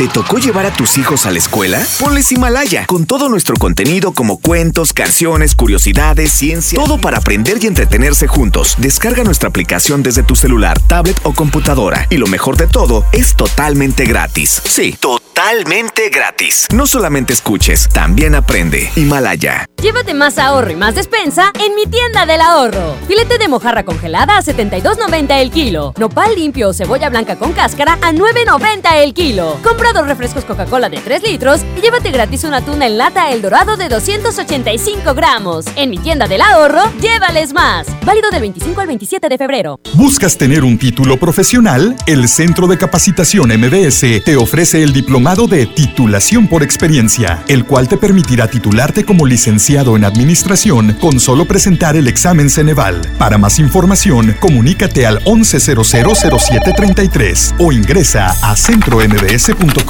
¿Te 0.02 0.07
tocó 0.07 0.40
llevar 0.40 0.65
a 0.65 0.73
tus 0.73 0.98
hijos 0.98 1.28
a 1.28 1.32
la 1.32 1.38
escuela? 1.38 1.80
Ponles 1.99 2.32
Himalaya, 2.32 2.88
con 2.88 3.06
todo 3.06 3.30
nuestro 3.30 3.56
contenido 3.56 4.14
como 4.14 4.40
cuentos, 4.40 4.94
canciones, 4.94 5.53
curiosidades, 5.53 6.32
ciencia, 6.32 6.80
todo 6.84 6.98
para 6.98 7.19
aprender 7.19 7.64
y 7.64 7.68
entretenerse 7.68 8.26
juntos. 8.26 8.73
Descarga 8.80 9.23
nuestra 9.23 9.49
aplicación 9.49 10.02
desde 10.02 10.23
tu 10.23 10.36
celular, 10.36 10.80
tablet 10.88 11.19
o 11.22 11.34
computadora. 11.34 12.07
Y 12.10 12.18
lo 12.18 12.26
mejor 12.26 12.57
de 12.57 12.65
todo, 12.65 13.06
es 13.11 13.36
totalmente 13.36 14.06
gratis. 14.06 14.64
Sí, 14.65 14.98
totalmente 14.99 16.10
gratis. 16.10 16.68
No 16.73 16.88
solamente 16.88 17.34
escuches, 17.34 17.88
también 17.88 18.34
aprende. 18.34 18.90
Himalaya. 18.95 19.68
Llévate 19.84 20.15
más 20.15 20.40
ahorro 20.40 20.72
y 20.72 20.76
más 20.76 20.95
despensa 20.95 21.52
en 21.64 21.76
mi 21.76 21.86
tienda 21.86 22.26
del 22.26 22.41
ahorro. 22.41 22.95
Filete 23.07 23.38
de 23.38 23.48
mojarra 23.48 23.84
congelada 23.84 24.38
a 24.38 24.41
72.90 24.41 25.41
el 25.41 25.52
kilo. 25.52 25.94
Nopal 25.98 26.34
limpio 26.36 26.69
o 26.69 26.73
cebolla 26.73 27.10
blanca 27.10 27.36
con 27.38 27.53
cáscara 27.53 27.99
a 28.02 28.11
9.90 28.11 28.95
el 29.03 29.14
kilo. 29.14 29.60
Compra 29.64 29.91
dos 29.94 30.08
refrescos 30.08 30.46
Coca-Cola 30.46 30.90
de 30.90 30.98
3 30.98 31.24
litros 31.24 31.62
y 31.78 31.82
llévate 31.82 32.12
gratis 32.12 32.44
una 32.44 32.62
tuna 32.62 32.86
en 32.86 32.98
lata 32.98 33.32
El 33.32 33.42
Dorado 33.42 33.78
de 33.78 33.90
285 33.90 35.14
gramos. 35.14 35.66
En 35.76 35.90
mi 35.90 35.98
tienda 35.98 36.28
del 36.28 36.42
ahorro, 36.42 36.82
llévales 37.02 37.54
más. 37.54 37.88
Válido 38.06 38.30
del 38.32 38.42
25 38.42 38.82
al 38.82 38.88
27 38.88 39.30
de 39.30 39.38
febrero. 39.38 39.80
¿Buscas 39.94 40.38
tener 40.38 40.64
un 40.64 40.78
título 40.78 41.18
profesional? 41.18 41.96
El 42.06 42.28
Centro 42.28 42.68
de 42.68 42.78
Capacitación 42.78 43.50
MBS 43.50 44.24
te 44.24 44.38
ofrece 44.38 44.84
el 44.84 44.94
diplomado 44.94 45.48
de 45.48 45.66
titulación 45.66 46.48
por 46.48 46.64
experiencia, 46.64 47.44
el 47.48 47.66
cual 47.66 47.88
te 47.88 47.98
permitirá 47.98 48.48
titularte 48.48 49.06
como 49.06 49.26
licenciado 49.26 49.98
en 49.98 50.06
administración 50.06 50.94
con 51.00 51.20
solo 51.20 51.46
presentar 51.46 51.96
el 51.96 52.08
examen 52.08 52.50
Ceneval. 52.50 53.02
Para 53.18 53.38
más 53.38 53.60
información, 53.60 54.36
comunícate 54.40 55.06
al 55.06 55.24
11000733 55.26 57.56
o 57.60 57.72
ingresa 57.72 58.36
a 58.42 58.56
centrombs.com. 58.56 59.81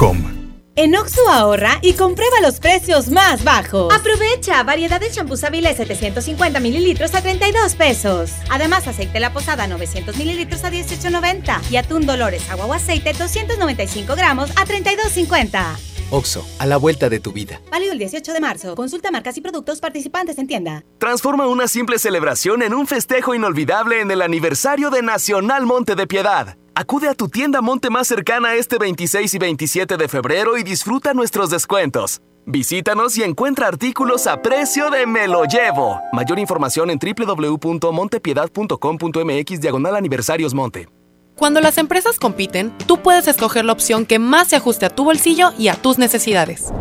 En 0.74 0.96
Oxo 0.96 1.28
ahorra 1.28 1.78
y 1.82 1.92
comprueba 1.92 2.40
los 2.40 2.58
precios 2.58 3.08
más 3.08 3.44
bajos. 3.44 3.94
Aprovecha 3.94 4.62
variedad 4.62 4.98
de 5.00 5.10
champús 5.10 5.44
Avilés 5.44 5.76
750 5.76 6.60
mililitros 6.60 7.14
a 7.14 7.20
32 7.20 7.74
pesos. 7.74 8.30
Además, 8.50 8.88
aceite 8.88 9.20
La 9.20 9.32
Posada 9.32 9.66
900 9.66 10.16
mililitros 10.16 10.64
a 10.64 10.70
18.90 10.70 11.70
y 11.70 11.76
atún 11.76 12.06
Dolores 12.06 12.48
agua 12.50 12.66
o 12.66 12.72
aceite 12.72 13.12
295 13.12 14.16
gramos 14.16 14.50
a 14.52 14.64
32.50. 14.64 15.76
Oxo, 16.10 16.46
a 16.58 16.66
la 16.66 16.78
vuelta 16.78 17.08
de 17.08 17.20
tu 17.20 17.32
vida. 17.32 17.60
Válido 17.70 17.92
el 17.92 17.98
18 17.98 18.32
de 18.32 18.40
marzo. 18.40 18.74
Consulta 18.74 19.10
marcas 19.10 19.36
y 19.36 19.40
productos 19.40 19.80
participantes 19.80 20.38
en 20.38 20.46
tienda. 20.46 20.84
Transforma 20.98 21.46
una 21.46 21.68
simple 21.68 21.98
celebración 21.98 22.62
en 22.62 22.74
un 22.74 22.86
festejo 22.86 23.34
inolvidable 23.34 24.00
en 24.00 24.10
el 24.10 24.22
aniversario 24.22 24.90
de 24.90 25.02
Nacional 25.02 25.64
Monte 25.64 25.94
de 25.94 26.06
Piedad. 26.06 26.56
Acude 26.74 27.08
a 27.08 27.14
tu 27.14 27.28
tienda 27.28 27.60
Monte 27.60 27.90
más 27.90 28.08
cercana 28.08 28.54
este 28.54 28.78
26 28.78 29.34
y 29.34 29.38
27 29.38 29.98
de 29.98 30.08
febrero 30.08 30.56
y 30.56 30.62
disfruta 30.62 31.12
nuestros 31.12 31.50
descuentos. 31.50 32.22
Visítanos 32.46 33.18
y 33.18 33.22
encuentra 33.22 33.68
artículos 33.68 34.26
a 34.26 34.40
precio 34.40 34.88
de 34.88 35.06
Me 35.06 35.28
lo 35.28 35.44
llevo. 35.44 36.00
Mayor 36.12 36.38
información 36.38 36.88
en 36.88 36.98
www.montepiedad.com.mx 36.98 39.60
diagonal 39.60 39.96
aniversarios 39.96 40.54
Monte. 40.54 40.88
Cuando 41.36 41.60
las 41.60 41.76
empresas 41.76 42.18
compiten, 42.18 42.72
tú 42.86 43.02
puedes 43.02 43.28
escoger 43.28 43.66
la 43.66 43.72
opción 43.72 44.06
que 44.06 44.18
más 44.18 44.48
se 44.48 44.56
ajuste 44.56 44.86
a 44.86 44.90
tu 44.90 45.04
bolsillo 45.04 45.52
y 45.58 45.68
a 45.68 45.74
tus 45.74 45.98
necesidades. 45.98 46.72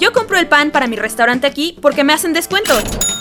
Yo 0.00 0.12
compro 0.14 0.38
el 0.38 0.48
pan 0.48 0.70
para 0.70 0.86
mi 0.86 0.96
restaurante 0.96 1.46
aquí 1.46 1.76
porque 1.80 2.04
me 2.04 2.14
hacen 2.14 2.32
descuento. 2.32 2.72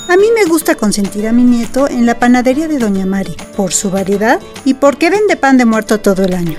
A 0.07 0.15
mí 0.15 0.27
me 0.34 0.45
gusta 0.45 0.76
consentir 0.76 1.27
a 1.27 1.34
mi 1.34 1.43
nieto 1.43 1.89
en 1.89 2.06
la 2.06 2.18
panadería 2.18 2.69
de 2.69 2.80
Doña 2.80 3.06
Mari, 3.06 3.35
por 3.57 3.73
su 3.73 3.91
variedad 3.91 4.39
y 4.64 4.76
porque 4.76 5.10
vende 5.10 5.35
pan 5.35 5.57
de 5.57 5.65
muerto 5.65 5.99
todo 5.99 6.23
el 6.23 6.34
año. 6.34 6.57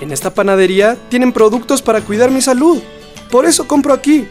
En 0.00 0.10
esta 0.10 0.32
panadería 0.32 0.96
tienen 1.10 1.32
productos 1.34 1.82
para 1.82 2.00
cuidar 2.00 2.30
mi 2.30 2.40
salud. 2.40 2.82
Por 3.30 3.44
eso 3.44 3.68
compro 3.68 3.92
aquí. 3.92 4.26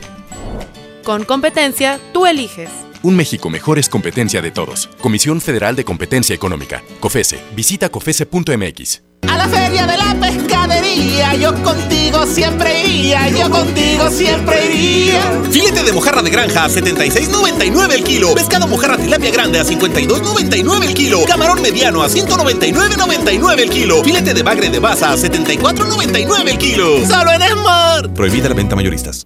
Con 1.04 1.24
competencia, 1.24 2.00
tú 2.14 2.26
eliges. 2.26 2.70
Un 3.04 3.16
México 3.16 3.50
mejor 3.52 3.78
es 3.78 3.90
competencia 3.90 4.42
de 4.42 4.50
todos. 4.50 4.90
Comisión 5.02 5.40
Federal 5.40 5.76
de 5.76 5.86
Competencia 5.86 6.36
Económica. 6.36 6.84
COFESE. 7.00 7.40
Visita 7.56 7.90
COFESE.mx. 7.90 9.11
La 9.42 9.50
feria 9.50 9.88
de 9.88 9.98
la 9.98 10.16
pescadería, 10.20 11.34
yo 11.34 11.56
contigo 11.64 12.28
siempre 12.28 12.84
iría, 12.84 13.28
yo 13.30 13.50
contigo 13.50 14.08
siempre 14.12 14.72
iría. 14.72 15.20
Filete 15.50 15.82
de 15.82 15.92
mojarra 15.92 16.22
de 16.22 16.30
granja 16.30 16.66
a 16.66 16.70
76.99 16.70 17.92
el 17.92 18.04
kilo. 18.04 18.36
Pescado 18.36 18.68
mojarra 18.68 18.98
tilapia 18.98 19.32
grande 19.32 19.60
a 19.60 19.64
52.99 19.64 20.84
el 20.84 20.94
kilo. 20.94 21.26
Camarón 21.26 21.60
mediano 21.60 22.04
a 22.04 22.08
199.99 22.08 23.60
el 23.62 23.70
kilo. 23.72 24.04
Filete 24.04 24.36
de 24.36 24.44
bagre 24.44 24.70
de 24.70 24.78
baza 24.78 25.12
a 25.12 25.18
74.99 25.18 26.48
el 26.48 26.58
kilo. 26.60 27.04
Solo 27.08 27.32
en 27.32 27.42
Esmar. 27.42 28.14
Prohibida 28.14 28.48
la 28.48 28.54
venta 28.54 28.76
mayoristas. 28.76 29.26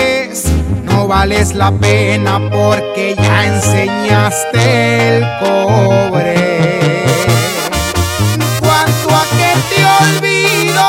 Vales 1.11 1.53
la 1.55 1.71
pena 1.71 2.39
porque 2.49 3.15
ya 3.21 3.45
enseñaste 3.45 5.17
el 5.17 5.27
cobre. 5.41 7.03
Cuanto 8.61 9.09
a 9.09 9.23
que 9.37 9.51
te 9.69 9.81
olvido, 10.03 10.87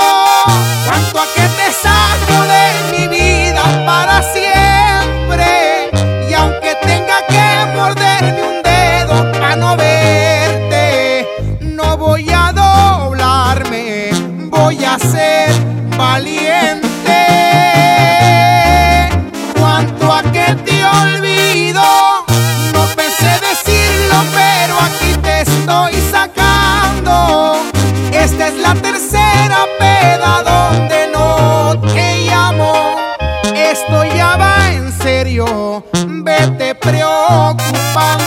cuanto 0.86 1.18
a 1.18 1.26
que 1.34 1.46
te 1.58 1.72
saco 1.72 2.36
de 2.54 2.66
mi 2.92 3.08
vida 3.08 3.64
para 3.84 4.22
siempre. 4.22 5.90
Y 6.30 6.34
aunque 6.34 6.76
tenga 6.82 7.26
que 7.26 7.76
morderme 7.76 8.42
un 8.44 8.62
dedo 8.62 9.32
para 9.32 9.56
no 9.56 9.76
verte, 9.76 11.26
no 11.62 11.96
voy 11.96 12.30
a 12.30 12.52
doblarme, 12.52 14.10
voy 14.50 14.84
a 14.84 14.96
ser 15.00 15.50
valiente. 15.98 16.51
preocupan. 36.82 38.21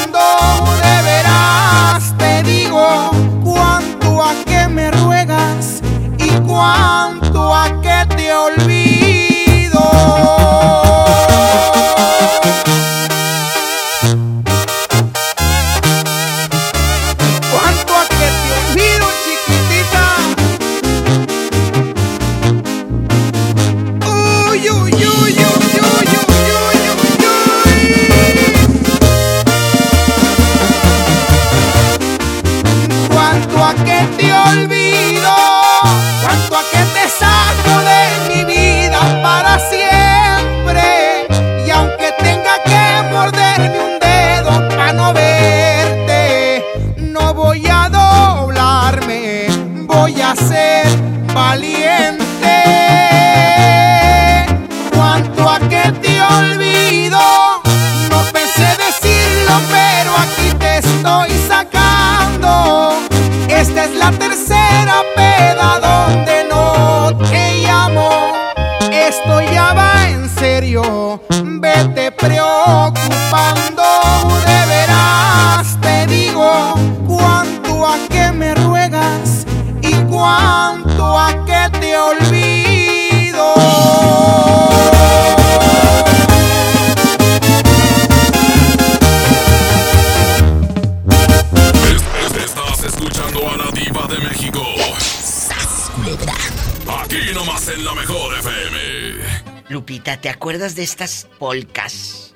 De 100.75 100.83
estas 100.83 101.27
polcas? 101.39 102.33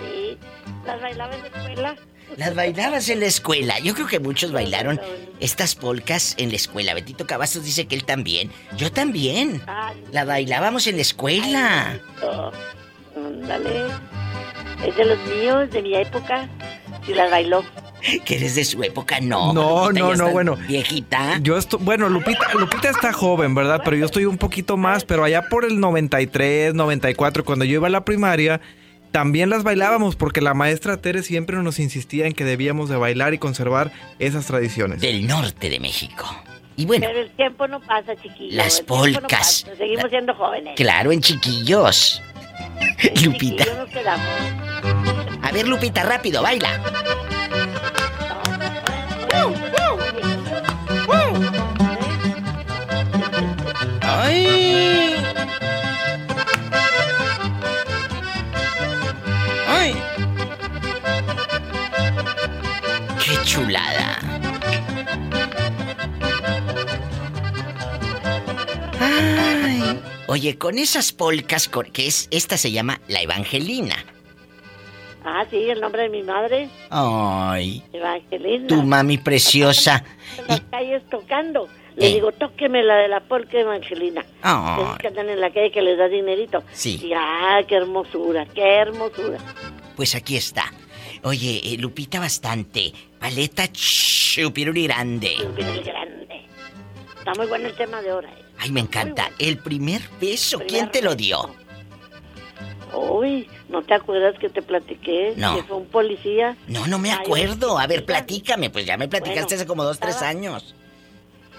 Sí, 0.00 0.38
las 0.86 1.00
bailaba 1.00 1.34
en 1.34 1.42
la 1.42 1.48
escuela. 1.48 1.96
Las 2.36 2.54
bailabas 2.54 3.08
en 3.08 3.20
la 3.20 3.26
escuela. 3.26 3.78
Yo 3.80 3.94
creo 3.94 4.06
que 4.06 4.20
muchos 4.20 4.52
bailaron 4.52 5.00
estas 5.40 5.74
polcas 5.74 6.34
en 6.38 6.50
la 6.50 6.56
escuela. 6.56 6.94
Betito 6.94 7.26
Cavazos 7.26 7.64
dice 7.64 7.86
que 7.86 7.96
él 7.96 8.04
también. 8.04 8.50
Yo 8.76 8.92
también. 8.92 9.62
La 10.12 10.24
bailábamos 10.24 10.86
en 10.86 10.96
la 10.96 11.02
escuela. 11.02 12.00
Ándale. 13.16 13.86
Es 14.86 14.96
de 14.96 15.04
los 15.04 15.18
míos, 15.26 15.70
de 15.70 15.82
mi 15.82 15.94
época. 15.96 16.48
Si 17.04 17.12
las 17.12 17.30
bailó. 17.30 17.64
Que 18.24 18.36
eres 18.36 18.54
de 18.54 18.64
su 18.64 18.82
época, 18.82 19.20
no. 19.20 19.52
No, 19.52 19.88
Lupita, 19.90 20.06
no, 20.08 20.14
no, 20.16 20.30
bueno. 20.30 20.56
Viejita. 20.68 21.38
Yo 21.42 21.56
estoy, 21.56 21.80
bueno, 21.82 22.08
Lupita, 22.08 22.52
Lupita 22.54 22.90
está 22.90 23.12
joven, 23.12 23.54
¿verdad? 23.54 23.82
Pero 23.84 23.96
yo 23.96 24.06
estoy 24.06 24.24
un 24.26 24.38
poquito 24.38 24.76
más, 24.76 25.04
pero 25.04 25.24
allá 25.24 25.48
por 25.48 25.64
el 25.64 25.80
93, 25.80 26.74
94, 26.74 27.44
cuando 27.44 27.64
yo 27.64 27.74
iba 27.74 27.86
a 27.86 27.90
la 27.90 28.04
primaria, 28.04 28.60
también 29.10 29.50
las 29.50 29.62
bailábamos 29.64 30.16
porque 30.16 30.40
la 30.40 30.54
maestra 30.54 30.96
Tere 30.98 31.22
siempre 31.22 31.56
nos 31.56 31.78
insistía 31.78 32.26
en 32.26 32.32
que 32.32 32.44
debíamos 32.44 32.88
de 32.88 32.96
bailar 32.96 33.34
y 33.34 33.38
conservar 33.38 33.92
esas 34.18 34.46
tradiciones. 34.46 35.00
Del 35.00 35.26
norte 35.26 35.68
de 35.68 35.80
México. 35.80 36.26
Y 36.76 36.86
bueno, 36.86 37.06
Pero 37.08 37.20
el 37.20 37.30
tiempo 37.32 37.66
no 37.68 37.80
pasa, 37.80 38.14
chiquillo. 38.16 38.56
Las 38.56 38.80
no 38.80 38.86
polcas. 38.86 39.64
pasa, 39.64 39.76
Seguimos 39.76 40.06
siendo 40.10 40.34
jóvenes. 40.34 40.74
claro, 40.76 41.12
en 41.12 41.20
chiquillos. 41.20 42.22
Lupita. 43.24 43.64
Chiquillos 43.64 43.76
nos 43.76 43.88
quedamos. 43.90 44.26
A 45.42 45.50
ver, 45.52 45.66
Lupita, 45.68 46.04
rápido, 46.04 46.42
baila. 46.42 46.80
¡Ay! 54.02 55.14
¡Ay! 59.68 59.94
¡Qué 63.24 63.36
chulada! 63.44 64.18
¡Ay! 69.00 70.00
Oye, 70.26 70.58
con 70.58 70.78
esas 70.78 71.12
polcas, 71.12 71.68
que 71.92 72.06
es, 72.06 72.28
esta 72.30 72.56
se 72.56 72.70
llama 72.70 73.00
la 73.08 73.20
Evangelina. 73.22 73.96
Ah, 75.24 75.44
sí, 75.50 75.68
el 75.68 75.80
nombre 75.80 76.02
de 76.02 76.08
mi 76.08 76.22
madre, 76.22 76.68
¡Ay! 76.88 77.82
Evangelina. 77.92 78.66
Tu 78.66 78.82
mami 78.82 79.18
preciosa. 79.18 80.02
En 80.38 80.46
las 80.48 80.60
calles 80.62 81.02
tocando. 81.10 81.68
Le 81.96 82.06
Eh. 82.08 82.14
digo, 82.14 82.32
tóqueme 82.32 82.82
la 82.82 82.96
de 82.96 83.08
la 83.08 83.20
polca 83.20 83.58
Evangelina. 83.58 84.24
Esos 84.42 84.96
que 84.98 85.08
andan 85.08 85.28
en 85.28 85.40
la 85.40 85.50
calle 85.52 85.70
que 85.70 85.82
les 85.82 85.98
da 85.98 86.08
dinerito. 86.08 86.62
Sí. 86.72 87.00
Y, 87.02 87.12
ah, 87.14 87.60
qué 87.68 87.74
hermosura, 87.76 88.46
qué 88.46 88.76
hermosura. 88.76 89.38
Pues 89.96 90.14
aquí 90.14 90.36
está. 90.36 90.72
Oye, 91.24 91.60
eh, 91.64 91.76
Lupita 91.78 92.18
bastante. 92.20 92.92
Paleta 93.18 93.68
chupiruri 93.70 94.84
grande. 94.84 95.34
Chupiruri 95.36 95.80
grande. 95.82 96.46
Está 97.18 97.34
muy 97.34 97.46
bueno 97.46 97.66
el 97.66 97.74
tema 97.74 98.00
de 98.00 98.10
ahora. 98.10 98.30
eh. 98.30 98.42
Ay, 98.58 98.70
me 98.70 98.80
encanta. 98.80 99.30
El 99.38 99.58
primer 99.58 100.00
beso, 100.20 100.60
¿quién 100.66 100.90
te 100.90 101.02
lo 101.02 101.14
dio? 101.14 101.54
Uy, 102.94 103.48
¿no 103.68 103.82
te 103.82 103.94
acuerdas 103.94 104.38
que 104.38 104.48
te 104.48 104.62
platiqué? 104.62 105.34
No. 105.36 105.56
Que 105.56 105.62
fue 105.62 105.76
un 105.76 105.86
policía. 105.86 106.56
No, 106.68 106.86
no 106.86 106.98
me 106.98 107.12
acuerdo. 107.12 107.78
A 107.78 107.86
ver, 107.86 108.04
platícame. 108.04 108.70
Pues 108.70 108.86
ya 108.86 108.96
me 108.96 109.08
platicaste 109.08 109.42
Bueno, 109.42 109.56
hace 109.56 109.66
como 109.66 109.84
dos, 109.84 109.98
tres 109.98 110.22
años. 110.22 110.74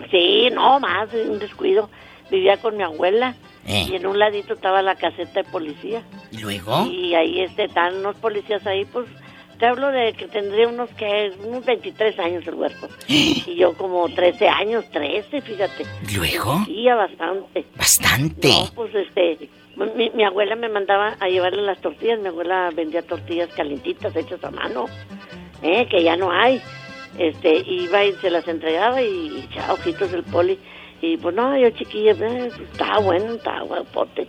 Sí, 0.10 0.50
no, 0.52 0.80
más, 0.80 1.10
un 1.14 1.40
descuido. 1.40 1.90
Vivía 2.30 2.58
con 2.58 2.78
mi 2.78 2.84
abuela. 2.84 3.36
Eh. 3.68 3.88
Y 3.90 3.96
en 3.96 4.08
un 4.08 4.18
ladito 4.18 4.54
estaba 4.54 4.82
la 4.82 4.96
caseta 4.96 5.44
de 5.44 5.50
policía. 5.50 6.04
¿Y 6.32 6.38
luego? 6.38 6.88
Y 6.88 7.14
ahí 7.14 7.42
este, 7.42 7.66
están 7.66 7.98
unos 7.98 8.16
policías 8.16 8.66
ahí, 8.66 8.86
pues, 8.86 9.06
te 9.60 9.68
hablo 9.68 9.92
de 9.92 10.14
que 10.14 10.28
tendría 10.28 10.68
unos, 10.68 10.90
que 10.92 11.32
unos 11.46 11.64
23 11.64 12.18
años 12.18 12.48
el 12.48 12.56
huerco. 12.56 12.88
y 13.08 13.56
yo 13.56 13.78
como 13.78 14.10
13 14.10 14.48
años, 14.48 14.86
13, 14.92 15.42
fíjate. 15.42 15.86
¿Luego? 16.16 16.64
Sí, 16.66 16.88
bastante. 16.88 17.66
Bastante. 17.76 18.48
No, 18.48 18.72
pues 18.74 18.96
este, 18.96 19.50
mi, 19.96 20.10
mi 20.12 20.24
abuela 20.24 20.56
me 20.56 20.70
mandaba 20.70 21.16
a 21.20 21.28
llevarle 21.28 21.62
las 21.62 21.80
tortillas, 21.80 22.20
mi 22.20 22.28
abuela 22.28 22.70
vendía 22.74 23.02
tortillas 23.02 23.50
calientitas 23.50 24.16
hechas 24.16 24.44
a 24.44 24.52
mano, 24.52 24.86
eh, 25.62 25.88
que 25.88 26.04
ya 26.04 26.16
no 26.16 26.32
hay. 26.32 26.62
Este, 27.18 27.58
iba 27.68 28.06
y 28.06 28.14
se 28.14 28.30
las 28.30 28.48
entregaba 28.48 29.02
y, 29.02 29.06
y 29.08 29.40
echaba 29.52 29.74
ojitos 29.74 30.14
el 30.14 30.24
poli. 30.24 30.58
Y 31.02 31.18
pues 31.18 31.36
no, 31.36 31.58
yo 31.58 31.70
chiquilla, 31.72 32.12
eh, 32.12 32.16
pues, 32.18 32.60
estaba 32.72 33.00
bueno, 33.00 33.34
estaba 33.34 33.62
guapote. 33.62 34.28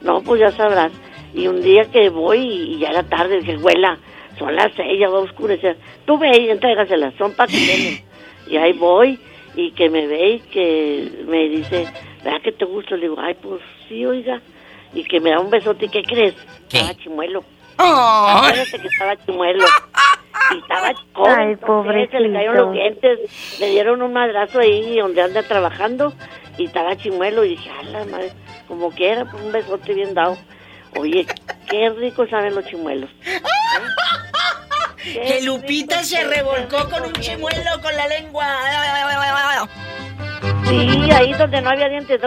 No, 0.00 0.22
pues 0.22 0.40
ya 0.40 0.50
sabrás. 0.52 0.92
Y 1.34 1.46
un 1.46 1.60
día 1.60 1.84
que 1.84 2.08
voy 2.08 2.38
y 2.38 2.78
ya 2.78 2.88
era 2.90 3.02
tarde, 3.02 3.40
dije, 3.40 3.54
abuela, 3.54 3.98
son 4.38 4.54
las 4.56 4.72
seis, 4.74 4.98
ya 4.98 5.08
va 5.08 5.18
a 5.18 5.22
oscurecer. 5.22 5.76
Tú 6.06 6.18
ve 6.18 6.30
y 6.40 6.50
entrégaselas, 6.50 7.14
son 7.14 7.34
para 7.34 7.50
que. 7.50 8.04
Y 8.48 8.56
ahí 8.56 8.72
voy 8.72 9.18
y 9.54 9.72
que 9.72 9.90
me 9.90 10.06
ve 10.06 10.28
y 10.30 10.40
que 10.40 11.24
me 11.26 11.48
dice, 11.48 11.86
¿verdad 12.24 12.40
que 12.42 12.52
te 12.52 12.64
gusta? 12.64 12.96
Le 12.96 13.02
digo, 13.02 13.16
ay, 13.18 13.34
pues 13.34 13.60
sí, 13.88 14.06
oiga. 14.06 14.40
Y 14.94 15.04
que 15.04 15.20
me 15.20 15.30
da 15.30 15.40
un 15.40 15.50
besote, 15.50 15.86
¿y 15.86 15.88
qué 15.88 16.02
crees? 16.02 16.34
Estaba 16.70 16.94
chimuelo. 16.94 17.44
Acuérdate 17.76 18.78
que 18.80 18.88
estaba 18.88 19.16
chimuelo. 19.24 19.64
Y 20.54 20.58
estaba 20.58 20.92
joven, 21.12 21.38
Ay, 21.38 21.52
entonces, 21.52 22.10
Se 22.10 22.20
le 22.20 22.32
cayeron 22.32 22.56
pobrecito. 22.56 22.64
los 22.64 22.72
dientes, 22.72 23.60
le 23.60 23.70
dieron 23.70 24.02
un 24.02 24.12
madrazo 24.12 24.60
ahí 24.60 24.98
donde 24.98 25.22
anda 25.22 25.42
trabajando 25.42 26.12
y 26.56 26.64
estaba 26.64 26.96
chimuelo. 26.96 27.44
Y 27.44 27.50
dije, 27.50 27.70
a 27.70 27.82
la 27.84 28.04
madre, 28.06 28.32
como 28.66 28.90
quiera, 28.90 29.24
pues 29.30 29.42
un 29.42 29.52
besote 29.52 29.94
bien 29.94 30.14
dado. 30.14 30.36
Oye, 30.96 31.26
qué 31.68 31.90
rico 31.90 32.26
saben 32.28 32.54
los 32.54 32.64
chimuelos. 32.66 33.10
¿Eh? 33.26 33.40
Que 35.02 35.40
Lupita 35.42 36.02
se 36.04 36.24
revolcó 36.24 36.88
con 36.90 37.04
un 37.06 37.12
chimuelo 37.14 37.80
con 37.80 37.94
la 37.96 38.06
lengua. 38.08 38.46
Sí, 40.68 41.10
ahí 41.12 41.32
donde 41.32 41.62
no 41.62 41.70
había 41.70 41.88
dientes, 41.88 42.20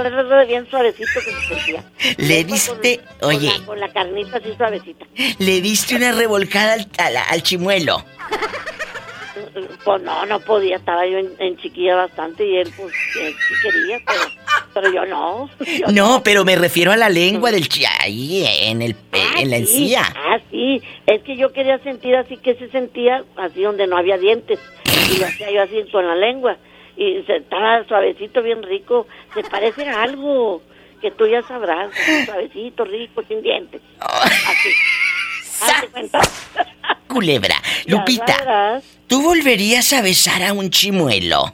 bien 0.48 0.68
suavecito 0.70 1.12
que 1.24 1.32
se 1.32 1.56
sentía. 1.56 1.84
Le 2.18 2.44
diste, 2.44 3.00
oye, 3.22 3.50
Con 3.50 3.60
la, 3.60 3.66
con 3.66 3.80
la 3.82 3.90
carnita 3.94 4.38
así 4.38 4.54
suavecita. 4.58 5.06
le 5.38 5.62
diste 5.62 5.96
una 5.96 6.12
revolcada 6.12 6.74
al, 6.74 6.88
al- 6.98 7.18
al 7.18 7.44
chimuelo. 7.44 8.04
Pues 9.84 10.02
no, 10.02 10.26
no 10.26 10.40
podía, 10.40 10.78
estaba 10.78 11.06
yo 11.06 11.18
en, 11.18 11.32
en 11.40 11.58
chiquilla 11.58 11.96
bastante 11.96 12.46
y 12.46 12.58
él 12.58 12.72
pues 12.76 12.94
él 13.20 13.34
sí 13.34 13.54
quería, 13.64 14.00
pero, 14.06 14.22
pero 14.74 14.94
yo 14.94 15.06
no. 15.06 15.50
yo 15.80 15.88
No, 15.88 16.22
pero 16.24 16.44
me 16.44 16.56
refiero 16.56 16.92
a 16.92 16.98
la 16.98 17.10
lengua 17.10 17.52
del 17.52 17.68
chi 17.68 17.84
ahí 18.02 18.46
en 18.46 18.82
el 18.82 18.92
eh, 18.92 19.26
en 19.38 19.50
la 19.50 19.58
Sí, 19.58 19.64
encía. 19.64 20.04
Ah, 20.16 20.40
sí, 20.50 20.82
es 21.06 21.24
que 21.24 21.38
yo 21.38 21.52
quería 21.54 21.80
sentir 21.80 22.16
así 22.16 22.38
que 22.38 22.56
se 22.56 22.70
sentía 22.70 23.24
así 23.38 23.62
donde 23.62 23.88
no 23.88 23.98
había 23.98 24.18
dientes. 24.18 24.60
Y 25.14 25.20
lo 25.20 25.26
hacía 25.26 25.52
yo 25.52 25.62
así 25.64 25.84
con 25.92 26.08
la 26.08 26.16
lengua. 26.16 26.58
Y 26.98 27.24
se, 27.24 27.38
estaba 27.38 27.84
suavecito, 27.86 28.42
bien 28.42 28.64
rico. 28.64 29.08
Se 29.34 29.44
parece 29.44 29.88
a 29.88 30.04
algo 30.04 30.62
que 31.02 31.12
tú 31.12 31.28
ya 31.28 31.42
sabrás. 31.44 31.92
Suavecito, 32.26 32.86
rico, 32.86 33.24
sin 33.28 33.42
dientes. 33.42 33.82
Así. 34.00 34.70
Hazte 35.62 35.88
cuenta. 35.88 36.20
Culebra. 37.08 37.56
Lupita. 37.88 38.82
¿Tú 39.12 39.22
volverías 39.22 39.92
a 39.92 40.02
besar 40.02 40.42
a 40.42 40.54
un 40.54 40.70
chimuelo? 40.70 41.54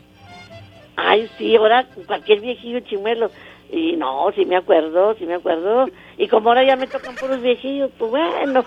Ay, 0.96 1.28
sí, 1.40 1.56
ahora 1.56 1.88
cualquier 2.06 2.40
viejillo 2.40 2.82
chimuelo. 2.82 3.32
Y 3.72 3.94
no, 3.94 4.32
sí 4.36 4.46
me 4.46 4.58
acuerdo, 4.58 5.16
sí 5.18 5.26
me 5.26 5.34
acuerdo. 5.34 5.88
Y 6.20 6.28
como 6.28 6.50
ahora 6.50 6.64
ya 6.64 6.76
me 6.76 6.86
tocan 6.86 7.16
puros 7.16 7.42
viejillos, 7.42 7.90
pues 7.98 8.12
bueno. 8.12 8.64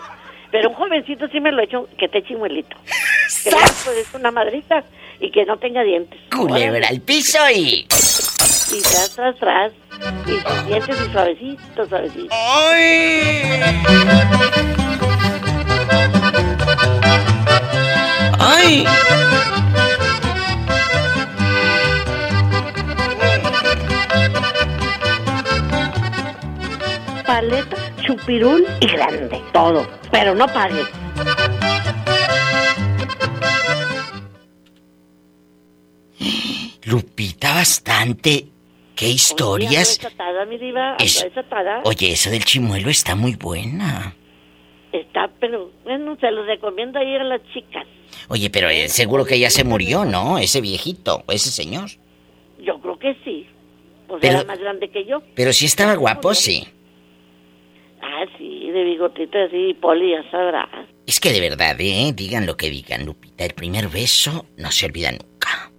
Pero 0.50 0.70
un 0.70 0.74
jovencito 0.74 1.28
sí 1.28 1.38
me 1.38 1.52
lo 1.52 1.60
he 1.60 1.66
hecho, 1.66 1.88
que 1.96 2.06
esté 2.06 2.24
chimuelito. 2.24 2.76
Que 3.44 3.50
le 3.52 3.56
pues 3.84 4.12
una 4.12 4.32
madrita 4.32 4.82
y 5.20 5.30
que 5.30 5.44
no 5.44 5.56
tenga 5.56 5.84
dientes. 5.84 6.18
Culebra 6.36 6.88
al 6.88 7.00
piso 7.00 7.38
y... 7.54 7.86
Y 8.72 8.82
tras, 8.82 9.14
tras, 9.14 9.38
tras. 9.38 9.72
Y 10.26 10.40
sus 10.40 10.66
dientes 10.66 11.00
y 11.00 11.12
suavecito, 11.12 11.86
suavecito. 11.88 12.34
¡Ay! 12.34 13.42
¡Ay! 18.40 18.84
Paleta, 27.26 27.76
chupirul 28.02 28.66
y 28.80 28.86
grande. 28.86 29.42
Todo. 29.52 29.86
Pero 30.10 30.34
no 30.34 30.46
pague. 30.46 30.84
Lupita, 36.84 37.54
bastante. 37.54 38.46
¿Qué 38.96 39.08
historias? 39.08 39.98
Oye, 39.98 40.08
atada, 40.14 40.44
mi 40.46 40.58
diva, 40.58 40.96
es... 40.98 41.26
Oye, 41.84 42.12
eso 42.12 42.30
del 42.30 42.44
chimuelo 42.44 42.90
está 42.90 43.14
muy 43.14 43.34
buena. 43.34 44.14
Está, 44.92 45.30
pero 45.38 45.70
bueno, 45.84 46.16
se 46.20 46.30
lo 46.30 46.44
recomiendo 46.44 46.98
ahí 46.98 47.14
a 47.16 47.24
las 47.24 47.42
chicas. 47.52 47.86
Oye, 48.30 48.48
pero 48.48 48.68
eh, 48.70 48.88
seguro 48.88 49.24
que 49.24 49.40
ya 49.40 49.50
se 49.50 49.64
murió, 49.64 50.04
¿no? 50.04 50.38
Ese 50.38 50.60
viejito, 50.60 51.24
ese 51.28 51.50
señor. 51.50 51.90
Yo 52.60 52.80
creo 52.80 52.96
que 52.96 53.16
sí. 53.24 53.44
Pues 54.06 54.20
Pero- 54.20 54.38
era 54.38 54.44
más 54.46 54.60
grande 54.60 54.88
que 54.88 55.04
yo. 55.04 55.20
Pero 55.34 55.52
si 55.52 55.66
estaba 55.66 55.96
guapo, 55.96 56.32
sí. 56.32 56.62
Ah, 58.00 58.24
sí, 58.38 58.70
de 58.70 58.84
bigotito 58.84 59.36
así, 59.36 59.74
poli, 59.74 60.12
ya 60.12 60.30
sabrás. 60.30 60.68
Es 61.06 61.18
que 61.18 61.32
de 61.32 61.40
verdad, 61.40 61.74
¿eh? 61.80 62.12
Digan 62.14 62.46
lo 62.46 62.56
que 62.56 62.70
digan, 62.70 63.04
Lupita. 63.04 63.44
El 63.44 63.54
primer 63.54 63.88
beso 63.88 64.46
no 64.56 64.70
se 64.70 64.86
olvida 64.86 65.10
nunca. 65.10 65.72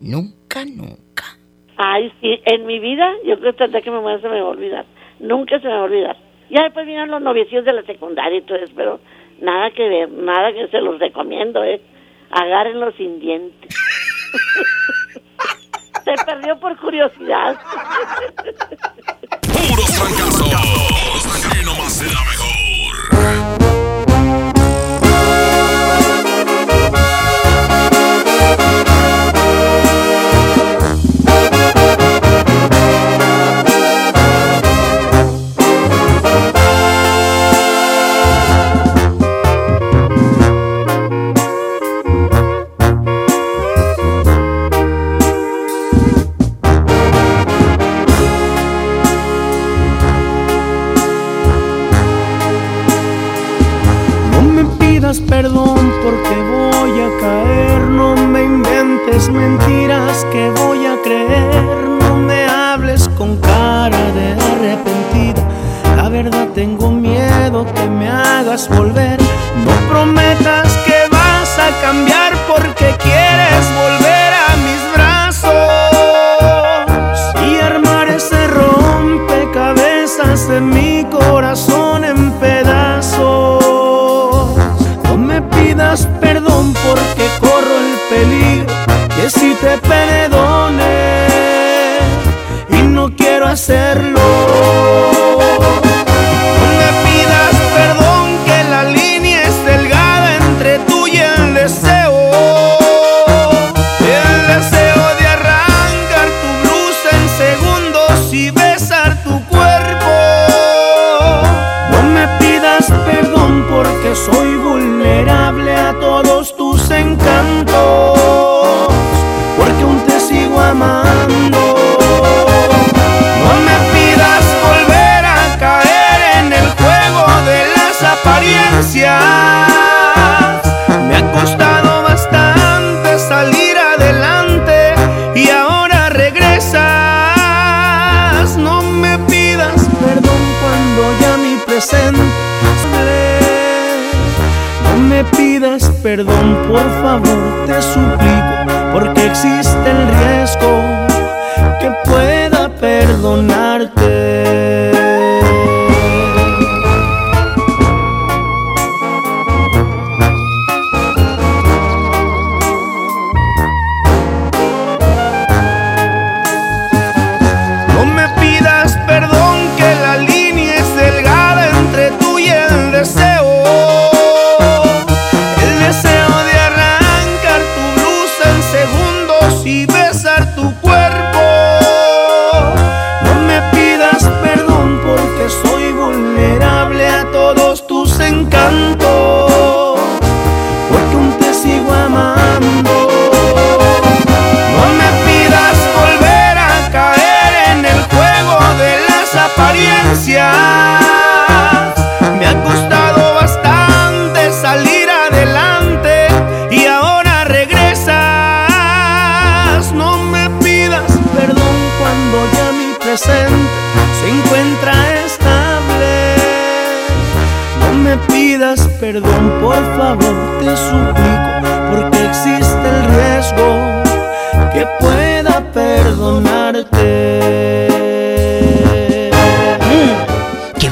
Nunca, 0.00 0.64
nunca. 0.64 1.24
Ay, 1.76 2.10
sí, 2.22 2.40
en 2.46 2.64
mi 2.64 2.78
vida, 2.80 3.12
yo 3.26 3.38
creo 3.38 3.54
que 3.54 3.64
hasta 3.64 3.82
que 3.82 3.90
me 3.90 4.00
muera 4.00 4.18
se 4.22 4.28
me 4.30 4.40
va 4.40 4.46
a 4.48 4.50
olvidar. 4.50 4.86
Nunca 5.20 5.60
se 5.60 5.66
me 5.66 5.74
va 5.74 5.80
a 5.80 5.84
olvidar. 5.84 6.16
Ya 6.50 6.62
después 6.62 6.86
vinieron 6.86 7.10
los 7.10 7.20
noviecios 7.20 7.66
de 7.66 7.72
la 7.74 7.82
secundaria 7.82 8.38
y 8.38 8.42
todo 8.42 8.56
eso, 8.56 8.72
pero 8.74 8.98
nada 9.42 9.70
que 9.72 9.86
ver, 9.86 10.10
nada 10.10 10.54
que 10.54 10.68
se 10.68 10.80
los 10.80 10.98
recomiendo, 10.98 11.62
¿eh? 11.62 11.80
Agárrenlos 12.30 12.94
sin 12.96 13.20
dientes. 13.20 13.74
se 16.04 16.24
perdió 16.24 16.58
por 16.58 16.76
curiosidad. 16.78 17.58
Puros 19.42 19.98
fracasos. 19.98 20.54
Aquí 21.44 21.64
nomás 21.64 21.92
será 21.92 22.20
mejor. 22.24 22.37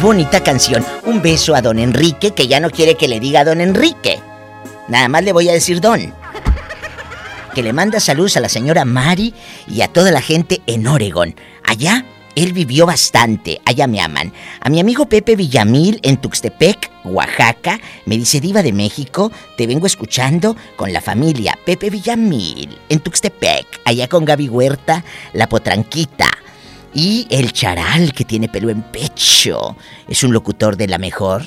Bonita 0.03 0.43
canción. 0.43 0.85
Un 1.05 1.23
beso 1.23 1.55
a 1.55 1.63
don 1.63 1.79
Enrique 1.79 2.33
que 2.33 2.47
ya 2.47 2.61
no 2.61 2.71
quiere 2.71 2.97
que 2.97 3.09
le 3.09 3.19
diga 3.19 3.45
don 3.45 3.61
Enrique. 3.61 4.21
Nada 4.89 5.09
más 5.09 5.25
le 5.25 5.33
voy 5.33 5.49
a 5.49 5.53
decir 5.53 5.81
don. 5.81 6.15
Que 7.55 7.63
le 7.63 7.73
manda 7.73 7.99
saludos 7.99 8.37
a 8.37 8.41
la 8.41 8.49
señora 8.49 8.85
Mari 8.85 9.35
y 9.67 9.81
a 9.81 9.89
toda 9.89 10.11
la 10.11 10.21
gente 10.21 10.61
en 10.67 10.87
Oregon. 10.87 11.35
Allá 11.65 12.05
él 12.37 12.53
vivió 12.53 12.85
bastante, 12.85 13.61
allá 13.65 13.87
me 13.87 14.01
aman. 14.01 14.33
A 14.61 14.69
mi 14.69 14.79
amigo 14.79 15.09
Pepe 15.09 15.35
Villamil 15.35 15.99
en 16.03 16.19
Tuxtepec, 16.19 16.91
Oaxaca, 17.05 17.81
me 18.05 18.19
dice 18.19 18.41
Diva 18.41 18.63
de 18.63 18.75
México, 18.75 19.33
te 19.57 19.67
vengo 19.67 19.87
escuchando 19.87 20.57
con 20.77 20.93
la 20.93 21.01
familia 21.01 21.59
Pepe 21.65 21.89
Villamil 21.89 22.79
en 22.91 23.01
Tuxtepec, 23.01 23.81
allá 23.85 24.07
con 24.07 24.27
Gaby 24.27 24.51
Huerta, 24.51 25.03
la 25.33 25.49
potranquita. 25.49 26.29
Y 26.97 27.27
el 27.29 27.53
charal, 27.53 28.15
que 28.15 28.25
tiene 28.25 28.49
pelo 28.49 28.71
en 28.71 28.81
pecho. 28.81 29.77
Es 30.09 30.25
un 30.25 30.33
locutor 30.33 30.79
de 30.79 30.89
la 30.89 30.97
mejor 30.97 31.43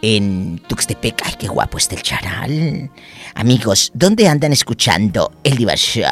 en 0.00 0.62
Tuxtepec. 0.66 1.20
Ay, 1.26 1.34
qué 1.38 1.46
guapo 1.46 1.76
está 1.76 1.94
el 1.94 2.00
charal. 2.00 2.90
Amigos, 3.34 3.90
¿dónde 3.92 4.26
andan 4.28 4.54
escuchando 4.54 5.30
el 5.44 5.58
Diva 5.58 5.76
Show? 5.76 6.06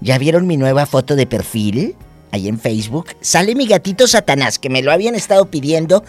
¿Ya 0.00 0.18
vieron 0.18 0.46
mi 0.46 0.56
nueva 0.56 0.86
foto 0.86 1.16
de 1.16 1.26
perfil? 1.26 1.96
Ahí 2.30 2.46
en 2.46 2.60
Facebook. 2.60 3.08
Sale 3.20 3.56
mi 3.56 3.66
gatito 3.66 4.06
Satanás, 4.06 4.60
que 4.60 4.70
me 4.70 4.80
lo 4.80 4.92
habían 4.92 5.16
estado 5.16 5.50
pidiendo. 5.50 6.04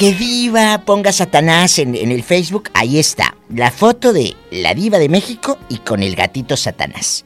Que 0.00 0.14
Diva 0.14 0.82
ponga 0.84 1.12
Satanás 1.12 1.78
en, 1.78 1.94
en 1.94 2.10
el 2.10 2.24
Facebook. 2.24 2.70
Ahí 2.74 2.98
está. 2.98 3.36
La 3.50 3.70
foto 3.70 4.12
de 4.12 4.34
la 4.50 4.74
Diva 4.74 4.98
de 4.98 5.08
México 5.08 5.60
y 5.68 5.76
con 5.76 6.02
el 6.02 6.16
gatito 6.16 6.56
Satanás. 6.56 7.24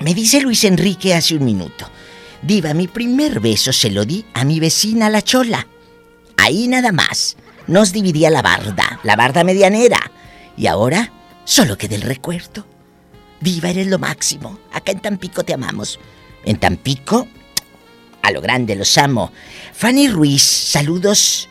Me 0.00 0.14
dice 0.14 0.40
Luis 0.40 0.64
Enrique 0.64 1.14
hace 1.14 1.36
un 1.36 1.44
minuto. 1.44 1.86
Diva, 2.42 2.74
mi 2.74 2.86
primer 2.86 3.40
beso 3.40 3.72
se 3.72 3.90
lo 3.90 4.04
di 4.04 4.24
a 4.34 4.44
mi 4.44 4.60
vecina 4.60 5.10
la 5.10 5.22
chola. 5.22 5.66
Ahí 6.36 6.68
nada 6.68 6.92
más. 6.92 7.36
Nos 7.66 7.92
dividía 7.92 8.30
la 8.30 8.42
barda, 8.42 9.00
la 9.02 9.16
barda 9.16 9.42
medianera. 9.42 10.12
Y 10.56 10.68
ahora 10.68 11.12
solo 11.44 11.76
queda 11.76 11.96
el 11.96 12.02
recuerdo. 12.02 12.64
Diva, 13.40 13.70
eres 13.70 13.88
lo 13.88 13.98
máximo. 13.98 14.58
Acá 14.72 14.92
en 14.92 15.00
Tampico 15.00 15.42
te 15.42 15.54
amamos. 15.54 15.98
En 16.44 16.58
Tampico, 16.58 17.26
a 18.22 18.30
lo 18.30 18.40
grande 18.40 18.76
los 18.76 18.96
amo. 18.98 19.32
Fanny 19.72 20.08
Ruiz, 20.08 20.42
saludos. 20.42 21.48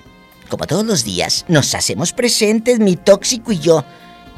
Como 0.49 0.68
todos 0.68 0.86
los 0.86 1.03
días, 1.03 1.45
nos 1.48 1.74
hacemos 1.76 2.14
presentes, 2.14 2.80
mi 2.80 2.95
tóxico 2.95 3.52
y 3.52 3.60
yo. 3.60 3.84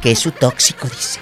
Que 0.02 0.12
es 0.12 0.20
su 0.20 0.32
tóxico, 0.32 0.88
dice. 0.88 1.20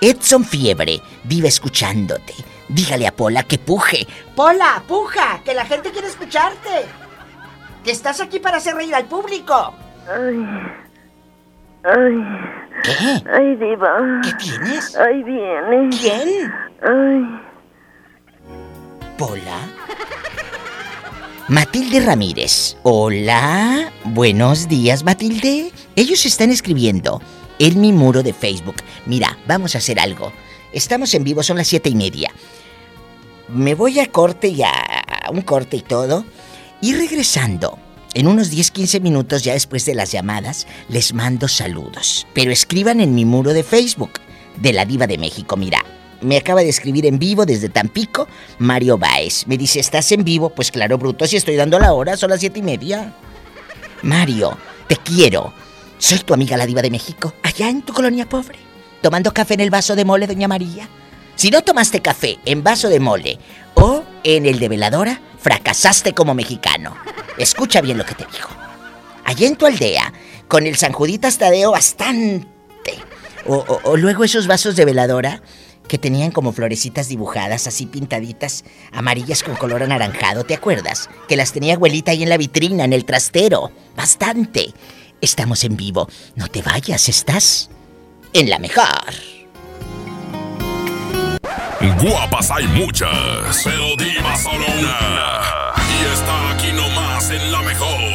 Edson 0.00 0.44
Fiebre, 0.44 1.00
vive 1.24 1.48
escuchándote. 1.48 2.34
Dígale 2.68 3.06
a 3.06 3.12
Pola 3.12 3.42
que 3.42 3.58
puje. 3.58 4.06
Pola, 4.34 4.82
puja, 4.86 5.40
que 5.44 5.54
la 5.54 5.64
gente 5.64 5.90
quiere 5.90 6.08
escucharte. 6.08 6.86
Que 7.84 7.90
estás 7.90 8.20
aquí 8.20 8.38
para 8.38 8.56
hacer 8.56 8.74
reír 8.74 8.94
al 8.94 9.04
público. 9.04 9.74
Ay. 10.08 10.46
Ay. 11.84 12.14
¿Qué? 12.82 13.30
Ay, 13.30 13.56
diva. 13.56 14.20
¿Qué 14.22 14.32
tienes? 14.34 14.96
Ay, 14.96 15.22
viene. 15.22 15.90
¿Quién? 15.90 16.52
Ay. 16.82 17.40
Pola. 19.18 19.58
Matilde 21.48 22.00
Ramírez. 22.00 22.76
Hola. 22.82 23.92
Buenos 24.04 24.66
días, 24.66 25.04
Matilde. 25.04 25.72
Ellos 25.94 26.24
están 26.24 26.50
escribiendo 26.50 27.20
en 27.58 27.80
mi 27.80 27.92
muro 27.92 28.22
de 28.22 28.32
Facebook. 28.32 28.76
Mira, 29.06 29.36
vamos 29.46 29.74
a 29.74 29.78
hacer 29.78 30.00
algo. 30.00 30.32
Estamos 30.74 31.14
en 31.14 31.22
vivo, 31.22 31.44
son 31.44 31.56
las 31.56 31.68
siete 31.68 31.88
y 31.88 31.94
media. 31.94 32.32
Me 33.48 33.76
voy 33.76 34.00
a 34.00 34.10
corte 34.10 34.48
y 34.48 34.62
a, 34.62 34.72
un 35.30 35.42
corte 35.42 35.76
y 35.76 35.82
todo. 35.82 36.24
Y 36.80 36.94
regresando, 36.94 37.78
en 38.12 38.26
unos 38.26 38.52
10-15 38.52 39.00
minutos 39.00 39.44
ya 39.44 39.52
después 39.52 39.86
de 39.86 39.94
las 39.94 40.10
llamadas, 40.10 40.66
les 40.88 41.14
mando 41.14 41.46
saludos. 41.46 42.26
Pero 42.34 42.50
escriban 42.50 43.00
en 43.00 43.14
mi 43.14 43.24
muro 43.24 43.52
de 43.52 43.62
Facebook 43.62 44.14
de 44.60 44.72
la 44.72 44.84
Diva 44.84 45.06
de 45.06 45.16
México. 45.16 45.56
Mira, 45.56 45.78
me 46.20 46.36
acaba 46.36 46.62
de 46.62 46.70
escribir 46.70 47.06
en 47.06 47.20
vivo 47.20 47.46
desde 47.46 47.68
Tampico 47.68 48.26
Mario 48.58 48.98
Baez. 48.98 49.46
Me 49.46 49.56
dice, 49.56 49.78
¿estás 49.78 50.10
en 50.10 50.24
vivo? 50.24 50.50
Pues 50.50 50.72
claro, 50.72 50.98
bruto, 50.98 51.24
si 51.28 51.36
estoy 51.36 51.54
dando 51.54 51.78
la 51.78 51.92
hora, 51.92 52.16
son 52.16 52.30
las 52.30 52.40
siete 52.40 52.58
y 52.58 52.62
media. 52.62 53.14
Mario, 54.02 54.58
te 54.88 54.96
quiero. 54.96 55.54
Soy 55.98 56.18
tu 56.18 56.34
amiga 56.34 56.56
la 56.56 56.66
Diva 56.66 56.82
de 56.82 56.90
México, 56.90 57.32
allá 57.44 57.68
en 57.68 57.82
tu 57.82 57.92
colonia 57.92 58.28
pobre. 58.28 58.73
Tomando 59.04 59.34
café 59.34 59.52
en 59.52 59.60
el 59.60 59.68
vaso 59.68 59.94
de 59.96 60.06
mole, 60.06 60.26
doña 60.26 60.48
María. 60.48 60.88
Si 61.36 61.50
no 61.50 61.60
tomaste 61.60 62.00
café 62.00 62.38
en 62.46 62.62
vaso 62.64 62.88
de 62.88 63.00
mole 63.00 63.38
o 63.74 64.02
en 64.22 64.46
el 64.46 64.58
de 64.58 64.70
veladora, 64.70 65.20
fracasaste 65.38 66.14
como 66.14 66.32
mexicano. 66.32 66.96
Escucha 67.36 67.82
bien 67.82 67.98
lo 67.98 68.06
que 68.06 68.14
te 68.14 68.24
digo. 68.24 68.48
Allá 69.26 69.46
en 69.46 69.56
tu 69.56 69.66
aldea, 69.66 70.10
con 70.48 70.66
el 70.66 70.76
San 70.76 70.92
Juditas 70.92 71.36
Tadeo 71.36 71.72
bastante. 71.72 72.48
O, 73.44 73.56
o- 73.56 73.80
o 73.90 73.96
luego 73.98 74.24
esos 74.24 74.46
vasos 74.46 74.74
de 74.74 74.86
veladora 74.86 75.42
que 75.86 75.98
tenían 75.98 76.30
como 76.30 76.52
florecitas 76.54 77.08
dibujadas, 77.08 77.66
así 77.66 77.84
pintaditas, 77.84 78.64
amarillas 78.90 79.42
con 79.42 79.54
color 79.56 79.82
anaranjado, 79.82 80.44
¿te 80.44 80.54
acuerdas? 80.54 81.10
Que 81.28 81.36
las 81.36 81.52
tenía 81.52 81.74
abuelita 81.74 82.12
ahí 82.12 82.22
en 82.22 82.30
la 82.30 82.38
vitrina, 82.38 82.84
en 82.84 82.94
el 82.94 83.04
trastero. 83.04 83.70
Bastante. 83.94 84.72
Estamos 85.20 85.62
en 85.64 85.76
vivo. 85.76 86.08
No 86.36 86.48
te 86.48 86.62
vayas, 86.62 87.10
estás 87.10 87.68
en 88.34 88.50
la 88.50 88.58
mejor. 88.58 89.14
Guapas 92.00 92.50
hay 92.50 92.66
muchas, 92.66 93.62
pero 93.62 93.96
diva 93.96 94.36
solo 94.36 94.66
una. 94.78 95.40
Y 95.78 96.12
está 96.12 96.50
aquí 96.50 96.72
nomás 96.72 97.30
en 97.30 97.52
la 97.52 97.62
mejor. 97.62 98.14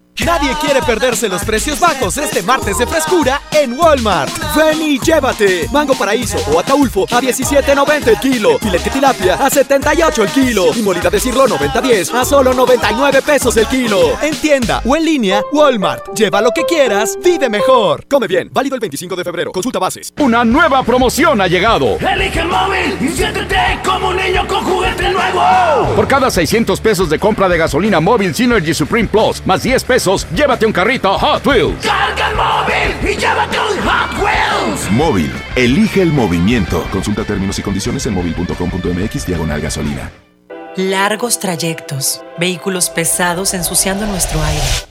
Nadie 0.25 0.55
quiere 0.61 0.81
perderse 0.83 1.27
los 1.27 1.43
precios 1.43 1.79
bajos 1.79 2.15
este 2.17 2.43
martes 2.43 2.77
de 2.77 2.85
frescura 2.85 3.41
en 3.51 3.73
Walmart. 3.73 4.31
Ven 4.55 4.81
y 4.81 4.99
llévate. 4.99 5.67
Mango 5.71 5.95
paraíso 5.95 6.37
o 6.53 6.59
ataulfo 6.59 7.05
a 7.05 7.21
17.90 7.21 8.07
el 8.07 8.19
kilo. 8.19 8.59
Filete 8.59 8.89
tilapia 8.91 9.35
a 9.35 9.49
78 9.49 10.23
el 10.23 10.29
kilo. 10.29 10.65
Y 10.75 10.81
molida 10.83 11.09
de 11.09 11.19
cirlo 11.19 11.47
90.10 11.47 12.13
a 12.13 12.23
solo 12.23 12.53
99 12.53 13.21
pesos 13.23 13.57
el 13.57 13.65
kilo. 13.67 14.17
En 14.21 14.35
tienda 14.35 14.81
o 14.85 14.95
en 14.95 15.05
línea, 15.05 15.41
Walmart. 15.51 16.13
Lleva 16.15 16.41
lo 16.41 16.51
que 16.51 16.65
quieras, 16.65 17.17
vive 17.23 17.49
mejor. 17.49 18.05
Come 18.07 18.27
bien. 18.27 18.49
Válido 18.53 18.75
el 18.75 18.81
25 18.81 19.15
de 19.15 19.23
febrero. 19.23 19.51
Consulta 19.51 19.79
bases. 19.79 20.13
Una 20.19 20.45
nueva 20.45 20.83
promoción 20.83 21.41
ha 21.41 21.47
llegado. 21.47 21.97
Elige 21.97 22.41
el 22.41 22.47
móvil 22.47 22.97
y 23.01 23.09
siéntete 23.09 23.79
como 23.83 24.09
un 24.09 24.17
niño 24.17 24.45
con 24.47 24.63
juguete 24.63 25.09
nuevo. 25.09 25.95
Por 25.95 26.07
cada 26.07 26.29
600 26.29 26.79
pesos 26.79 27.09
de 27.09 27.17
compra 27.17 27.49
de 27.49 27.57
gasolina 27.57 27.99
móvil 27.99 28.35
Synergy 28.35 28.73
Supreme 28.73 29.07
Plus, 29.07 29.41
más 29.45 29.63
10 29.63 29.83
pesos, 29.83 30.10
llévate 30.35 30.65
un 30.65 30.73
carrito 30.73 31.17
Hot 31.17 31.45
Wheels. 31.45 31.85
Carga 31.85 32.29
el 32.29 32.35
móvil 32.35 33.11
y 33.11 33.17
llévate 33.17 33.57
un 33.59 33.77
Hot 33.87 34.23
Wheels. 34.23 34.91
Móvil, 34.91 35.31
elige 35.55 36.01
el 36.01 36.11
movimiento. 36.11 36.85
Consulta 36.91 37.23
términos 37.23 37.57
y 37.59 37.61
condiciones 37.61 38.05
en 38.05 38.13
móvil.com.mx 38.13 39.25
diagonal 39.25 39.61
gasolina. 39.61 40.11
Largos 40.75 41.39
trayectos, 41.39 42.23
vehículos 42.37 42.89
pesados 42.89 43.53
ensuciando 43.53 44.05
nuestro 44.05 44.41
aire. 44.41 44.90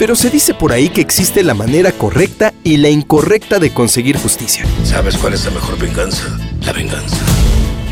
pero 0.00 0.16
se 0.16 0.30
dice 0.30 0.54
por 0.54 0.72
ahí 0.72 0.88
que 0.88 1.02
existe 1.02 1.42
la 1.42 1.52
manera 1.52 1.92
correcta 1.92 2.54
y 2.64 2.78
la 2.78 2.88
incorrecta 2.88 3.58
de 3.58 3.70
conseguir 3.70 4.16
justicia. 4.16 4.64
¿Sabes 4.82 5.18
cuál 5.18 5.34
es 5.34 5.44
la 5.44 5.50
mejor 5.50 5.78
venganza? 5.78 6.24
La 6.64 6.72
venganza. 6.72 7.18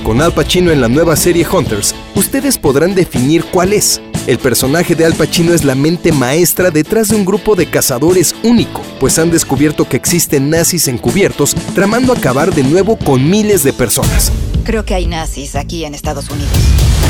Con 0.02 0.22
Al 0.22 0.32
Pacino 0.32 0.70
en 0.70 0.80
la 0.80 0.88
nueva 0.88 1.16
serie 1.16 1.46
Hunters, 1.46 1.94
ustedes 2.14 2.56
podrán 2.56 2.94
definir 2.94 3.44
cuál 3.44 3.74
es. 3.74 4.00
El 4.26 4.38
personaje 4.38 4.94
de 4.94 5.04
Al 5.04 5.12
Pacino 5.12 5.52
es 5.52 5.64
la 5.64 5.74
mente 5.74 6.10
maestra 6.10 6.70
detrás 6.70 7.08
de 7.08 7.16
un 7.16 7.26
grupo 7.26 7.54
de 7.54 7.66
cazadores 7.66 8.34
único, 8.42 8.80
pues 9.00 9.18
han 9.18 9.30
descubierto 9.30 9.86
que 9.86 9.98
existen 9.98 10.48
nazis 10.48 10.88
encubiertos 10.88 11.54
tramando 11.74 12.14
acabar 12.14 12.54
de 12.54 12.62
nuevo 12.62 12.96
con 12.96 13.28
miles 13.28 13.64
de 13.64 13.74
personas. 13.74 14.32
Creo 14.64 14.86
que 14.86 14.94
hay 14.94 15.06
nazis 15.06 15.56
aquí 15.56 15.84
en 15.84 15.94
Estados 15.94 16.30
Unidos. 16.30 16.52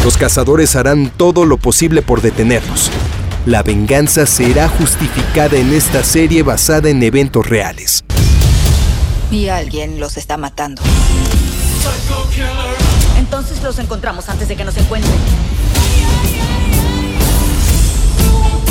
Los 0.03 0.19
cazadores 0.19 0.75
harán 0.75 1.13
todo 1.17 1.45
lo 1.45 1.57
posible 1.57 2.03
por 2.03 2.21
detenerlos. 2.21 2.91
La 3.49 3.63
venganza 3.63 4.27
será 4.27 4.69
justificada 4.69 5.57
en 5.57 5.73
esta 5.73 6.05
serie 6.05 6.43
basada 6.43 6.91
en 6.91 7.03
eventos 7.03 7.47
reales. 7.47 8.05
Y 9.31 9.49
alguien 9.49 9.99
los 9.99 10.19
está 10.19 10.37
matando. 10.37 10.83
Entonces 13.17 13.63
los 13.63 13.79
encontramos 13.79 14.29
antes 14.29 14.49
de 14.49 14.57
que 14.57 14.65
nos 14.67 14.77
encuentren. 14.77 15.15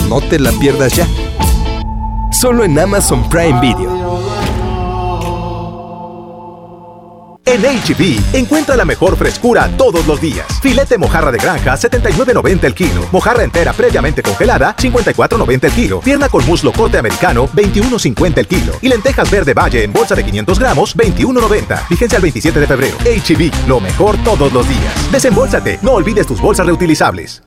No 0.09 0.21
te 0.21 0.37
la 0.37 0.51
pierdas 0.51 0.93
ya. 0.93 1.07
Solo 2.31 2.63
en 2.63 2.77
Amazon 2.77 3.27
Prime 3.29 3.59
Video. 3.59 4.36
En 7.47 7.61
HB, 7.61 8.35
encuentra 8.35 8.75
la 8.75 8.83
mejor 8.83 9.15
frescura 9.15 9.69
todos 9.77 10.05
los 10.05 10.19
días. 10.19 10.45
Filete 10.61 10.97
mojarra 10.97 11.31
de 11.31 11.37
granja, 11.37 11.75
79.90 11.75 12.65
el 12.65 12.75
kilo. 12.75 13.07
Mojarra 13.13 13.43
entera 13.43 13.71
previamente 13.71 14.21
congelada, 14.21 14.75
54.90 14.75 15.63
el 15.63 15.71
kilo. 15.71 16.01
Pierna 16.01 16.27
con 16.27 16.45
muslo 16.45 16.73
corte 16.73 16.97
americano, 16.97 17.47
21.50 17.47 18.39
el 18.39 18.47
kilo. 18.47 18.73
Y 18.81 18.89
lentejas 18.89 19.31
verde 19.31 19.53
valle 19.53 19.81
en 19.81 19.93
bolsa 19.93 20.13
de 20.13 20.25
500 20.25 20.59
gramos, 20.59 20.97
21.90. 20.97 21.87
Vigencia 21.89 22.17
al 22.17 22.21
27 22.21 22.59
de 22.59 22.67
febrero. 22.67 22.97
HB, 22.97 23.69
lo 23.69 23.79
mejor 23.79 24.17
todos 24.25 24.51
los 24.51 24.67
días. 24.67 25.11
Desembolsate, 25.13 25.79
no 25.81 25.93
olvides 25.93 26.27
tus 26.27 26.41
bolsas 26.41 26.65
reutilizables. 26.65 27.46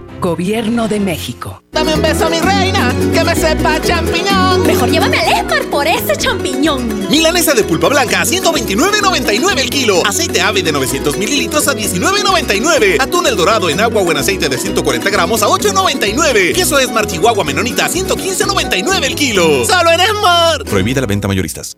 Gobierno 0.21 0.87
de 0.87 0.99
México. 0.99 1.63
Dame 1.71 1.95
un 1.95 2.01
beso, 2.03 2.29
mi 2.29 2.39
reina, 2.39 2.93
que 3.11 3.23
me 3.23 3.35
sepa 3.35 3.81
champiñón. 3.81 4.67
Mejor 4.67 4.87
llévame 4.87 5.17
al 5.17 5.27
Esmar 5.39 5.65
por 5.71 5.87
ese 5.87 6.15
champiñón. 6.15 7.09
Milanesa 7.09 7.55
de 7.55 7.63
pulpa 7.63 7.89
blanca 7.89 8.21
a 8.21 8.25
129.99 8.25 9.59
el 9.59 9.69
kilo. 9.71 10.05
Aceite 10.05 10.39
ave 10.39 10.61
de 10.61 10.71
900 10.71 11.17
mililitros 11.17 11.67
a 11.67 11.73
19.99. 11.73 13.01
Atún 13.01 13.25
el 13.25 13.35
dorado 13.35 13.67
en 13.71 13.79
agua 13.79 14.03
o 14.03 14.11
en 14.11 14.17
aceite 14.17 14.47
de 14.47 14.59
140 14.59 15.09
gramos 15.09 15.41
a 15.41 15.47
8.99. 15.47 16.53
Queso 16.53 16.77
Esmar 16.77 17.07
Chihuahua 17.07 17.43
Menonita 17.43 17.85
a 17.85 17.89
115.99 17.89 19.03
el 19.03 19.15
kilo. 19.15 19.65
¡Solo 19.65 19.91
en 19.91 20.01
Esmar! 20.01 20.63
Prohibida 20.65 21.01
la 21.01 21.07
venta 21.07 21.27
mayoristas. 21.27 21.75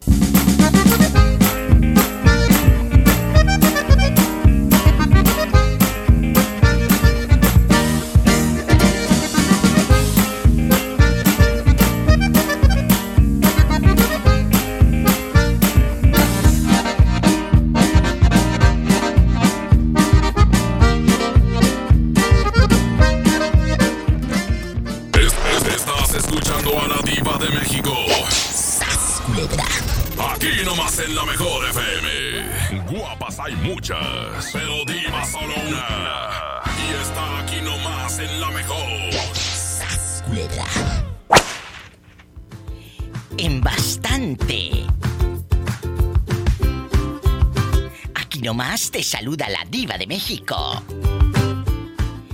Te 49.04 49.10
saluda 49.10 49.50
la 49.50 49.66
diva 49.70 49.98
de 49.98 50.08
México. 50.08 50.56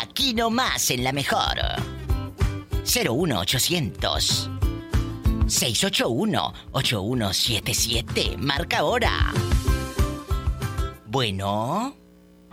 Aquí 0.02 0.34
nomás 0.34 0.92
en 0.92 1.06
la 1.06 1.14
mejor. 1.14 1.56
01800 2.84 4.50
681-8177. 5.46 8.38
Marca 8.38 8.80
ahora. 8.80 9.32
Bueno. 11.06 11.96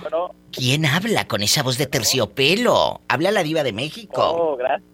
Bueno. 0.01 0.33
¿Quién 0.53 0.87
habla 0.87 1.27
con 1.27 1.43
esa 1.43 1.65
voz 1.65 1.77
de 1.77 1.89
terciopelo? 1.89 3.01
Habla 3.09 3.33
la 3.33 3.43
diva 3.43 3.65
de 3.65 3.73
México. 3.73 4.23
Oh, 4.23 4.57
gracias. 4.57 4.85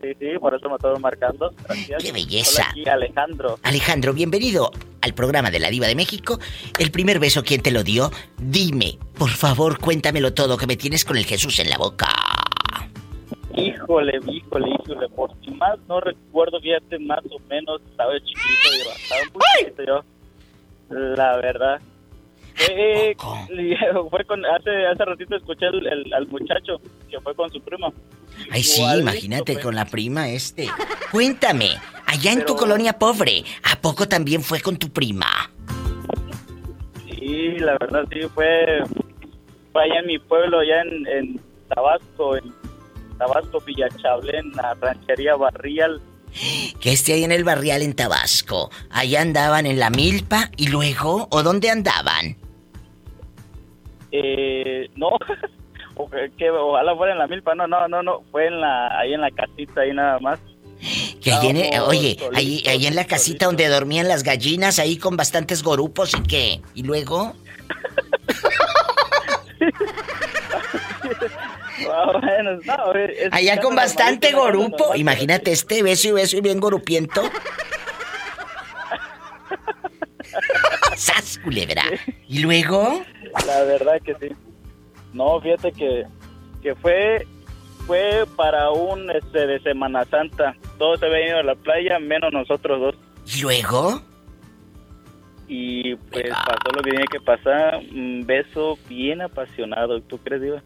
Sí, 0.00 0.14
sí, 0.18 0.38
por 0.38 0.54
eso 0.54 0.68
me 0.68 0.76
estoy 0.76 0.98
marcando. 1.00 1.52
Gracias. 1.64 2.02
¡Qué 2.02 2.12
belleza! 2.12 2.62
Hola, 2.62 2.70
aquí 2.70 2.88
Alejandro. 2.88 3.58
Alejandro, 3.62 4.12
bienvenido 4.12 4.70
al 5.00 5.14
programa 5.14 5.50
de 5.50 5.58
la 5.58 5.70
Diva 5.70 5.86
de 5.86 5.96
México. 5.96 6.38
El 6.78 6.90
primer 6.90 7.18
beso, 7.18 7.42
¿quién 7.42 7.62
te 7.62 7.72
lo 7.72 7.82
dio? 7.82 8.10
Dime, 8.36 8.98
por 9.18 9.30
favor, 9.30 9.78
cuéntamelo 9.78 10.34
todo, 10.34 10.56
que 10.56 10.66
me 10.66 10.76
tienes 10.76 11.04
con 11.04 11.16
el 11.16 11.24
Jesús 11.24 11.58
en 11.58 11.70
la 11.70 11.78
boca. 11.78 12.08
Híjole, 13.56 14.20
híjole, 14.28 14.68
híjole. 14.70 15.08
Por 15.08 15.32
si 15.44 15.50
más 15.52 15.78
no 15.88 16.00
recuerdo, 16.00 16.60
fíjate, 16.60 16.98
más 17.00 17.24
o 17.30 17.40
menos 17.48 17.80
estaba 17.90 18.12
chiquito 18.20 18.74
y 18.74 18.86
bastante 18.86 19.86
yo. 19.86 20.04
La 20.90 21.36
verdad. 21.38 21.80
Fue, 22.66 23.16
fue 24.10 24.24
con, 24.24 24.44
hace, 24.44 24.86
hace 24.86 25.04
ratito 25.04 25.36
escuché 25.36 25.66
el, 25.66 25.86
el- 25.86 26.12
al 26.14 26.26
muchacho 26.28 26.80
que 27.10 27.20
fue 27.20 27.34
con 27.34 27.50
su 27.50 27.60
primo. 27.62 27.92
Ay, 28.50 28.62
sí, 28.62 28.82
imagínate 28.82 29.54
pues. 29.54 29.64
con 29.64 29.74
la 29.74 29.84
prima 29.84 30.28
este. 30.28 30.68
Cuéntame, 31.10 31.70
allá 32.06 32.32
en 32.32 32.44
tu 32.44 32.56
colonia 32.56 32.92
pobre, 32.98 33.44
¿a 33.62 33.76
poco 33.80 34.06
también 34.08 34.42
fue 34.42 34.60
con 34.60 34.76
tu 34.76 34.90
prima? 34.90 35.26
Sí, 37.08 37.56
la 37.58 37.76
verdad 37.78 38.04
sí, 38.12 38.20
fue, 38.34 38.82
fue 39.72 39.82
allá 39.84 40.00
en 40.00 40.06
mi 40.06 40.18
pueblo, 40.18 40.60
allá 40.60 40.82
en, 40.82 41.06
en 41.06 41.40
Tabasco, 41.68 42.36
en 42.36 42.44
Tabasco, 43.18 43.60
Villachablé, 43.60 44.38
en 44.38 44.50
la 44.52 44.74
ranchería 44.74 45.34
Barrial. 45.36 46.00
Que 46.80 46.92
esté 46.92 47.14
ahí 47.14 47.24
en 47.24 47.32
el 47.32 47.42
barrial 47.42 47.80
en 47.82 47.94
Tabasco. 47.94 48.70
Allá 48.90 49.22
andaban 49.22 49.64
en 49.66 49.78
la 49.80 49.88
milpa 49.90 50.50
y 50.56 50.68
luego, 50.68 51.26
¿o 51.30 51.42
dónde 51.42 51.70
andaban? 51.70 52.36
Eh, 54.12 54.88
no, 54.96 55.10
o 55.96 56.08
que- 56.10 56.30
que 56.36 56.50
ojalá 56.50 56.94
fuera 56.96 57.12
en 57.12 57.18
la 57.18 57.26
milpa, 57.26 57.54
no, 57.54 57.66
no, 57.66 57.88
no, 57.88 58.02
no, 58.02 58.22
fue 58.30 58.46
en 58.46 58.60
la, 58.60 58.98
ahí 58.98 59.14
en 59.14 59.20
la 59.20 59.30
casita, 59.30 59.80
ahí 59.82 59.92
nada 59.92 60.18
más. 60.20 60.38
Que 61.22 61.32
en, 61.32 61.80
oye, 61.80 62.16
ahí, 62.34 62.62
ahí 62.68 62.86
en 62.86 62.94
la 62.94 63.04
casita 63.04 63.46
donde 63.46 63.66
dormían 63.66 64.06
las 64.06 64.22
gallinas, 64.22 64.78
ahí 64.78 64.96
con 64.96 65.16
bastantes 65.16 65.62
gorupos 65.64 66.14
y 66.14 66.22
qué. 66.22 66.60
¿Y 66.74 66.84
luego? 66.84 67.34
Ah, 71.88 72.20
Allá 73.32 73.60
con 73.60 73.74
bastante 73.76 74.32
gorupo. 74.32 74.94
Imagínate 74.96 75.52
este 75.52 75.82
beso 75.82 76.08
y 76.08 76.12
beso 76.12 76.36
y 76.36 76.40
bien 76.40 76.58
gorupiento. 76.60 77.22
¡Sas, 80.98 81.38
culebra! 81.38 81.84
¿Y 82.28 82.40
luego? 82.40 83.02
La 83.46 83.62
verdad 83.62 84.00
que 84.04 84.14
sí. 84.14 84.34
No, 85.12 85.40
fíjate 85.40 85.70
que, 85.70 86.04
que 86.60 86.74
fue 86.74 87.24
fue 87.86 88.24
para 88.36 88.70
un 88.72 89.08
este 89.10 89.46
de 89.46 89.60
Semana 89.60 90.04
Santa. 90.06 90.56
Todos 90.76 90.98
se 90.98 91.06
habían 91.06 91.28
ido 91.28 91.38
a 91.38 91.42
la 91.44 91.54
playa, 91.54 92.00
menos 92.00 92.32
nosotros 92.32 92.80
dos. 92.80 92.94
¿Y 93.32 93.42
luego? 93.42 94.02
Y 95.46 95.94
pues 95.94 96.30
pasó 96.30 96.76
lo 96.76 96.82
que 96.82 96.90
tenía 96.90 97.06
que 97.10 97.20
pasar. 97.20 97.76
Un 97.92 98.24
beso 98.26 98.76
bien 98.88 99.22
apasionado. 99.22 100.02
¿Tú 100.02 100.18
crees, 100.18 100.42
Diva? 100.42 100.62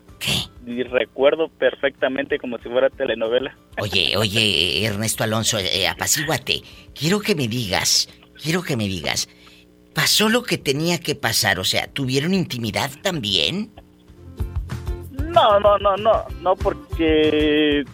y 0.66 0.82
recuerdo 0.84 1.48
perfectamente 1.48 2.38
como 2.38 2.56
si 2.58 2.68
fuera 2.70 2.88
telenovela. 2.88 3.54
Oye, 3.80 4.16
oye, 4.16 4.84
Ernesto 4.84 5.24
Alonso, 5.24 5.58
eh, 5.58 5.88
apacíguate. 5.88 6.62
Quiero 6.94 7.20
que 7.20 7.34
me 7.34 7.48
digas, 7.48 8.08
quiero 8.40 8.62
que 8.62 8.76
me 8.76 8.86
digas, 8.86 9.28
¿pasó 9.94 10.28
lo 10.28 10.42
que 10.42 10.58
tenía 10.58 10.98
que 10.98 11.14
pasar? 11.14 11.58
O 11.58 11.64
sea, 11.64 11.86
¿tuvieron 11.86 12.34
intimidad 12.34 12.90
también? 13.02 13.70
No, 15.28 15.58
no, 15.60 15.78
no, 15.78 15.96
no, 15.96 16.24
no, 16.40 16.56
porque 16.56 17.84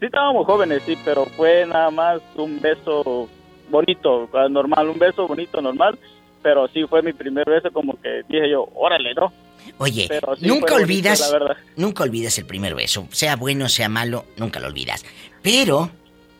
sí 0.00 0.06
estábamos 0.06 0.46
jóvenes, 0.46 0.82
sí, 0.84 0.96
pero 1.04 1.24
fue 1.36 1.64
nada 1.66 1.90
más 1.90 2.20
un 2.34 2.60
beso 2.60 3.28
bonito, 3.70 4.28
normal, 4.50 4.88
un 4.88 4.98
beso 4.98 5.28
bonito, 5.28 5.60
normal, 5.60 5.98
pero 6.42 6.66
sí 6.68 6.84
fue 6.88 7.02
mi 7.02 7.12
primer 7.12 7.44
beso 7.48 7.70
como 7.70 8.00
que 8.00 8.22
dije 8.28 8.50
yo, 8.50 8.68
órale, 8.74 9.14
¿no? 9.14 9.32
Oye, 9.78 10.08
nunca 10.40 10.74
olvidas, 10.74 11.32
nunca 11.76 12.02
olvidas 12.02 12.36
el 12.38 12.46
primer 12.46 12.74
beso, 12.74 13.06
sea 13.10 13.36
bueno, 13.36 13.68
sea 13.68 13.88
malo, 13.88 14.24
nunca 14.36 14.58
lo 14.58 14.66
olvidas. 14.66 15.04
Pero, 15.42 15.90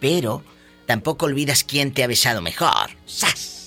pero, 0.00 0.42
tampoco 0.86 1.26
olvidas 1.26 1.62
quién 1.62 1.92
te 1.92 2.02
ha 2.02 2.06
besado 2.06 2.40
mejor. 2.42 2.90
¡Sas! 3.04 3.59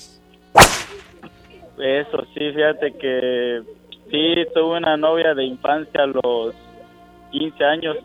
Eso 1.78 2.26
sí, 2.34 2.52
fíjate 2.54 2.94
que 2.98 3.62
sí 4.12 4.36
tuve 4.54 4.78
una 4.78 4.96
novia 4.98 5.34
de 5.34 5.46
infancia 5.46 6.04
a 6.04 6.08
los 6.08 6.54
15 7.32 7.64
años. 7.64 7.98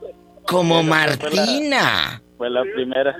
Como 0.47 0.83
Martina. 0.83 2.23
Fue 2.39 2.49
la, 2.49 2.63
primera. 2.63 3.17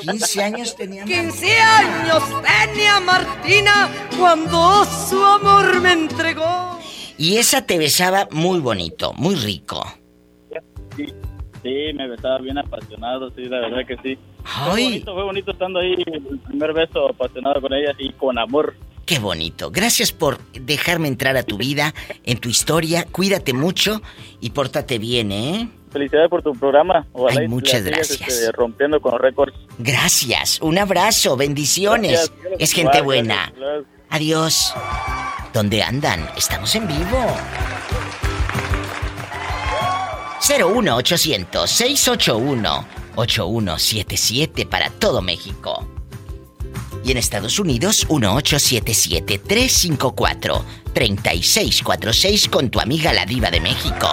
15 0.00 0.42
años 0.42 0.74
tenía. 0.74 1.04
15 1.04 1.60
años 1.60 2.22
tenía 2.42 2.98
Martina 2.98 3.88
cuando 4.18 4.84
su 4.86 5.22
amor 5.22 5.80
me 5.80 5.92
entregó. 5.92 6.78
Y 7.18 7.36
esa 7.36 7.66
te 7.66 7.78
besaba 7.78 8.26
muy 8.30 8.60
bonito, 8.60 9.12
muy 9.14 9.34
rico. 9.34 9.84
Sí, 10.96 11.06
sí, 11.62 11.92
me 11.94 12.08
besaba 12.08 12.38
bien 12.38 12.58
apasionado, 12.58 13.30
sí, 13.30 13.44
la 13.44 13.60
verdad 13.60 13.86
que 13.86 13.96
sí. 13.98 14.18
Ay. 14.44 14.64
Fue 14.64 14.82
bonito, 14.84 15.14
fue 15.14 15.24
bonito 15.24 15.50
estando 15.50 15.80
ahí, 15.80 15.94
el 16.06 16.38
primer 16.46 16.72
beso 16.72 17.08
apasionado 17.08 17.60
con 17.60 17.72
ella 17.74 17.92
y 17.98 18.12
con 18.12 18.38
amor. 18.38 18.74
Qué 19.08 19.18
bonito. 19.18 19.70
Gracias 19.70 20.12
por 20.12 20.36
dejarme 20.52 21.08
entrar 21.08 21.34
a 21.38 21.42
tu 21.42 21.56
vida, 21.56 21.94
en 22.24 22.36
tu 22.36 22.50
historia. 22.50 23.06
Cuídate 23.10 23.54
mucho 23.54 24.02
y 24.38 24.50
pórtate 24.50 24.98
bien, 24.98 25.32
¿eh? 25.32 25.66
Felicidades 25.90 26.28
por 26.28 26.42
tu 26.42 26.52
programa. 26.52 27.06
Ay, 27.34 27.48
muchas 27.48 27.84
gracias. 27.84 28.20
Este, 28.20 28.52
rompiendo 28.52 29.00
con 29.00 29.18
récords. 29.18 29.54
Gracias. 29.78 30.60
Un 30.60 30.76
abrazo. 30.76 31.38
Bendiciones. 31.38 32.30
Es 32.58 32.72
gente 32.72 33.00
buena. 33.00 33.50
Adiós. 34.10 34.74
¿Dónde 35.54 35.82
andan? 35.82 36.28
Estamos 36.36 36.74
en 36.74 36.86
vivo. 36.86 37.34
01800 40.46 41.70
681 41.70 42.86
8177 43.16 44.66
para 44.66 44.90
todo 44.90 45.22
México. 45.22 45.97
Y 47.04 47.12
en 47.12 47.16
Estados 47.16 47.58
Unidos 47.58 48.06
1877 48.10 49.38
354 49.38 50.64
3646 50.92 52.48
con 52.48 52.70
tu 52.70 52.80
amiga 52.80 53.12
la 53.12 53.24
diva 53.24 53.50
de 53.50 53.60
México. 53.60 54.08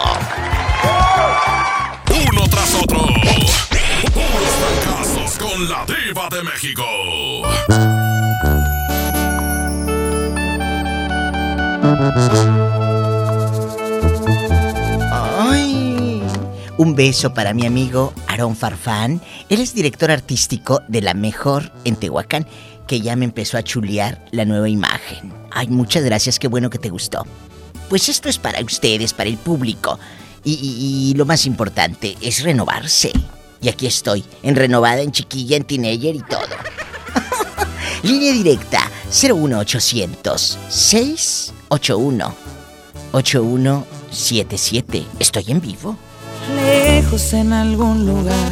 Uno 2.09 2.47
tras 2.49 2.75
otro. 2.75 2.99
Puros 4.13 4.51
fracasos 4.61 5.37
con 5.37 5.69
la 5.69 5.85
diva 5.85 6.29
de 6.29 6.43
México. 6.43 6.83
Ay. 15.11 16.21
Un 16.77 16.95
beso 16.95 17.33
para 17.33 17.53
mi 17.53 17.65
amigo 17.65 18.13
Aarón 18.27 18.55
Farfán. 18.55 19.21
Él 19.49 19.61
es 19.61 19.73
director 19.73 20.11
artístico 20.11 20.81
de 20.87 21.01
La 21.01 21.13
Mejor 21.13 21.71
en 21.85 21.95
Tehuacán, 21.95 22.47
que 22.87 23.01
ya 23.01 23.15
me 23.15 23.25
empezó 23.25 23.57
a 23.57 23.63
chulear 23.63 24.25
la 24.31 24.45
nueva 24.45 24.69
imagen. 24.69 25.33
Ay, 25.51 25.67
muchas 25.67 26.03
gracias, 26.03 26.39
qué 26.39 26.47
bueno 26.47 26.69
que 26.69 26.79
te 26.79 26.89
gustó. 26.89 27.25
Pues 27.89 28.09
esto 28.09 28.29
es 28.29 28.37
para 28.37 28.61
ustedes, 28.61 29.13
para 29.13 29.29
el 29.29 29.37
público. 29.37 29.99
Y, 30.43 31.13
lo 31.15 31.25
más 31.25 31.47
importante 31.47 32.15
es 32.21 32.43
renovarse. 32.43 33.11
Y 33.61 33.69
aquí 33.69 33.87
estoy, 33.87 34.23
en 34.43 34.55
renovada, 34.55 35.01
en 35.01 35.11
chiquilla, 35.11 35.57
en 35.57 35.63
teenager 35.63 36.15
y 36.15 36.21
todo. 36.21 36.45
Línea 38.03 38.31
directa 38.31 38.91
01800 39.09 40.59
681 40.69 42.35
8177. 43.11 45.05
Estoy 45.19 45.45
en 45.47 45.61
vivo. 45.61 45.97
lejos 46.55 47.33
en 47.33 47.53
algún 47.53 48.05
lugar, 48.05 48.51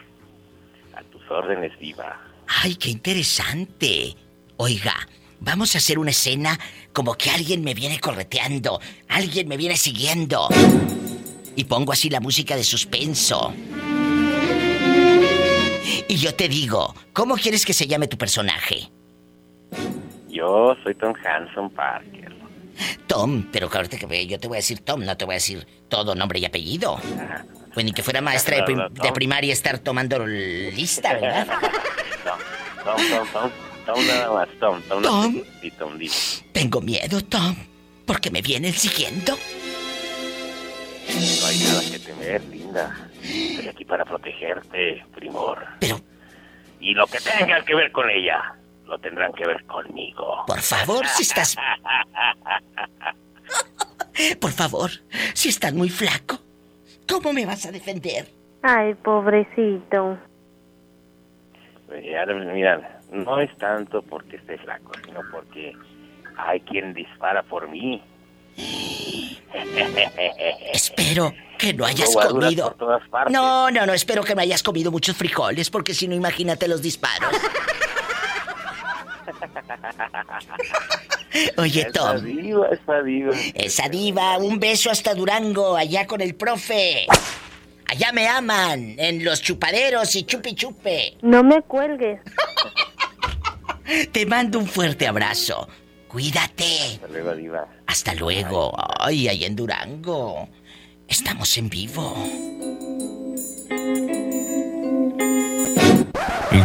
A 0.96 1.02
tus 1.04 1.28
órdenes, 1.30 1.76
diva. 1.78 2.16
Ay, 2.62 2.76
qué 2.76 2.90
interesante. 2.90 4.14
Oiga, 4.56 4.94
vamos 5.40 5.74
a 5.74 5.78
hacer 5.78 5.98
una 5.98 6.10
escena 6.10 6.58
como 6.92 7.14
que 7.14 7.30
alguien 7.30 7.62
me 7.62 7.74
viene 7.74 7.98
correteando, 8.00 8.80
alguien 9.08 9.48
me 9.48 9.56
viene 9.56 9.76
siguiendo. 9.76 10.48
Y 11.56 11.64
pongo 11.64 11.92
así 11.92 12.10
la 12.10 12.20
música 12.20 12.56
de 12.56 12.64
suspenso. 12.64 13.52
Y 16.08 16.16
yo 16.16 16.34
te 16.34 16.48
digo, 16.48 16.94
¿cómo 17.12 17.36
quieres 17.36 17.64
que 17.64 17.72
se 17.72 17.86
llame 17.86 18.06
tu 18.08 18.16
personaje? 18.18 18.90
Yo 20.28 20.76
soy 20.82 20.94
Tom 20.94 21.14
Hanson 21.24 21.70
Parker. 21.70 22.30
Tom, 23.06 23.44
pero 23.52 23.68
ahorita 23.72 23.98
que 23.98 24.26
yo 24.26 24.38
te 24.38 24.48
voy 24.48 24.56
a 24.56 24.60
decir 24.60 24.80
Tom, 24.80 25.04
no 25.04 25.16
te 25.16 25.24
voy 25.24 25.34
a 25.34 25.36
decir 25.36 25.66
todo 25.88 26.14
nombre 26.14 26.38
y 26.38 26.44
apellido. 26.44 26.98
Pues 27.74 27.84
ni 27.84 27.92
que 27.92 28.02
fuera 28.02 28.20
maestra 28.20 28.56
de, 28.56 28.62
prim- 28.62 28.76
No, 28.78 28.88
no, 28.88 28.94
Tom. 28.94 29.04
de 29.06 29.12
primaria 29.12 29.52
estar 29.52 29.78
tomando 29.80 30.24
lista, 30.26 31.12
¿verdad? 31.14 31.46
Tom, 32.24 32.96
Tom, 33.10 33.26
Tom, 33.32 33.50
Tom 33.86 34.06
nada 34.06 34.32
más, 34.32 34.48
Tom, 34.58 34.80
Tom. 34.88 35.02
Tom. 35.02 35.42
Sí, 35.60 35.70
Tom. 35.72 35.98
Tengo 36.52 36.80
miedo, 36.80 37.20
Tom, 37.22 37.54
porque 38.06 38.30
me 38.30 38.40
vienen 38.40 38.72
siguiendo. 38.72 39.36
No 41.08 41.46
hay 41.46 41.58
nada 41.58 41.82
que 41.90 41.98
temer, 41.98 42.42
linda. 42.44 43.09
Estoy 43.22 43.68
aquí 43.68 43.84
para 43.84 44.04
protegerte, 44.04 45.04
primor. 45.14 45.66
Pero... 45.80 46.00
Y 46.80 46.94
lo 46.94 47.06
que 47.06 47.18
tengan 47.18 47.64
que 47.64 47.74
ver 47.74 47.92
con 47.92 48.08
ella, 48.08 48.54
lo 48.86 48.98
tendrán 48.98 49.32
que 49.32 49.46
ver 49.46 49.64
conmigo. 49.66 50.44
Por 50.46 50.60
favor, 50.60 51.06
si 51.06 51.22
estás... 51.22 51.56
Por 54.40 54.50
favor, 54.52 54.90
si 55.34 55.48
estás 55.48 55.72
muy 55.72 55.88
flaco, 55.88 56.38
¿cómo 57.08 57.32
me 57.32 57.46
vas 57.46 57.64
a 57.66 57.72
defender? 57.72 58.28
Ay, 58.62 58.94
pobrecito. 58.94 60.18
Ya, 62.04 62.26
mira, 62.26 63.00
no 63.10 63.40
es 63.40 63.56
tanto 63.56 64.02
porque 64.02 64.36
esté 64.36 64.58
flaco, 64.58 64.92
sino 65.04 65.20
porque 65.32 65.72
hay 66.36 66.60
quien 66.60 66.92
dispara 66.94 67.42
por 67.42 67.68
mí. 67.68 68.02
Espero 70.72 71.32
que 71.60 71.74
no 71.74 71.84
hayas 71.84 72.14
comido. 72.14 72.68
por 72.68 72.78
todas 72.78 73.08
partes. 73.08 73.32
No, 73.32 73.70
no, 73.70 73.86
no, 73.86 73.92
espero 73.92 74.22
que 74.22 74.34
no 74.34 74.40
hayas 74.40 74.62
comido 74.62 74.90
muchos 74.90 75.16
frijoles, 75.16 75.70
porque 75.70 75.94
si 75.94 76.08
no, 76.08 76.14
imagínate 76.14 76.66
los 76.68 76.80
disparos. 76.82 77.30
Oye, 81.58 81.82
Esa 81.82 81.92
Tom. 81.92 82.24
diva, 82.24 82.66
esa 82.68 83.02
diva. 83.02 83.32
Esa 83.54 83.88
diva, 83.88 84.38
un 84.38 84.58
beso 84.58 84.90
hasta 84.90 85.14
Durango, 85.14 85.76
allá 85.76 86.06
con 86.06 86.20
el 86.20 86.34
profe. 86.34 87.06
Allá 87.86 88.12
me 88.12 88.26
aman, 88.26 88.96
en 88.98 89.24
los 89.24 89.40
chupaderos 89.42 90.14
y 90.16 90.24
chupi 90.24 90.54
chupe. 90.54 91.16
No 91.22 91.42
me 91.44 91.62
cuelgues. 91.62 92.20
Te 94.12 94.26
mando 94.26 94.58
un 94.58 94.66
fuerte 94.66 95.06
abrazo. 95.06 95.68
Cuídate. 96.08 96.94
Hasta 96.94 97.08
luego, 97.08 97.34
diva. 97.34 97.66
Hasta 97.86 98.14
luego. 98.14 98.72
Ay, 99.00 99.28
ahí 99.28 99.44
en 99.44 99.54
Durango. 99.56 100.48
Estamos 101.10 101.58
en 101.58 101.68
vivo. 101.68 102.14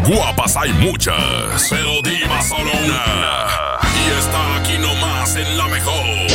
Guapas 0.08 0.56
hay 0.56 0.72
muchas, 0.74 1.68
pero 1.68 2.00
diva 2.04 2.42
solo 2.44 2.72
una. 2.86 3.80
Y 3.84 4.20
está 4.20 4.58
aquí 4.58 4.78
nomás 4.78 5.36
en 5.36 5.58
la 5.58 5.68
mejor. 5.68 6.35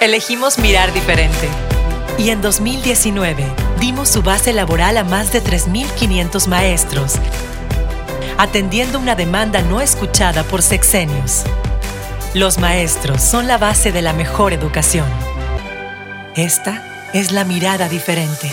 Elegimos 0.00 0.58
mirar 0.58 0.92
diferente. 0.92 1.48
Y 2.18 2.28
en 2.28 2.42
2019 2.42 3.46
dimos 3.80 4.10
su 4.10 4.22
base 4.22 4.52
laboral 4.52 4.98
a 4.98 5.04
más 5.04 5.32
de 5.32 5.42
3.500 5.42 6.48
maestros, 6.48 7.14
atendiendo 8.36 8.98
una 8.98 9.14
demanda 9.14 9.62
no 9.62 9.80
escuchada 9.80 10.42
por 10.44 10.60
sexenios. 10.60 11.44
Los 12.34 12.58
maestros 12.58 13.22
son 13.22 13.46
la 13.46 13.56
base 13.56 13.90
de 13.90 14.02
la 14.02 14.12
mejor 14.12 14.52
educación. 14.52 15.06
Esta 16.34 17.08
es 17.14 17.32
la 17.32 17.44
mirada 17.44 17.88
diferente. 17.88 18.50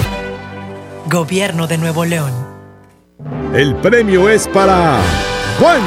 Gobierno 1.08 1.68
de 1.68 1.78
Nuevo 1.78 2.06
León. 2.06 2.32
El 3.54 3.76
premio 3.76 4.30
es 4.30 4.48
para 4.48 4.98
Juan. 5.60 5.82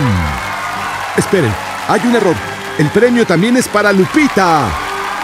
Esperen, 1.17 1.53
hay 1.89 2.01
un 2.05 2.15
error. 2.15 2.37
El 2.79 2.91
premio 2.91 3.27
también 3.27 3.57
es 3.57 3.67
para 3.69 3.91
Lupita 3.91 4.86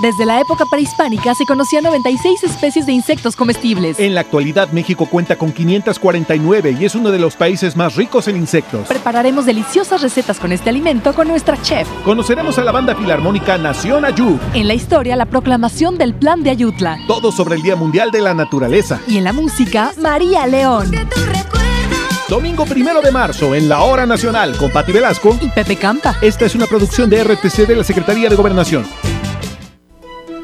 Desde 0.00 0.26
la 0.26 0.40
época 0.40 0.64
prehispánica 0.70 1.34
se 1.34 1.46
conocían 1.46 1.84
96 1.84 2.44
especies 2.44 2.86
de 2.86 2.92
insectos 2.92 3.36
comestibles. 3.36 3.98
En 3.98 4.14
la 4.14 4.22
actualidad 4.22 4.70
México 4.72 5.06
cuenta 5.06 5.36
con 5.36 5.52
549 5.52 6.76
y 6.78 6.84
es 6.84 6.94
uno 6.94 7.10
de 7.10 7.18
los 7.18 7.36
países 7.36 7.76
más 7.76 7.94
ricos 7.96 8.28
en 8.28 8.36
insectos. 8.36 8.88
Prepararemos 8.88 9.46
deliciosas 9.46 10.02
recetas 10.02 10.38
con 10.38 10.52
este 10.52 10.70
alimento 10.70 11.14
con 11.14 11.28
nuestra 11.28 11.60
chef. 11.62 11.88
Conoceremos 12.04 12.58
a 12.58 12.64
la 12.64 12.72
banda 12.72 12.94
filarmónica 12.94 13.58
Nación 13.58 14.04
Ayud. 14.04 14.38
En 14.54 14.68
la 14.68 14.74
historia, 14.74 15.16
la 15.16 15.26
proclamación 15.26 15.96
del 15.96 16.14
Plan 16.14 16.42
de 16.42 16.50
Ayutla. 16.50 16.98
Todo 17.06 17.32
sobre 17.32 17.56
el 17.56 17.62
Día 17.62 17.76
Mundial 17.76 18.10
de 18.10 18.20
la 18.20 18.34
Naturaleza. 18.34 19.00
Y 19.06 19.18
en 19.18 19.24
la 19.24 19.32
música, 19.32 19.92
María 19.98 20.46
León. 20.46 20.90
Domingo 22.28 22.64
primero 22.64 23.02
de 23.02 23.12
marzo 23.12 23.54
en 23.54 23.68
la 23.68 23.82
Hora 23.82 24.06
Nacional 24.06 24.56
con 24.56 24.70
Pati 24.70 24.92
Velasco 24.92 25.36
y 25.42 25.48
Pepe 25.50 25.76
Campa. 25.76 26.16
Esta 26.22 26.46
es 26.46 26.54
una 26.54 26.66
producción 26.66 27.10
de 27.10 27.22
RTC 27.22 27.66
de 27.66 27.76
la 27.76 27.84
Secretaría 27.84 28.30
de 28.30 28.36
Gobernación. 28.36 28.84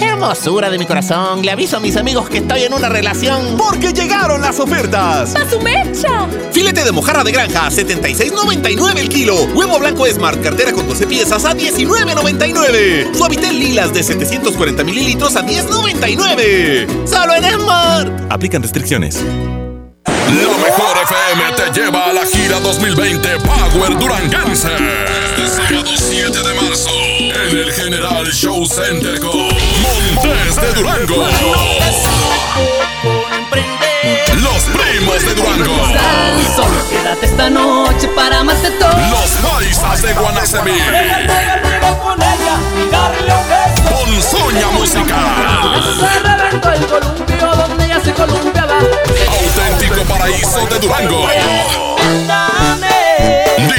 Hermosura 0.00 0.70
de 0.70 0.78
mi 0.78 0.86
corazón, 0.86 1.42
le 1.42 1.50
aviso 1.50 1.76
a 1.76 1.80
mis 1.80 1.96
amigos 1.96 2.28
que 2.28 2.38
estoy 2.38 2.64
en 2.64 2.72
una 2.72 2.88
relación. 2.88 3.56
Porque 3.56 3.92
llegaron 3.92 4.40
las 4.40 4.58
ofertas. 4.58 5.34
¡A 5.36 5.48
su 5.48 5.60
mecha! 5.60 6.26
Filete 6.52 6.84
de 6.84 6.92
mojarra 6.92 7.22
de 7.22 7.32
granja, 7.32 7.68
76.99 7.68 8.98
el 8.98 9.08
kilo. 9.08 9.34
Huevo 9.54 9.78
blanco 9.78 10.06
Smart, 10.06 10.40
cartera 10.42 10.72
con 10.72 10.88
12 10.88 11.06
piezas 11.06 11.44
a 11.44 11.54
19.99. 11.54 13.14
Suavitel 13.14 13.58
lilas 13.58 13.92
de 13.92 14.02
740 14.02 14.84
mililitros 14.84 15.36
a 15.36 15.42
10.99. 15.44 17.06
Solo 17.06 17.34
en 17.34 17.44
Smart. 17.44 18.10
Aplican 18.30 18.62
restricciones. 18.62 19.22
La 20.04 20.56
mejor 20.58 20.96
FM 21.02 21.52
te 21.56 21.80
lleva 21.80 22.06
a 22.06 22.12
la 22.12 22.24
gira 22.24 22.60
2020 22.60 23.28
Power 23.38 23.98
Duranguense. 23.98 24.68
Este 24.70 25.48
sábado 25.48 25.90
7 25.96 26.30
de 26.30 26.54
marzo 26.54 26.90
en 27.20 27.56
el 27.56 27.72
General 27.72 28.26
Show 28.32 28.64
Center 28.64 29.18
con 29.18 29.48
Montes 30.22 30.56
de 30.56 30.72
Durango. 30.74 31.26
Los 34.34 34.62
primos 34.64 35.24
de 35.24 35.34
Durango. 35.34 35.76
Solo 36.54 36.88
quédate 36.90 37.26
esta 37.26 37.48
noche 37.48 38.08
para 38.08 38.40
amarte 38.40 38.70
todo. 38.72 38.90
Los 38.90 39.30
paisas 39.50 40.02
de 40.02 40.12
Guanacemí. 40.12 40.72
Musical. 44.72 45.16
ya 47.88 48.00
se 48.02 48.12
columpiaba. 48.12 48.78
Auténtico 48.78 50.04
paraíso 50.04 50.66
de 50.66 50.78
Durango. 50.80 51.26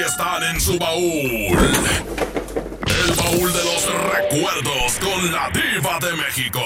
Están 0.00 0.42
en 0.42 0.60
su 0.60 0.78
baúl. 0.78 1.58
El 2.86 3.14
baúl 3.16 3.52
de 3.52 3.64
los 3.64 3.86
recuerdos 4.12 4.98
con 5.00 5.32
la 5.32 5.50
diva 5.50 5.98
de 6.00 6.16
México. 6.16 6.60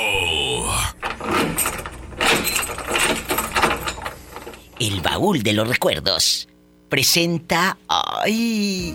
El 4.78 5.00
baúl 5.00 5.42
de 5.42 5.52
los 5.52 5.68
recuerdos 5.68 6.48
presenta... 6.88 7.76
¡Ay! 7.88 8.94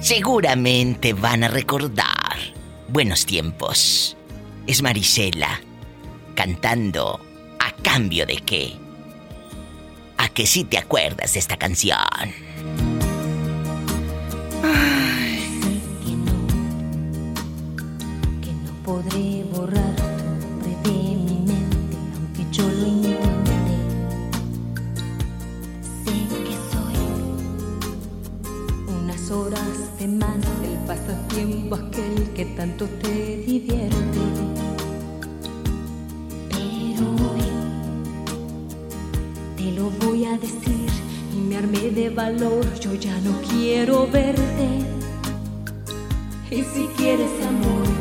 Seguramente 0.00 1.12
van 1.12 1.44
a 1.44 1.48
recordar 1.48 2.36
buenos 2.88 3.24
tiempos. 3.24 4.16
Es 4.66 4.82
Marisela 4.82 5.60
cantando 6.34 7.20
¿A 7.58 7.72
cambio 7.82 8.26
de 8.26 8.36
qué? 8.36 8.72
¿A 10.18 10.28
que 10.28 10.46
sí 10.46 10.64
te 10.64 10.78
acuerdas 10.78 11.32
de 11.32 11.38
esta 11.38 11.56
canción. 11.56 11.98
Podré 18.86 19.44
borrar 19.52 19.96
tu 19.96 20.24
nombre 20.46 20.70
de 20.84 20.92
mi 21.16 21.38
mente, 21.44 21.96
aunque 22.14 22.46
yo 22.52 22.62
lo 22.68 22.86
intente. 22.86 23.76
Sé 26.04 26.14
que 26.44 26.54
soy 26.70 26.96
unas 29.02 29.30
horas 29.32 29.98
de 29.98 30.06
más 30.06 30.38
del 30.60 30.78
pasatiempo 30.86 31.74
aquel 31.74 32.32
que 32.34 32.44
tanto 32.44 32.86
te 33.02 33.38
divierte. 33.38 34.65
Yo 42.80 42.94
ya 42.94 43.14
no 43.20 43.42
quiero 43.42 44.06
verte. 44.06 44.86
Y 46.50 46.62
si 46.62 46.86
quieres 46.96 47.30
amor, 47.46 47.95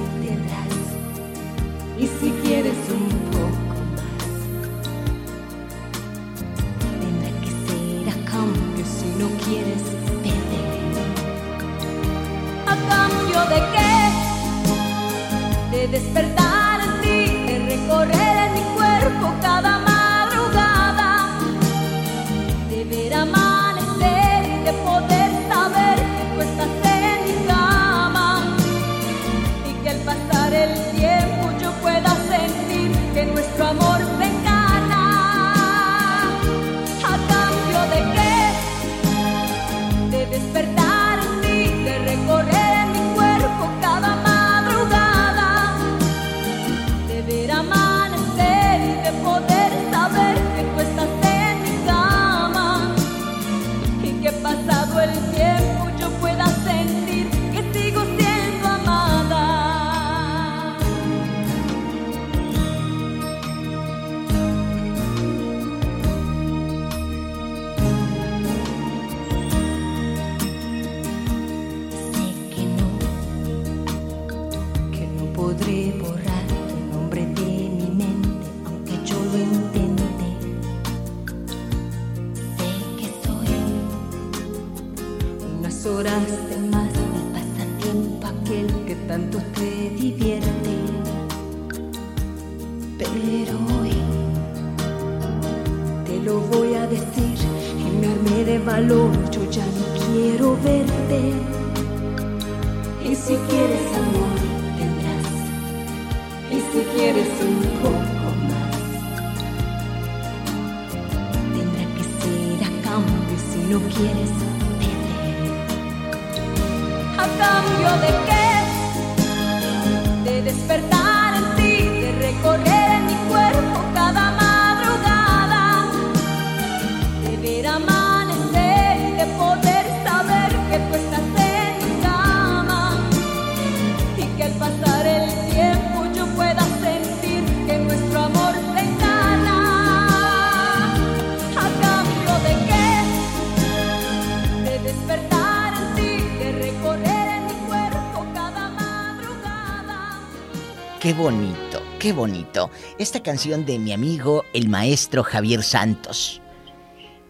Qué 151.05 151.13
bonito, 151.13 151.83
qué 151.99 152.13
bonito. 152.13 152.71
Esta 152.97 153.21
canción 153.21 153.63
de 153.63 153.77
mi 153.77 153.93
amigo, 153.93 154.43
el 154.53 154.69
maestro 154.69 155.23
Javier 155.23 155.61
Santos. 155.61 156.41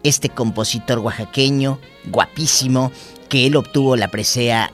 Este 0.02 0.30
compositor 0.30 1.00
oaxaqueño, 1.00 1.78
guapísimo, 2.06 2.90
que 3.28 3.46
él 3.46 3.54
obtuvo 3.54 3.94
la 3.96 4.08
presea 4.08 4.72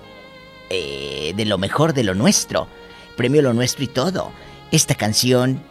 eh, 0.70 1.33
de 1.35 1.45
lo 1.47 1.59
mejor 1.59 1.95
de 1.95 2.05
lo 2.05 2.15
nuestro. 2.15 2.69
Premio 3.16 3.43
Lo 3.43 3.53
Nuestro 3.53 3.83
y 3.83 3.89
todo. 3.89 4.31
Esta 4.70 4.95
canción 4.95 5.65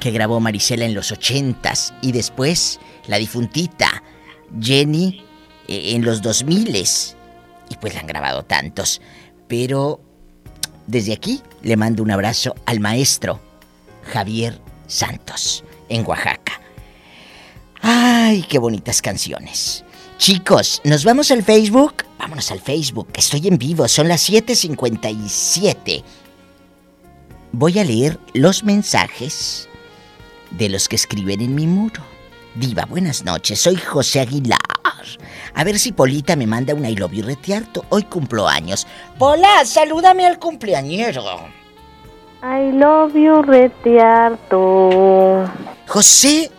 que 0.00 0.10
grabó 0.10 0.40
Marisela 0.40 0.86
en 0.86 0.94
los 0.94 1.12
ochentas 1.12 1.92
y 2.00 2.12
después 2.12 2.80
la 3.06 3.18
difuntita 3.18 4.02
Jenny 4.58 5.26
eh, 5.68 5.92
en 5.94 6.06
los 6.06 6.22
2000 6.22 6.74
y 6.74 7.76
pues 7.82 7.92
la 7.92 8.00
han 8.00 8.06
grabado 8.06 8.46
tantos. 8.46 9.02
Pero 9.46 10.07
desde 10.88 11.12
aquí 11.12 11.42
le 11.62 11.76
mando 11.76 12.02
un 12.02 12.10
abrazo 12.10 12.56
al 12.66 12.80
maestro 12.80 13.40
Javier 14.12 14.58
Santos 14.88 15.62
en 15.88 16.04
Oaxaca. 16.04 16.60
Ay, 17.80 18.42
qué 18.48 18.58
bonitas 18.58 19.00
canciones. 19.00 19.84
Chicos, 20.16 20.80
¿nos 20.84 21.04
vamos 21.04 21.30
al 21.30 21.44
Facebook? 21.44 22.04
Vámonos 22.18 22.50
al 22.50 22.60
Facebook, 22.60 23.08
estoy 23.14 23.46
en 23.46 23.58
vivo, 23.58 23.86
son 23.86 24.08
las 24.08 24.28
7.57. 24.28 26.02
Voy 27.52 27.78
a 27.78 27.84
leer 27.84 28.18
los 28.34 28.64
mensajes 28.64 29.68
de 30.50 30.68
los 30.68 30.88
que 30.88 30.96
escriben 30.96 31.40
en 31.40 31.54
mi 31.54 31.66
muro. 31.66 32.02
Diva, 32.56 32.86
buenas 32.86 33.24
noches, 33.24 33.60
soy 33.60 33.76
José 33.76 34.20
Aguilar. 34.20 34.58
A 35.58 35.64
ver 35.64 35.80
si 35.80 35.90
Polita 35.90 36.36
me 36.36 36.46
manda 36.46 36.72
una 36.72 36.88
I 36.88 36.94
love 36.94 37.14
you 37.14 37.24
retiarto. 37.24 37.84
Hoy 37.88 38.04
cumplo 38.04 38.46
años. 38.46 38.86
Pola, 39.18 39.64
salúdame 39.64 40.24
al 40.24 40.38
cumpleañero. 40.38 41.24
I 42.44 42.70
love 42.70 43.14
you, 43.14 43.42
retiarto. 43.42 45.50
José, 45.88 46.52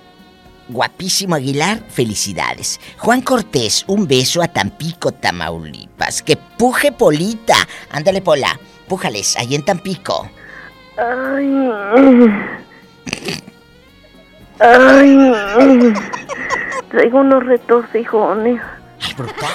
guapísimo 0.68 1.36
Aguilar, 1.36 1.82
felicidades. 1.88 2.82
Juan 2.98 3.22
Cortés, 3.22 3.86
un 3.88 4.06
beso 4.06 4.42
a 4.42 4.50
Tampico, 4.50 5.14
Tamaulipas. 5.14 6.22
Que 6.22 6.36
puje 6.36 6.92
Polita. 6.92 7.56
Ándale, 7.92 8.22
Pola, 8.22 8.60
pújales, 8.90 9.38
ahí 9.38 9.56
en 9.56 9.64
Tampico. 9.64 10.30
Ay. 10.98 12.30
Ay. 14.60 15.94
Traigo 16.90 17.22
unos 17.22 17.46
retorcijones. 17.46 18.60
Ay, 19.02 19.14
bruta. 19.14 19.48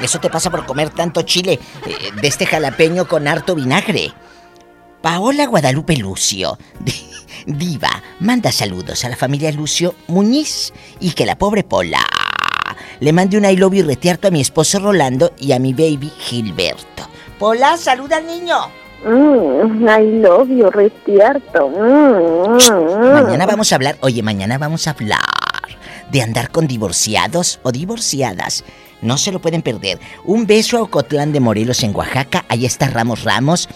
Eso 0.00 0.18
te 0.18 0.30
pasa 0.30 0.50
por 0.50 0.64
comer 0.64 0.90
tanto 0.90 1.22
chile 1.22 1.58
eh, 1.86 1.96
de 2.20 2.28
este 2.28 2.46
jalapeño 2.46 3.06
con 3.06 3.28
harto 3.28 3.54
vinagre. 3.54 4.12
Paola 5.02 5.46
Guadalupe 5.46 5.96
Lucio, 5.96 6.58
diva, 7.46 8.02
manda 8.20 8.52
saludos 8.52 9.04
a 9.04 9.08
la 9.08 9.16
familia 9.16 9.50
Lucio 9.52 9.94
Muñiz 10.08 10.72
y 11.00 11.12
que 11.12 11.24
la 11.24 11.36
pobre 11.36 11.64
Pola 11.64 12.04
le 13.00 13.12
mande 13.14 13.38
un 13.38 13.46
I 13.46 13.56
love 13.56 13.74
you 13.74 13.84
retiarto 13.84 14.28
a 14.28 14.30
mi 14.30 14.42
esposo 14.42 14.78
Rolando 14.78 15.32
y 15.38 15.52
a 15.52 15.58
mi 15.58 15.72
baby 15.72 16.12
Gilberto. 16.18 17.08
Pola, 17.38 17.78
saluda 17.78 18.18
al 18.18 18.26
niño. 18.26 18.56
Mm, 19.04 19.88
I 19.88 20.20
love 20.20 20.48
you, 20.50 20.70
retiarto. 20.70 21.68
Mm, 21.68 22.58
mm, 22.58 23.12
Mañana 23.24 23.46
vamos 23.46 23.72
a 23.72 23.76
hablar, 23.76 23.96
oye, 24.02 24.22
mañana 24.22 24.58
vamos 24.58 24.86
a 24.86 24.90
hablar 24.90 25.20
de 26.10 26.22
andar 26.22 26.50
con 26.50 26.66
divorciados 26.66 27.60
o 27.62 27.72
divorciadas. 27.72 28.64
No 29.02 29.16
se 29.16 29.32
lo 29.32 29.40
pueden 29.40 29.62
perder. 29.62 29.98
Un 30.24 30.46
beso 30.46 30.76
a 30.76 30.82
Ocotlán 30.82 31.32
de 31.32 31.40
Morelos 31.40 31.82
en 31.82 31.94
Oaxaca. 31.94 32.44
Allá 32.48 32.66
está 32.66 32.88
Ramos 32.88 33.24
Ramos, 33.24 33.68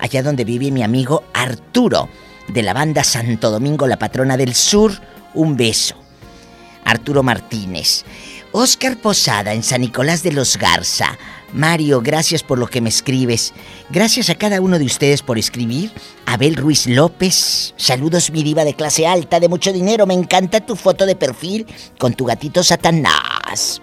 allá 0.00 0.22
donde 0.22 0.44
vive 0.44 0.70
mi 0.70 0.82
amigo 0.82 1.24
Arturo, 1.34 2.08
de 2.48 2.62
la 2.62 2.72
banda 2.72 3.04
Santo 3.04 3.50
Domingo, 3.50 3.86
la 3.86 3.98
patrona 3.98 4.36
del 4.36 4.54
sur. 4.54 4.92
Un 5.34 5.56
beso. 5.56 5.96
Arturo 6.84 7.22
Martínez. 7.22 8.04
Oscar 8.52 8.96
Posada 8.96 9.52
en 9.52 9.62
San 9.62 9.82
Nicolás 9.82 10.22
de 10.22 10.32
los 10.32 10.56
Garza. 10.56 11.18
Mario, 11.52 12.02
gracias 12.02 12.42
por 12.42 12.58
lo 12.58 12.66
que 12.66 12.80
me 12.80 12.88
escribes. 12.88 13.54
Gracias 13.90 14.28
a 14.30 14.34
cada 14.34 14.60
uno 14.60 14.78
de 14.78 14.84
ustedes 14.84 15.22
por 15.22 15.38
escribir. 15.38 15.90
Abel 16.26 16.56
Ruiz 16.56 16.86
López. 16.86 17.74
Saludos, 17.76 18.30
mi 18.30 18.42
diva 18.42 18.64
de 18.64 18.74
clase 18.74 19.06
alta, 19.06 19.40
de 19.40 19.48
mucho 19.48 19.72
dinero. 19.72 20.06
Me 20.06 20.14
encanta 20.14 20.60
tu 20.60 20.76
foto 20.76 21.06
de 21.06 21.16
perfil 21.16 21.66
con 21.98 22.14
tu 22.14 22.26
gatito 22.26 22.62
Satanás. 22.62 23.80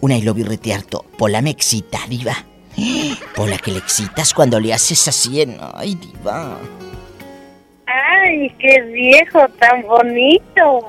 Una 0.00 0.16
I 0.16 0.22
love 0.22 0.38
you. 0.38 1.04
Pola 1.18 1.40
me 1.40 1.50
excita, 1.50 2.00
diva. 2.08 2.44
Pola 3.34 3.58
que 3.58 3.72
le 3.72 3.78
excitas 3.78 4.34
cuando 4.34 4.60
le 4.60 4.72
haces 4.72 5.08
así 5.08 5.40
en... 5.40 5.56
Ay, 5.74 5.94
diva. 5.94 6.58
Ay, 7.86 8.50
qué 8.58 8.80
viejo 8.92 9.46
tan 9.58 9.82
bonito. 9.82 10.42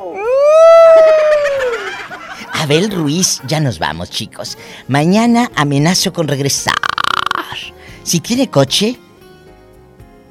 Abel 2.53 2.91
Ruiz, 2.91 3.41
ya 3.45 3.59
nos 3.59 3.79
vamos, 3.79 4.09
chicos. 4.09 4.57
Mañana 4.87 5.51
amenazo 5.55 6.13
con 6.13 6.27
regresar. 6.27 6.73
Si 8.03 8.19
tiene 8.19 8.49
coche, 8.49 8.97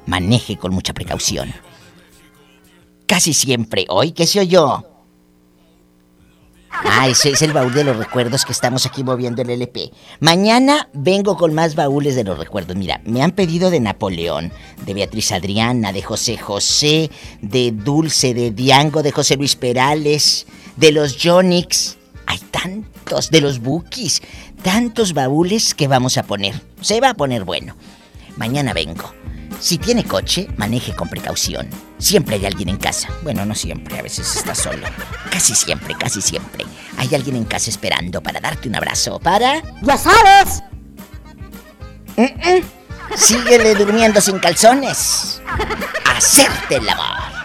maneje 0.05 0.57
con 0.57 0.73
mucha 0.73 0.93
precaución. 0.93 1.53
Casi 3.05 3.33
siempre. 3.33 3.85
Hoy, 3.89 4.11
¿qué 4.11 4.25
se 4.25 4.39
oyó? 4.39 4.94
Ah, 6.83 7.07
ese 7.07 7.31
es 7.31 7.41
el 7.41 7.53
baúl 7.53 7.73
de 7.73 7.83
los 7.83 7.97
recuerdos 7.97 8.45
que 8.45 8.51
estamos 8.51 8.85
aquí 8.85 9.03
moviendo 9.03 9.41
el 9.41 9.49
LP. 9.49 9.91
Mañana 10.19 10.89
vengo 10.93 11.37
con 11.37 11.53
más 11.53 11.75
baúles 11.75 12.15
de 12.15 12.23
los 12.23 12.37
recuerdos. 12.37 12.75
Mira, 12.75 13.01
me 13.05 13.21
han 13.21 13.31
pedido 13.31 13.69
de 13.69 13.79
Napoleón, 13.79 14.51
de 14.85 14.93
Beatriz 14.93 15.31
Adriana, 15.31 15.93
de 15.93 16.01
José 16.01 16.37
José, 16.37 17.09
de 17.41 17.71
Dulce, 17.71 18.33
de 18.33 18.51
Diango, 18.51 19.03
de 19.03 19.11
José 19.11 19.37
Luis 19.37 19.55
Perales, 19.55 20.45
de 20.75 20.91
los 20.91 21.17
Jonix. 21.21 21.97
Hay 22.27 22.39
tantos, 22.39 23.29
de 23.29 23.41
los 23.41 23.59
Bookies, 23.59 24.21
tantos 24.63 25.13
baúles 25.13 25.75
que 25.75 25.87
vamos 25.87 26.17
a 26.17 26.23
poner. 26.23 26.59
Se 26.81 26.99
va 26.99 27.11
a 27.11 27.13
poner 27.13 27.43
bueno. 27.43 27.75
Mañana 28.37 28.73
vengo. 28.73 29.13
Si 29.59 29.77
tiene 29.77 30.03
coche, 30.03 30.47
maneje 30.57 30.93
con 30.95 31.09
precaución. 31.09 31.67
Siempre 31.97 32.35
hay 32.35 32.45
alguien 32.45 32.69
en 32.69 32.77
casa. 32.77 33.09
Bueno, 33.23 33.45
no 33.45 33.55
siempre, 33.55 33.97
a 33.97 34.01
veces 34.01 34.35
está 34.35 34.53
solo. 34.53 34.85
Casi 35.31 35.55
siempre, 35.55 35.95
casi 35.95 36.21
siempre. 36.21 36.65
Hay 36.97 37.13
alguien 37.15 37.35
en 37.35 37.45
casa 37.45 37.69
esperando 37.69 38.21
para 38.21 38.39
darte 38.39 38.69
un 38.69 38.75
abrazo. 38.75 39.19
Para... 39.19 39.61
¡Ya 39.81 39.97
sabes! 39.97 40.61
Síguele 43.15 43.75
durmiendo 43.75 44.21
sin 44.21 44.39
calzones. 44.39 45.41
Hacerte 46.05 46.75
el 46.75 46.89
amor. 46.89 47.44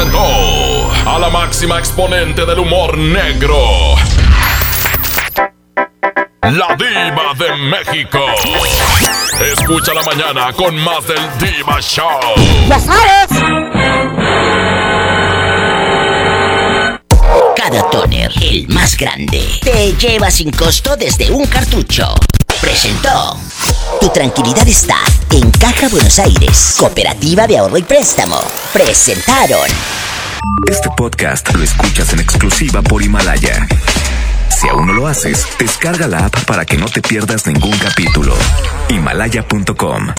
Presentó 0.00 1.10
a 1.10 1.18
la 1.18 1.28
máxima 1.28 1.78
exponente 1.78 2.46
del 2.46 2.58
humor 2.60 2.96
negro. 2.96 3.94
La 6.42 6.74
diva 6.76 7.34
de 7.36 7.56
México. 7.56 8.24
Escucha 9.52 9.92
la 9.92 10.02
mañana 10.02 10.52
con 10.52 10.74
más 10.76 11.06
del 11.06 11.20
Diva 11.38 11.80
Show. 11.80 12.08
¡Ya 12.68 12.78
sabes! 12.78 13.28
Cada 17.56 17.90
toner, 17.90 18.32
el 18.40 18.68
más 18.68 18.96
grande, 18.96 19.46
te 19.62 19.92
lleva 19.94 20.30
sin 20.30 20.50
costo 20.50 20.96
desde 20.96 21.30
un 21.30 21.46
cartucho. 21.46 22.14
Presentó. 22.60 23.38
Tu 24.00 24.08
tranquilidad 24.10 24.66
está 24.68 24.96
en 25.32 25.50
Caja 25.50 25.88
Buenos 25.88 26.18
Aires, 26.18 26.76
Cooperativa 26.78 27.46
de 27.46 27.58
Ahorro 27.58 27.78
y 27.78 27.82
Préstamo. 27.82 28.38
Presentaron. 28.72 29.68
Este 30.70 30.88
podcast 30.96 31.54
lo 31.54 31.62
escuchas 31.62 32.12
en 32.12 32.20
exclusiva 32.20 32.82
por 32.82 33.02
Himalaya. 33.02 33.66
Si 34.48 34.68
aún 34.68 34.86
no 34.86 34.92
lo 34.92 35.06
haces, 35.06 35.46
descarga 35.58 36.06
la 36.06 36.26
app 36.26 36.44
para 36.44 36.66
que 36.66 36.76
no 36.76 36.86
te 36.86 37.00
pierdas 37.00 37.46
ningún 37.46 37.76
capítulo. 37.78 38.34
Himalaya.com 38.88 40.06